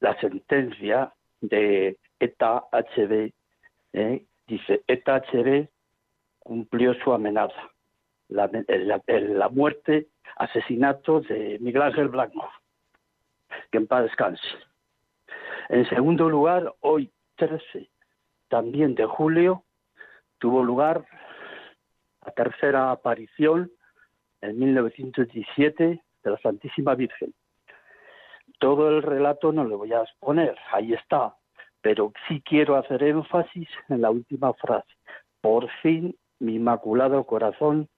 la 0.00 0.18
sentencia 0.20 1.12
de 1.40 1.98
ETA 2.18 2.64
HB. 2.72 3.32
¿eh? 3.92 4.24
dice, 4.46 4.82
ETA 4.86 5.22
HB 5.30 5.68
cumplió 6.38 6.94
su 6.94 7.12
amenaza, 7.12 7.70
la, 8.28 8.50
la 9.06 9.48
muerte, 9.48 10.08
asesinato 10.36 11.20
de 11.20 11.58
Miguel 11.60 11.82
Ángel 11.82 12.08
Blanco, 12.08 12.48
que 13.70 13.78
en 13.78 13.86
paz 13.86 14.04
descanse. 14.04 14.42
En 15.68 15.88
segundo 15.88 16.28
lugar, 16.28 16.74
hoy 16.80 17.10
13 17.36 17.88
también 18.48 18.94
de 18.94 19.04
julio 19.04 19.64
tuvo 20.38 20.64
lugar 20.64 21.04
la 22.24 22.32
tercera 22.32 22.90
aparición 22.90 23.70
en 24.42 24.58
1917 24.58 26.02
de 26.24 26.30
la 26.30 26.38
Santísima 26.38 26.94
Virgen. 26.94 27.34
Todo 28.58 28.88
el 28.88 29.02
relato 29.02 29.52
no 29.52 29.64
lo 29.64 29.78
voy 29.78 29.92
a 29.92 30.02
exponer, 30.02 30.56
ahí 30.72 30.92
está, 30.92 31.34
pero 31.80 32.12
sí 32.28 32.42
quiero 32.44 32.76
hacer 32.76 33.02
énfasis 33.02 33.68
en 33.88 34.02
la 34.02 34.10
última 34.10 34.52
frase. 34.54 34.92
Por 35.40 35.70
fin 35.82 36.14
mi 36.40 36.56
inmaculado 36.56 37.24
corazón 37.24 37.88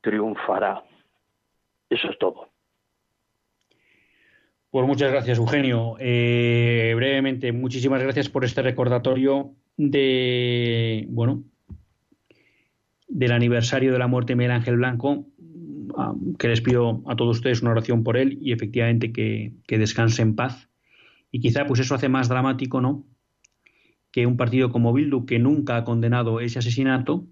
triunfará. 0.00 0.82
Eso 1.88 2.08
es 2.10 2.18
todo. 2.18 2.48
Pues 4.70 4.86
muchas 4.86 5.10
gracias, 5.10 5.38
Eugenio. 5.38 5.96
Eh, 5.98 6.92
brevemente, 6.94 7.50
muchísimas 7.52 8.00
gracias 8.00 8.28
por 8.28 8.44
este 8.44 8.62
recordatorio 8.62 9.50
de, 9.76 11.06
bueno, 11.08 11.42
del 13.08 13.32
aniversario 13.32 13.92
de 13.92 13.98
la 13.98 14.06
muerte 14.06 14.32
de 14.32 14.36
Miguel 14.36 14.52
Ángel 14.52 14.76
Blanco, 14.76 15.24
que 16.38 16.48
les 16.48 16.60
pido 16.60 17.02
a 17.06 17.16
todos 17.16 17.38
ustedes 17.38 17.62
una 17.62 17.72
oración 17.72 18.04
por 18.04 18.16
él 18.16 18.38
y 18.40 18.52
efectivamente 18.52 19.12
que, 19.12 19.54
que 19.66 19.78
descanse 19.78 20.22
en 20.22 20.34
paz. 20.34 20.68
Y 21.30 21.40
quizá 21.40 21.66
pues 21.66 21.80
eso 21.80 21.94
hace 21.94 22.08
más 22.08 22.28
dramático, 22.28 22.80
¿no? 22.80 23.04
Que 24.10 24.26
un 24.26 24.36
partido 24.36 24.70
como 24.70 24.92
Bildu, 24.92 25.26
que 25.26 25.38
nunca 25.38 25.76
ha 25.76 25.84
condenado 25.84 26.40
ese 26.40 26.58
asesinato, 26.58 27.26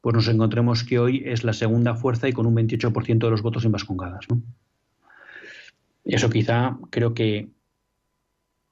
pues 0.00 0.14
nos 0.14 0.28
encontremos 0.28 0.84
que 0.84 0.98
hoy 0.98 1.22
es 1.26 1.44
la 1.44 1.52
segunda 1.52 1.94
fuerza 1.94 2.28
y 2.28 2.32
con 2.32 2.46
un 2.46 2.54
28% 2.54 3.18
de 3.18 3.30
los 3.30 3.42
votos 3.42 3.64
en 3.64 3.72
Vascongadas, 3.72 4.26
¿no? 4.28 4.42
Eso 6.04 6.30
quizá 6.30 6.78
creo 6.90 7.14
que 7.14 7.50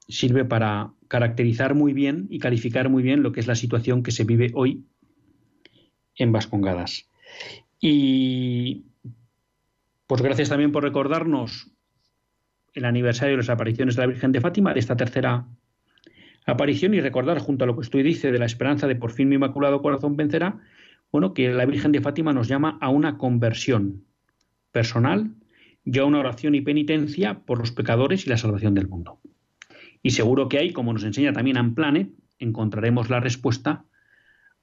sirve 0.09 0.45
para 0.45 0.93
caracterizar 1.09 1.75
muy 1.75 1.93
bien 1.93 2.27
y 2.31 2.39
calificar 2.39 2.89
muy 2.89 3.03
bien 3.03 3.23
lo 3.23 3.33
que 3.33 3.41
es 3.41 3.47
la 3.47 3.55
situación 3.55 4.03
que 4.03 4.11
se 4.11 4.25
vive 4.25 4.51
hoy 4.55 4.85
en 6.17 6.33
Vascongadas. 6.33 7.09
Y 7.81 8.87
pues 10.09 10.23
gracias 10.23 10.49
también 10.49 10.73
por 10.73 10.83
recordarnos 10.83 11.71
el 12.73 12.85
aniversario 12.87 13.35
de 13.35 13.43
las 13.43 13.51
apariciones 13.51 13.95
de 13.95 14.03
la 14.03 14.07
Virgen 14.07 14.33
de 14.33 14.41
Fátima, 14.41 14.73
de 14.73 14.81
esta 14.81 14.97
tercera 14.97 15.47
aparición, 16.47 16.95
y 16.95 17.01
recordar 17.01 17.39
junto 17.39 17.65
a 17.65 17.67
lo 17.67 17.75
que 17.75 17.81
usted 17.81 18.03
dice 18.03 18.33
de 18.33 18.39
la 18.39 18.47
esperanza 18.47 18.87
de 18.87 18.97
por 18.97 19.13
fin 19.13 19.29
mi 19.29 19.35
Inmaculado 19.37 19.83
Corazón 19.83 20.17
vencerá, 20.17 20.59
bueno, 21.13 21.35
que 21.35 21.51
la 21.51 21.67
Virgen 21.67 21.93
de 21.93 22.01
Fátima 22.01 22.33
nos 22.33 22.49
llama 22.49 22.79
a 22.81 22.89
una 22.89 23.19
conversión 23.19 24.05
personal 24.73 25.31
ya 25.85 26.05
una 26.05 26.21
oración 26.21 26.55
y 26.55 26.61
penitencia 26.61 27.41
por 27.41 27.59
los 27.59 27.73
pecadores 27.73 28.27
y 28.27 28.31
la 28.31 28.37
salvación 28.37 28.75
del 28.75 28.89
mundo. 28.89 29.21
Y 30.03 30.11
seguro 30.11 30.49
que 30.49 30.59
ahí, 30.59 30.73
como 30.73 30.93
nos 30.93 31.05
enseña 31.05 31.33
también 31.33 31.57
Amplanet, 31.57 32.11
encontraremos 32.39 33.11
la 33.11 33.21
respuesta 33.21 33.85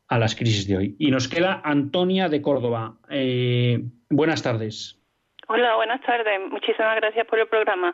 a 0.08 0.20
las 0.20 0.36
crisis 0.36 0.68
de 0.68 0.78
hoy. 0.78 0.96
Y 1.00 1.12
nos 1.12 1.28
queda 1.28 1.62
Antonia 1.64 2.30
de 2.30 2.42
Córdoba. 2.42 2.98
Eh, 3.10 3.86
buenas 4.10 4.44
tardes. 4.44 5.00
Hola, 5.48 5.76
buenas 5.76 6.02
tardes. 6.02 6.40
Muchísimas 6.50 6.96
gracias 6.96 7.28
por 7.28 7.38
el 7.38 7.48
programa. 7.48 7.94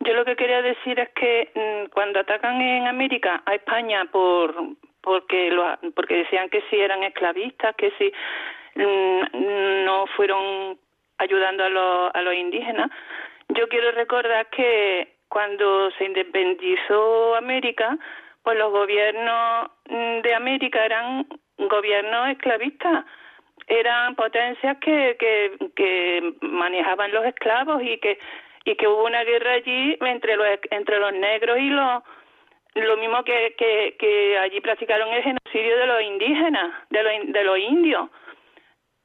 Yo 0.00 0.14
lo 0.14 0.24
que 0.24 0.34
quería 0.34 0.62
decir 0.62 0.98
es 0.98 1.08
que 1.10 1.50
mm, 1.54 1.90
cuando 1.92 2.18
atacan 2.18 2.60
en 2.60 2.88
América 2.88 3.40
a 3.46 3.54
España 3.54 4.04
por 4.10 4.54
porque 5.00 5.50
lo, 5.50 5.78
porque 5.94 6.16
decían 6.16 6.50
que 6.50 6.60
si 6.68 6.76
eran 6.76 7.04
esclavistas, 7.04 7.76
que 7.76 7.92
si 7.98 8.12
mm, 8.74 9.84
no 9.84 10.06
fueron 10.16 10.76
ayudando 11.18 11.64
a, 11.64 12.20
los, 12.20 12.34
indígenas. 12.34 12.90
Yo 13.50 13.68
quiero 13.68 13.92
recordar 13.92 14.48
que 14.50 15.14
cuando 15.28 15.90
se 15.92 16.04
independizó 16.04 17.36
América, 17.36 17.96
pues 18.42 18.58
los 18.58 18.72
gobiernos 18.72 19.70
mm, 19.88 20.20
de 20.22 20.34
América 20.34 20.84
eran 20.84 21.26
gobiernos 21.58 22.30
esclavistas, 22.30 23.04
eran 23.68 24.14
potencias 24.14 24.76
que, 24.78 25.16
que, 25.18 25.70
que 25.76 26.34
manejaban 26.42 27.12
los 27.12 27.24
esclavos 27.24 27.82
y 27.82 27.98
que 27.98 28.18
y 28.64 28.76
que 28.76 28.86
hubo 28.86 29.06
una 29.06 29.24
guerra 29.24 29.52
allí 29.52 29.96
entre 30.00 30.36
los 30.36 30.46
entre 30.70 30.98
los 30.98 31.12
negros 31.12 31.58
y 31.58 31.70
los 31.70 32.02
lo 32.74 32.96
mismo 32.96 33.24
que, 33.24 33.54
que, 33.58 33.96
que 33.98 34.38
allí 34.38 34.60
practicaron 34.60 35.08
el 35.08 35.22
genocidio 35.22 35.78
de 35.78 35.86
los 35.86 36.02
indígenas, 36.02 36.72
de 36.90 37.02
los, 37.02 37.32
de 37.32 37.44
los 37.44 37.58
indios. 37.58 38.08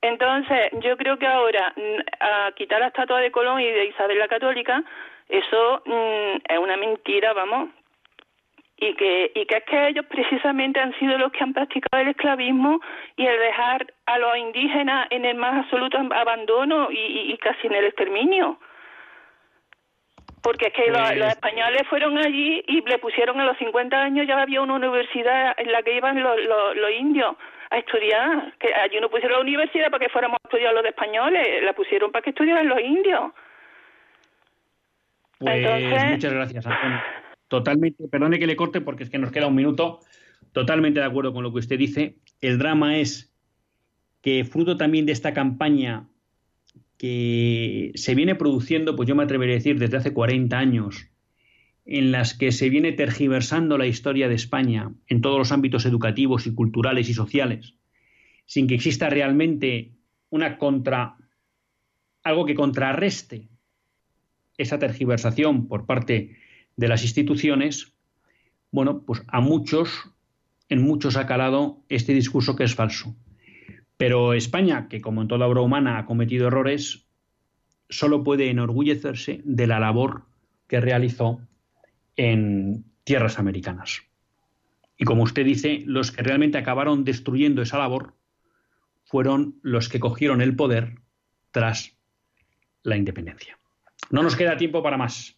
Entonces, 0.02 0.70
yo 0.82 0.98
creo 0.98 1.18
que 1.18 1.26
ahora, 1.26 1.74
a 2.20 2.52
quitar 2.56 2.82
la 2.82 2.88
estatua 2.88 3.22
de 3.22 3.32
Colón 3.32 3.62
y 3.62 3.72
de 3.72 3.86
Isabel 3.86 4.20
la 4.20 4.28
Católica, 4.28 4.84
eso 5.30 5.82
mm, 5.86 6.42
es 6.50 6.60
una 6.60 6.78
mentira, 6.78 7.34
vamos. 7.34 7.70
Y 8.84 8.96
que, 8.96 9.32
y 9.34 9.46
que 9.46 9.58
es 9.58 9.64
que 9.64 9.88
ellos 9.88 10.06
precisamente 10.08 10.80
han 10.80 10.94
sido 11.00 11.18
los 11.18 11.32
que 11.32 11.44
han 11.44 11.54
practicado 11.54 12.02
el 12.02 12.10
esclavismo 12.10 12.82
y 13.16 13.26
el 13.26 13.40
dejar 13.40 13.94
a 14.06 14.18
los 14.18 14.36
indígenas 14.36 15.08
en 15.10 15.24
el 15.24 15.38
más 15.38 15.64
absoluto 15.64 15.98
abandono 15.98 16.90
y, 16.92 17.32
y 17.32 17.38
casi 17.38 17.68
en 17.68 17.76
el 17.76 17.86
exterminio. 17.86 18.60
Porque 20.44 20.68
es 20.68 20.74
que 20.74 20.92
los, 20.92 21.00
pues 21.14 21.30
españoles 21.30 21.84
fueron 21.90 22.18
allí 22.18 22.62
y 22.68 22.82
le 22.82 23.00
pusieron 23.00 23.40
a 23.40 23.46
los 23.46 23.58
50 23.58 23.96
años, 23.96 24.28
ya 24.28 24.42
había 24.42 24.62
una 24.62 24.74
universidad 24.74 25.56
en 25.58 25.72
la 25.72 25.82
que 25.82 25.96
iban 25.96 26.22
los, 26.22 26.38
los, 26.76 26.92
indios 26.92 27.38
a 27.72 27.78
estudiar. 27.78 28.54
Que 28.60 28.74
allí 28.76 29.00
no 29.00 29.10
pusieron 29.10 29.38
la 29.38 29.42
universidad 29.42 29.90
para 29.90 30.06
que 30.06 30.12
fuéramos 30.12 30.40
a 30.44 30.48
estudiar 30.48 30.74
los 30.74 30.84
españoles, 30.84 31.64
la 31.64 31.72
pusieron 31.72 32.12
para 32.12 32.24
que 32.24 32.32
estudiaran 32.32 32.68
los 32.68 32.80
indios. 32.82 33.32
Pues 35.40 36.12
muchas 36.12 36.34
gracias, 36.34 36.68
Antonio. 36.68 37.02
Totalmente, 37.54 38.08
perdone 38.08 38.40
que 38.40 38.48
le 38.48 38.56
corte 38.56 38.82
porque 38.82 39.04
es 39.04 39.12
que 39.12 39.20
nos 39.20 39.32
queda 39.32 39.46
un 39.46 39.54
minuto. 39.54 40.00
Totalmente 40.54 41.00
de 41.00 41.06
acuerdo 41.06 41.34
con 41.34 41.44
lo 41.44 41.54
que 41.54 41.60
usted 41.60 41.78
dice. 41.78 42.18
El 42.42 42.58
drama 42.58 42.98
es 42.98 43.32
que 44.22 44.44
fruto 44.44 44.76
también 44.76 45.06
de 45.06 45.12
esta 45.12 45.36
campaña 45.36 46.10
que 46.98 47.92
se 47.94 48.16
viene 48.16 48.34
produciendo, 48.34 48.96
pues 48.96 49.08
yo 49.08 49.14
me 49.14 49.22
atrevería 49.22 49.54
a 49.54 49.60
decir, 49.60 49.78
desde 49.78 49.98
hace 49.98 50.14
40 50.14 50.58
años, 50.58 51.12
en 51.86 52.12
las 52.12 52.34
que 52.34 52.52
se 52.52 52.70
viene 52.70 52.92
tergiversando 52.92 53.78
la 53.78 53.86
historia 53.86 54.28
de 54.28 54.34
España 54.34 54.92
en 55.06 55.22
todos 55.22 55.38
los 55.38 55.52
ámbitos 55.52 55.86
educativos 55.86 56.48
y 56.48 56.56
culturales 56.56 57.08
y 57.08 57.14
sociales, 57.14 57.76
sin 58.48 58.66
que 58.66 58.74
exista 58.74 59.12
realmente 59.12 59.92
una 60.32 60.58
contra 60.58 61.18
algo 62.24 62.48
que 62.48 62.56
contrarreste 62.56 63.48
esa 64.58 64.80
tergiversación 64.80 65.68
por 65.68 65.86
parte 65.86 66.42
de 66.76 66.88
las 66.88 67.04
instituciones, 67.04 67.94
bueno, 68.72 69.02
pues 69.02 69.24
a 69.28 69.40
muchos, 69.40 70.10
en 70.70 70.82
muchos 70.82 71.16
ha 71.18 71.28
calado 71.28 71.84
este 71.90 72.14
discurso 72.14 72.56
que 72.56 72.64
es 72.64 72.76
falso. 72.76 73.16
Pero 73.98 74.34
España, 74.34 74.88
que 74.90 75.02
como 75.02 75.22
en 75.22 75.28
toda 75.28 75.48
obra 75.48 75.62
humana 75.62 75.98
ha 75.98 76.06
cometido 76.06 76.48
errores, 76.48 77.06
solo 77.90 78.24
puede 78.24 78.50
enorgullecerse 78.50 79.42
de 79.46 79.68
la 79.68 79.80
labor 79.80 80.26
que 80.68 80.82
realizó 80.82 81.42
en 82.16 82.86
tierras 83.04 83.40
americanas. 83.40 84.02
Y 84.98 85.06
como 85.06 85.24
usted 85.24 85.46
dice, 85.46 85.84
los 85.86 86.12
que 86.12 86.24
realmente 86.24 86.58
acabaron 86.58 87.04
destruyendo 87.04 87.62
esa 87.62 87.78
labor 87.78 88.16
fueron 89.06 89.60
los 89.62 89.90
que 89.90 90.00
cogieron 90.00 90.42
el 90.42 90.56
poder 90.56 90.96
tras 91.52 91.96
la 92.84 92.98
independencia. 92.98 93.60
No 94.10 94.24
nos 94.24 94.36
queda 94.36 94.58
tiempo 94.58 94.82
para 94.82 94.98
más. 94.98 95.38